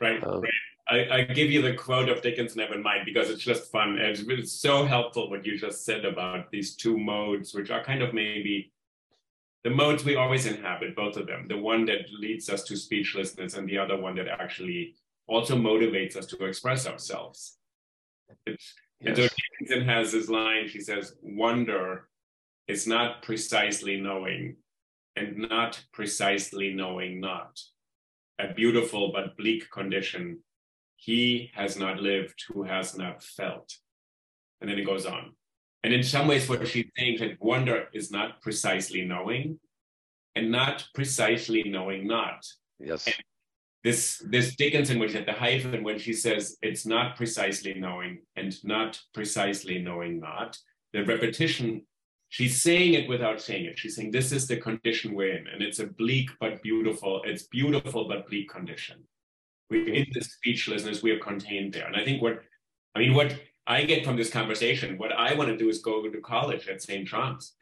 Right, 0.00 0.22
um, 0.22 0.42
right. 0.42 0.52
I, 0.90 1.16
I, 1.16 1.22
give 1.24 1.50
you 1.50 1.60
the 1.60 1.74
quote 1.74 2.08
of 2.08 2.22
Dickens 2.22 2.56
never 2.56 2.78
mind 2.78 3.02
because 3.04 3.28
it's 3.28 3.42
just 3.42 3.70
fun. 3.70 3.98
It's, 3.98 4.20
it's 4.26 4.52
so 4.52 4.86
helpful 4.86 5.28
what 5.28 5.44
you 5.44 5.58
just 5.58 5.84
said 5.84 6.04
about 6.04 6.50
these 6.50 6.76
two 6.76 6.96
modes, 6.96 7.52
which 7.52 7.70
are 7.70 7.84
kind 7.84 8.00
of 8.00 8.14
maybe 8.14 8.72
the 9.64 9.70
modes 9.70 10.04
we 10.04 10.16
always 10.16 10.46
inhabit, 10.46 10.96
both 10.96 11.16
of 11.16 11.26
them. 11.26 11.46
The 11.46 11.58
one 11.58 11.84
that 11.86 12.10
leads 12.18 12.48
us 12.48 12.62
to 12.64 12.76
speechlessness 12.76 13.54
and 13.54 13.68
the 13.68 13.78
other 13.78 14.00
one 14.00 14.14
that 14.16 14.28
actually 14.28 14.94
also 15.26 15.56
motivates 15.56 16.16
us 16.16 16.26
to 16.26 16.44
express 16.44 16.86
ourselves. 16.86 17.58
It's, 18.46 18.74
yes. 19.00 19.08
And 19.08 19.16
so 19.16 19.36
Dickinson 19.60 19.88
has 19.88 20.12
this 20.12 20.28
line, 20.28 20.68
she 20.68 20.80
says, 20.80 21.14
wonder 21.22 22.08
is 22.66 22.86
not 22.86 23.22
precisely 23.22 24.00
knowing 24.00 24.56
and 25.18 25.36
not 25.48 25.82
precisely 25.92 26.72
knowing 26.72 27.20
not. 27.20 27.60
A 28.38 28.52
beautiful 28.54 29.10
but 29.12 29.36
bleak 29.36 29.70
condition. 29.70 30.38
He 30.96 31.50
has 31.54 31.78
not 31.78 32.00
lived 32.00 32.44
who 32.48 32.62
has 32.62 32.96
not 32.96 33.22
felt. 33.22 33.74
And 34.60 34.70
then 34.70 34.78
it 34.78 34.86
goes 34.86 35.06
on. 35.06 35.32
And 35.82 35.92
in 35.92 36.02
some 36.02 36.26
ways, 36.28 36.48
what 36.48 36.66
she's 36.66 36.90
saying 36.96 37.18
that 37.20 37.40
wonder 37.40 37.88
is 37.92 38.10
not 38.10 38.40
precisely 38.42 39.04
knowing 39.04 39.60
and 40.34 40.50
not 40.50 40.86
precisely 40.94 41.64
knowing 41.64 42.06
not. 42.06 42.44
Yes. 42.80 43.06
And 43.06 43.16
this 43.84 44.22
this 44.28 44.56
Dickinson, 44.56 44.98
which 44.98 45.14
at 45.14 45.26
the 45.26 45.32
hyphen, 45.32 45.84
when 45.84 45.98
she 45.98 46.12
says 46.12 46.56
it's 46.62 46.84
not 46.84 47.16
precisely 47.16 47.74
knowing 47.74 48.22
and 48.36 48.52
not 48.64 49.00
precisely 49.14 49.80
knowing 49.80 50.20
not, 50.20 50.58
the 50.92 51.04
repetition, 51.04 51.82
she's 52.28 52.60
saying 52.60 52.94
it 52.94 53.08
without 53.08 53.40
saying 53.40 53.64
it. 53.64 53.78
She's 53.78 53.96
saying 53.96 54.10
this 54.10 54.32
is 54.32 54.46
the 54.46 54.56
condition 54.56 55.14
we're 55.14 55.36
in, 55.36 55.46
and 55.48 55.62
it's 55.62 55.78
a 55.78 55.86
bleak 55.86 56.30
but 56.40 56.62
beautiful, 56.62 57.22
it's 57.24 57.44
beautiful 57.44 58.08
but 58.08 58.28
bleak 58.28 58.48
condition. 58.50 59.04
We're 59.70 59.92
in 59.92 60.06
the 60.12 60.22
speechlessness, 60.22 61.02
we 61.02 61.10
are 61.10 61.18
contained 61.18 61.74
there. 61.74 61.86
And 61.86 61.96
I 61.96 62.04
think 62.04 62.22
what 62.22 62.40
I 62.94 63.00
mean, 63.00 63.14
what 63.14 63.38
I 63.66 63.84
get 63.84 64.04
from 64.04 64.16
this 64.16 64.30
conversation, 64.30 64.96
what 64.96 65.12
I 65.12 65.34
want 65.34 65.50
to 65.50 65.56
do 65.56 65.68
is 65.68 65.78
go 65.80 66.08
to 66.08 66.20
college 66.20 66.68
at 66.68 66.82
St. 66.82 67.06
John's. 67.06 67.54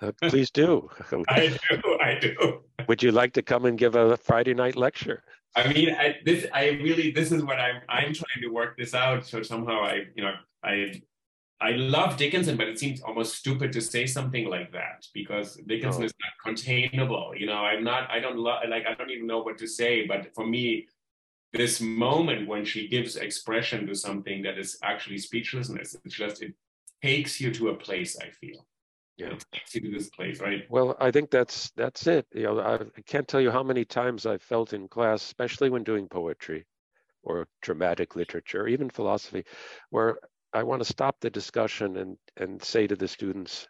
Uh, 0.00 0.12
please 0.22 0.50
do. 0.50 0.88
I 1.28 1.48
do. 1.48 1.98
I 2.00 2.18
do. 2.18 2.60
Would 2.88 3.02
you 3.02 3.12
like 3.12 3.32
to 3.34 3.42
come 3.42 3.66
and 3.66 3.76
give 3.76 3.96
a 3.96 4.16
Friday 4.16 4.54
night 4.54 4.76
lecture? 4.76 5.22
I 5.56 5.72
mean, 5.72 5.90
I, 5.90 6.16
this 6.24 6.46
I 6.54 6.68
really 6.82 7.10
this 7.10 7.32
is 7.32 7.42
what 7.42 7.58
I'm 7.58 7.82
I'm 7.88 8.14
trying 8.14 8.40
to 8.42 8.48
work 8.48 8.78
this 8.78 8.94
out. 8.94 9.26
So 9.26 9.42
somehow 9.42 9.82
I 9.82 10.04
you 10.14 10.22
know 10.22 10.34
I 10.62 11.02
I 11.62 11.72
love 11.72 12.16
Dickinson, 12.16 12.56
but 12.56 12.68
it 12.68 12.78
seems 12.78 13.02
almost 13.02 13.34
stupid 13.34 13.72
to 13.72 13.82
say 13.82 14.06
something 14.06 14.48
like 14.48 14.72
that 14.72 15.06
because 15.12 15.56
Dickinson 15.66 16.02
oh. 16.02 16.06
is 16.06 16.14
not 16.22 16.32
containable. 16.42 17.34
You 17.36 17.46
know, 17.46 17.58
I'm 17.58 17.84
not. 17.84 18.10
I 18.10 18.18
don't 18.18 18.38
lo- 18.38 18.60
like. 18.68 18.86
I 18.86 18.94
don't 18.94 19.10
even 19.10 19.26
know 19.26 19.42
what 19.42 19.58
to 19.58 19.66
say. 19.66 20.06
But 20.06 20.34
for 20.34 20.46
me, 20.46 20.88
this 21.52 21.80
moment 21.80 22.48
when 22.48 22.64
she 22.64 22.88
gives 22.88 23.16
expression 23.16 23.86
to 23.88 23.94
something 23.94 24.42
that 24.42 24.58
is 24.58 24.78
actually 24.82 25.18
speechlessness, 25.18 25.96
it's 26.04 26.14
just 26.14 26.42
it 26.42 26.54
takes 27.02 27.40
you 27.40 27.52
to 27.52 27.68
a 27.68 27.74
place. 27.74 28.16
I 28.18 28.30
feel. 28.30 28.66
Yeah. 29.18 29.32
It 29.32 29.44
takes 29.52 29.74
you 29.74 29.82
to 29.82 29.90
this 29.90 30.08
place, 30.08 30.40
right? 30.40 30.64
Well, 30.70 30.96
I 30.98 31.10
think 31.10 31.30
that's 31.30 31.70
that's 31.76 32.06
it. 32.06 32.26
You 32.32 32.44
know, 32.44 32.60
I, 32.60 32.76
I 32.76 33.02
can't 33.06 33.28
tell 33.28 33.40
you 33.40 33.50
how 33.50 33.62
many 33.62 33.84
times 33.84 34.24
I 34.24 34.38
felt 34.38 34.72
in 34.72 34.88
class, 34.88 35.22
especially 35.22 35.68
when 35.68 35.84
doing 35.84 36.08
poetry, 36.08 36.64
or 37.22 37.48
dramatic 37.60 38.16
literature, 38.16 38.62
or 38.62 38.68
even 38.68 38.88
philosophy, 38.88 39.44
where 39.90 40.16
I 40.52 40.62
want 40.62 40.80
to 40.80 40.84
stop 40.84 41.16
the 41.20 41.30
discussion 41.30 41.96
and 41.96 42.16
and 42.36 42.62
say 42.62 42.86
to 42.86 42.96
the 42.96 43.08
students, 43.08 43.68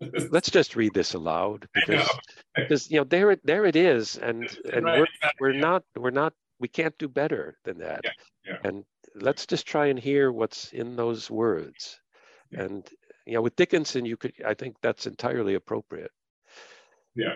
let's 0.30 0.50
just 0.50 0.76
read 0.76 0.94
this 0.94 1.14
aloud 1.14 1.66
because 1.74 2.08
because 2.56 2.90
you 2.90 2.98
know 2.98 3.04
there 3.04 3.30
it 3.32 3.40
there 3.44 3.64
it 3.64 3.76
is 3.76 4.16
and 4.16 4.48
and 4.72 4.84
Right, 4.84 4.98
we're 4.98 5.04
exactly, 5.04 5.36
we're 5.40 5.52
yeah. 5.52 5.60
not 5.60 5.82
we're 5.96 6.10
not 6.10 6.32
we 6.60 6.68
can't 6.68 6.96
do 6.98 7.08
better 7.08 7.56
than 7.64 7.78
that. 7.78 8.00
Yeah, 8.04 8.10
yeah. 8.46 8.56
and 8.64 8.84
let's 9.14 9.46
just 9.46 9.66
try 9.66 9.86
and 9.86 9.98
hear 9.98 10.32
what's 10.32 10.72
in 10.72 10.96
those 10.96 11.30
words. 11.30 12.00
And 12.52 12.88
you 13.28 13.34
know 13.34 13.42
with 13.42 13.54
dickinson 13.56 14.06
you 14.06 14.16
could 14.16 14.32
i 14.44 14.54
think 14.54 14.74
that's 14.80 15.06
entirely 15.06 15.54
appropriate 15.54 16.10
Yeah. 17.14 17.34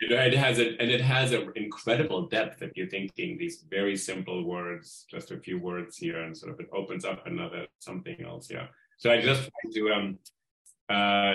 It, 0.00 0.12
it 0.12 0.34
has 0.34 0.58
a, 0.58 0.76
and 0.80 0.90
it 0.90 1.00
has 1.00 1.32
an 1.32 1.50
incredible 1.56 2.28
depth 2.28 2.60
if 2.62 2.76
you're 2.76 2.88
thinking 2.88 3.38
these 3.38 3.64
very 3.70 3.96
simple 3.96 4.44
words, 4.44 5.06
just 5.10 5.30
a 5.30 5.38
few 5.38 5.58
words 5.58 5.96
here, 5.96 6.20
and 6.20 6.36
sort 6.36 6.52
of 6.52 6.60
it 6.60 6.68
opens 6.72 7.04
up 7.04 7.26
another 7.26 7.66
something 7.78 8.16
else. 8.22 8.50
Yeah. 8.50 8.66
So 8.98 9.10
I 9.10 9.20
just 9.20 9.50
want 9.64 9.74
to 9.74 9.92
um 9.92 10.18
uh 10.90 11.34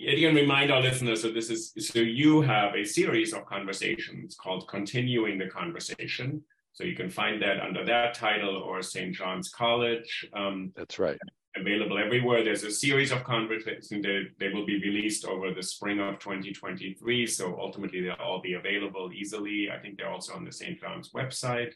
again 0.00 0.34
remind 0.34 0.70
our 0.70 0.80
listeners 0.80 1.22
so 1.22 1.30
this 1.30 1.50
is 1.50 1.72
so 1.78 1.98
you 1.98 2.40
have 2.42 2.74
a 2.74 2.84
series 2.84 3.32
of 3.32 3.46
conversations 3.46 4.34
called 4.34 4.66
continuing 4.68 5.38
the 5.38 5.46
conversation 5.46 6.42
so 6.72 6.82
you 6.82 6.96
can 6.96 7.08
find 7.08 7.40
that 7.40 7.60
under 7.60 7.84
that 7.84 8.14
title 8.14 8.56
or 8.56 8.82
st 8.82 9.14
john's 9.14 9.50
college 9.50 10.26
um, 10.34 10.72
that's 10.76 10.98
right 10.98 11.18
available 11.56 11.98
everywhere. 11.98 12.42
There's 12.42 12.64
a 12.64 12.70
series 12.70 13.12
of 13.12 13.24
conversations 13.24 13.90
that 13.90 14.26
they 14.38 14.48
will 14.48 14.66
be 14.66 14.80
released 14.80 15.24
over 15.24 15.52
the 15.52 15.62
spring 15.62 16.00
of 16.00 16.18
2023. 16.18 17.26
So 17.26 17.56
ultimately, 17.60 18.02
they'll 18.02 18.14
all 18.14 18.40
be 18.40 18.54
available 18.54 19.10
easily. 19.14 19.70
I 19.70 19.78
think 19.78 19.98
they're 19.98 20.10
also 20.10 20.34
on 20.34 20.44
the 20.44 20.52
St. 20.52 20.80
John's 20.80 21.10
website. 21.10 21.72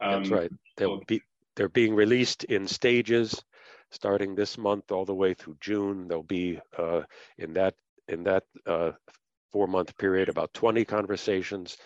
that's 0.00 0.28
Um, 0.28 0.34
right 0.34 0.50
they'll 0.76 1.02
be 1.06 1.22
they're 1.54 1.68
being 1.68 1.94
released 1.94 2.44
in 2.44 2.66
stages 2.66 3.42
starting 3.90 4.34
this 4.34 4.58
month 4.58 4.92
all 4.92 5.04
the 5.04 5.14
way 5.14 5.34
through 5.34 5.56
june 5.60 6.06
there'll 6.08 6.22
be 6.22 6.60
uh, 6.78 7.02
in 7.38 7.52
that 7.54 7.74
in 8.08 8.22
that 8.24 8.44
uh, 8.66 8.92
four 9.52 9.66
month 9.66 9.96
period 9.98 10.28
about 10.28 10.52
20 10.54 10.84
conversations 10.84 11.76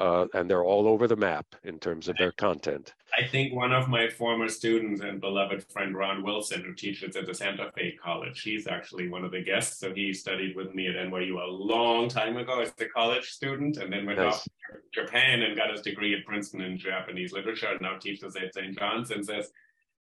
uh, 0.00 0.26
and 0.34 0.50
they're 0.50 0.64
all 0.64 0.88
over 0.88 1.06
the 1.06 1.16
map 1.16 1.46
in 1.64 1.78
terms 1.78 2.08
of 2.08 2.16
their 2.16 2.32
content 2.32 2.94
I 3.18 3.26
think 3.26 3.54
one 3.54 3.72
of 3.72 3.88
my 3.88 4.08
former 4.08 4.48
students 4.48 5.00
and 5.00 5.20
beloved 5.20 5.64
friend 5.70 5.96
Ron 5.96 6.22
Wilson, 6.22 6.62
who 6.62 6.74
teaches 6.74 7.16
at 7.16 7.26
the 7.26 7.34
Santa 7.34 7.70
Fe 7.74 7.96
College, 8.02 8.40
he's 8.42 8.66
actually 8.66 9.08
one 9.08 9.24
of 9.24 9.32
the 9.32 9.42
guests. 9.42 9.78
So 9.78 9.92
he 9.92 10.12
studied 10.12 10.54
with 10.54 10.74
me 10.74 10.86
at 10.86 10.94
NYU 10.94 11.42
a 11.42 11.50
long 11.50 12.08
time 12.08 12.36
ago 12.36 12.60
as 12.60 12.72
a 12.78 12.86
college 12.86 13.30
student, 13.30 13.78
and 13.78 13.92
then 13.92 14.06
went 14.06 14.18
Nice. 14.18 14.34
off 14.34 14.44
to 14.44 15.02
Japan 15.02 15.42
and 15.42 15.56
got 15.56 15.70
his 15.70 15.82
degree 15.82 16.14
at 16.14 16.24
Princeton 16.24 16.60
in 16.60 16.78
Japanese 16.78 17.32
literature, 17.32 17.68
and 17.68 17.80
now 17.80 17.96
teaches 17.98 18.36
at 18.36 18.54
St. 18.54 18.78
John's. 18.78 19.10
And 19.10 19.24
says, 19.24 19.50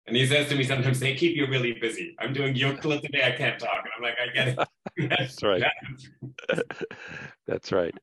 and 0.08 0.16
he 0.16 0.26
says 0.26 0.48
to 0.50 0.56
me 0.56 0.64
sometimes, 0.64 1.00
"They 1.00 1.16
keep 1.16 1.36
you 1.36 1.48
really 1.48 1.74
busy. 1.74 2.16
I'm 2.20 2.34
doing 2.34 2.56
Euclid 2.56 3.02
today. 3.04 3.24
I 3.26 3.32
can't 3.32 3.60
talk." 3.60 3.84
And 3.84 3.92
I'm 3.98 4.04
like, 4.04 4.18
"I 4.20 4.34
get 4.34 4.48
it." 4.50 5.10
That's 5.10 5.44
right. 5.44 5.64
that's 7.48 7.72
right 7.72 7.96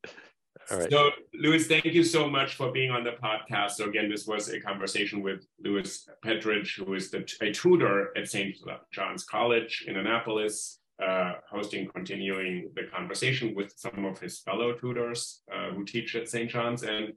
all 0.70 0.78
right 0.78 0.90
So, 0.90 1.10
Louis, 1.34 1.66
thank 1.66 1.84
you 1.84 2.04
so 2.04 2.28
much 2.28 2.54
for 2.54 2.70
being 2.70 2.90
on 2.90 3.04
the 3.04 3.12
podcast. 3.12 3.72
So, 3.72 3.86
again, 3.86 4.10
this 4.10 4.26
was 4.26 4.48
a 4.48 4.60
conversation 4.60 5.22
with 5.22 5.46
Louis 5.62 6.08
Petrich, 6.24 6.76
who 6.76 6.94
is 6.94 7.10
the, 7.10 7.28
a 7.40 7.52
tutor 7.52 8.16
at 8.16 8.28
St. 8.28 8.56
John's 8.92 9.24
College 9.24 9.84
in 9.88 9.96
Annapolis, 9.96 10.78
uh, 11.02 11.34
hosting, 11.50 11.88
continuing 11.88 12.70
the 12.74 12.84
conversation 12.84 13.54
with 13.54 13.72
some 13.76 14.04
of 14.04 14.18
his 14.20 14.40
fellow 14.40 14.72
tutors 14.72 15.42
uh, 15.52 15.70
who 15.70 15.84
teach 15.84 16.14
at 16.14 16.28
St. 16.28 16.50
John's. 16.50 16.82
And 16.82 17.12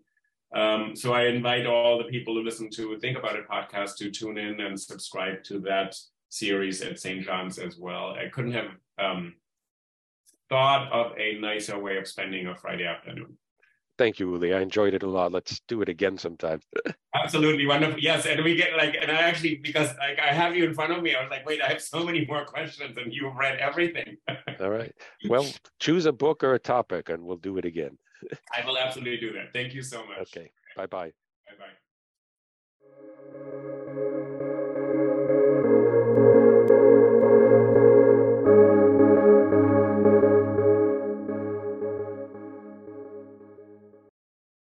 um, 0.55 0.95
so, 0.95 1.13
I 1.13 1.25
invite 1.25 1.65
all 1.65 1.97
the 1.97 2.05
people 2.05 2.35
who 2.35 2.43
listen 2.43 2.69
to 2.71 2.97
Think 2.99 3.17
About 3.17 3.35
It 3.35 3.47
podcast 3.47 3.97
to 3.97 4.09
tune 4.09 4.37
in 4.37 4.61
and 4.61 4.79
subscribe 4.79 5.43
to 5.45 5.59
that 5.61 5.95
series 6.29 6.81
at 6.81 6.99
St. 6.99 7.23
John's 7.23 7.59
as 7.59 7.77
well. 7.77 8.15
I 8.17 8.29
couldn't 8.29 8.53
have 8.53 8.71
um, 8.97 9.35
thought 10.49 10.91
of 10.91 11.17
a 11.17 11.39
nicer 11.39 11.77
way 11.79 11.97
of 11.97 12.07
spending 12.07 12.47
a 12.47 12.55
Friday 12.55 12.85
afternoon. 12.85 13.37
Thank 14.03 14.19
you 14.19 14.27
uli 14.35 14.53
i 14.53 14.59
enjoyed 14.67 14.93
it 14.93 15.03
a 15.03 15.11
lot 15.17 15.31
let's 15.31 15.61
do 15.73 15.81
it 15.81 15.89
again 15.95 16.17
sometime 16.17 16.59
Absolutely 17.15 17.67
wonderful. 17.67 17.99
Yes, 17.99 18.25
and 18.25 18.43
we 18.43 18.55
get 18.55 18.75
like, 18.75 18.95
and 18.99 19.11
I 19.11 19.21
actually 19.29 19.55
because 19.67 19.89
like 19.99 20.17
I 20.19 20.33
have 20.33 20.55
you 20.55 20.63
in 20.65 20.73
front 20.73 20.93
of 20.93 21.03
me, 21.03 21.13
I 21.13 21.21
was 21.21 21.29
like, 21.29 21.45
wait, 21.45 21.61
I 21.61 21.67
have 21.67 21.79
so 21.79 22.03
many 22.03 22.25
more 22.25 22.43
questions, 22.43 22.97
and 22.97 23.13
you've 23.13 23.35
read 23.35 23.59
everything. 23.59 24.17
all 24.61 24.69
right 24.69 24.93
well 25.29 25.45
choose 25.79 26.05
a 26.05 26.11
book 26.11 26.43
or 26.43 26.53
a 26.53 26.59
topic 26.59 27.09
and 27.09 27.23
we'll 27.23 27.37
do 27.37 27.57
it 27.57 27.65
again 27.65 27.97
I 28.55 28.65
will 28.65 28.77
absolutely 28.77 29.17
do 29.17 29.33
that. 29.33 29.51
Thank 29.53 29.73
you 29.73 29.83
so 29.83 30.05
much. 30.05 30.19
okay 30.21 30.51
bye 30.77 30.85
bye 30.85 31.11
Bye 31.47 31.55
bye. 31.59 31.73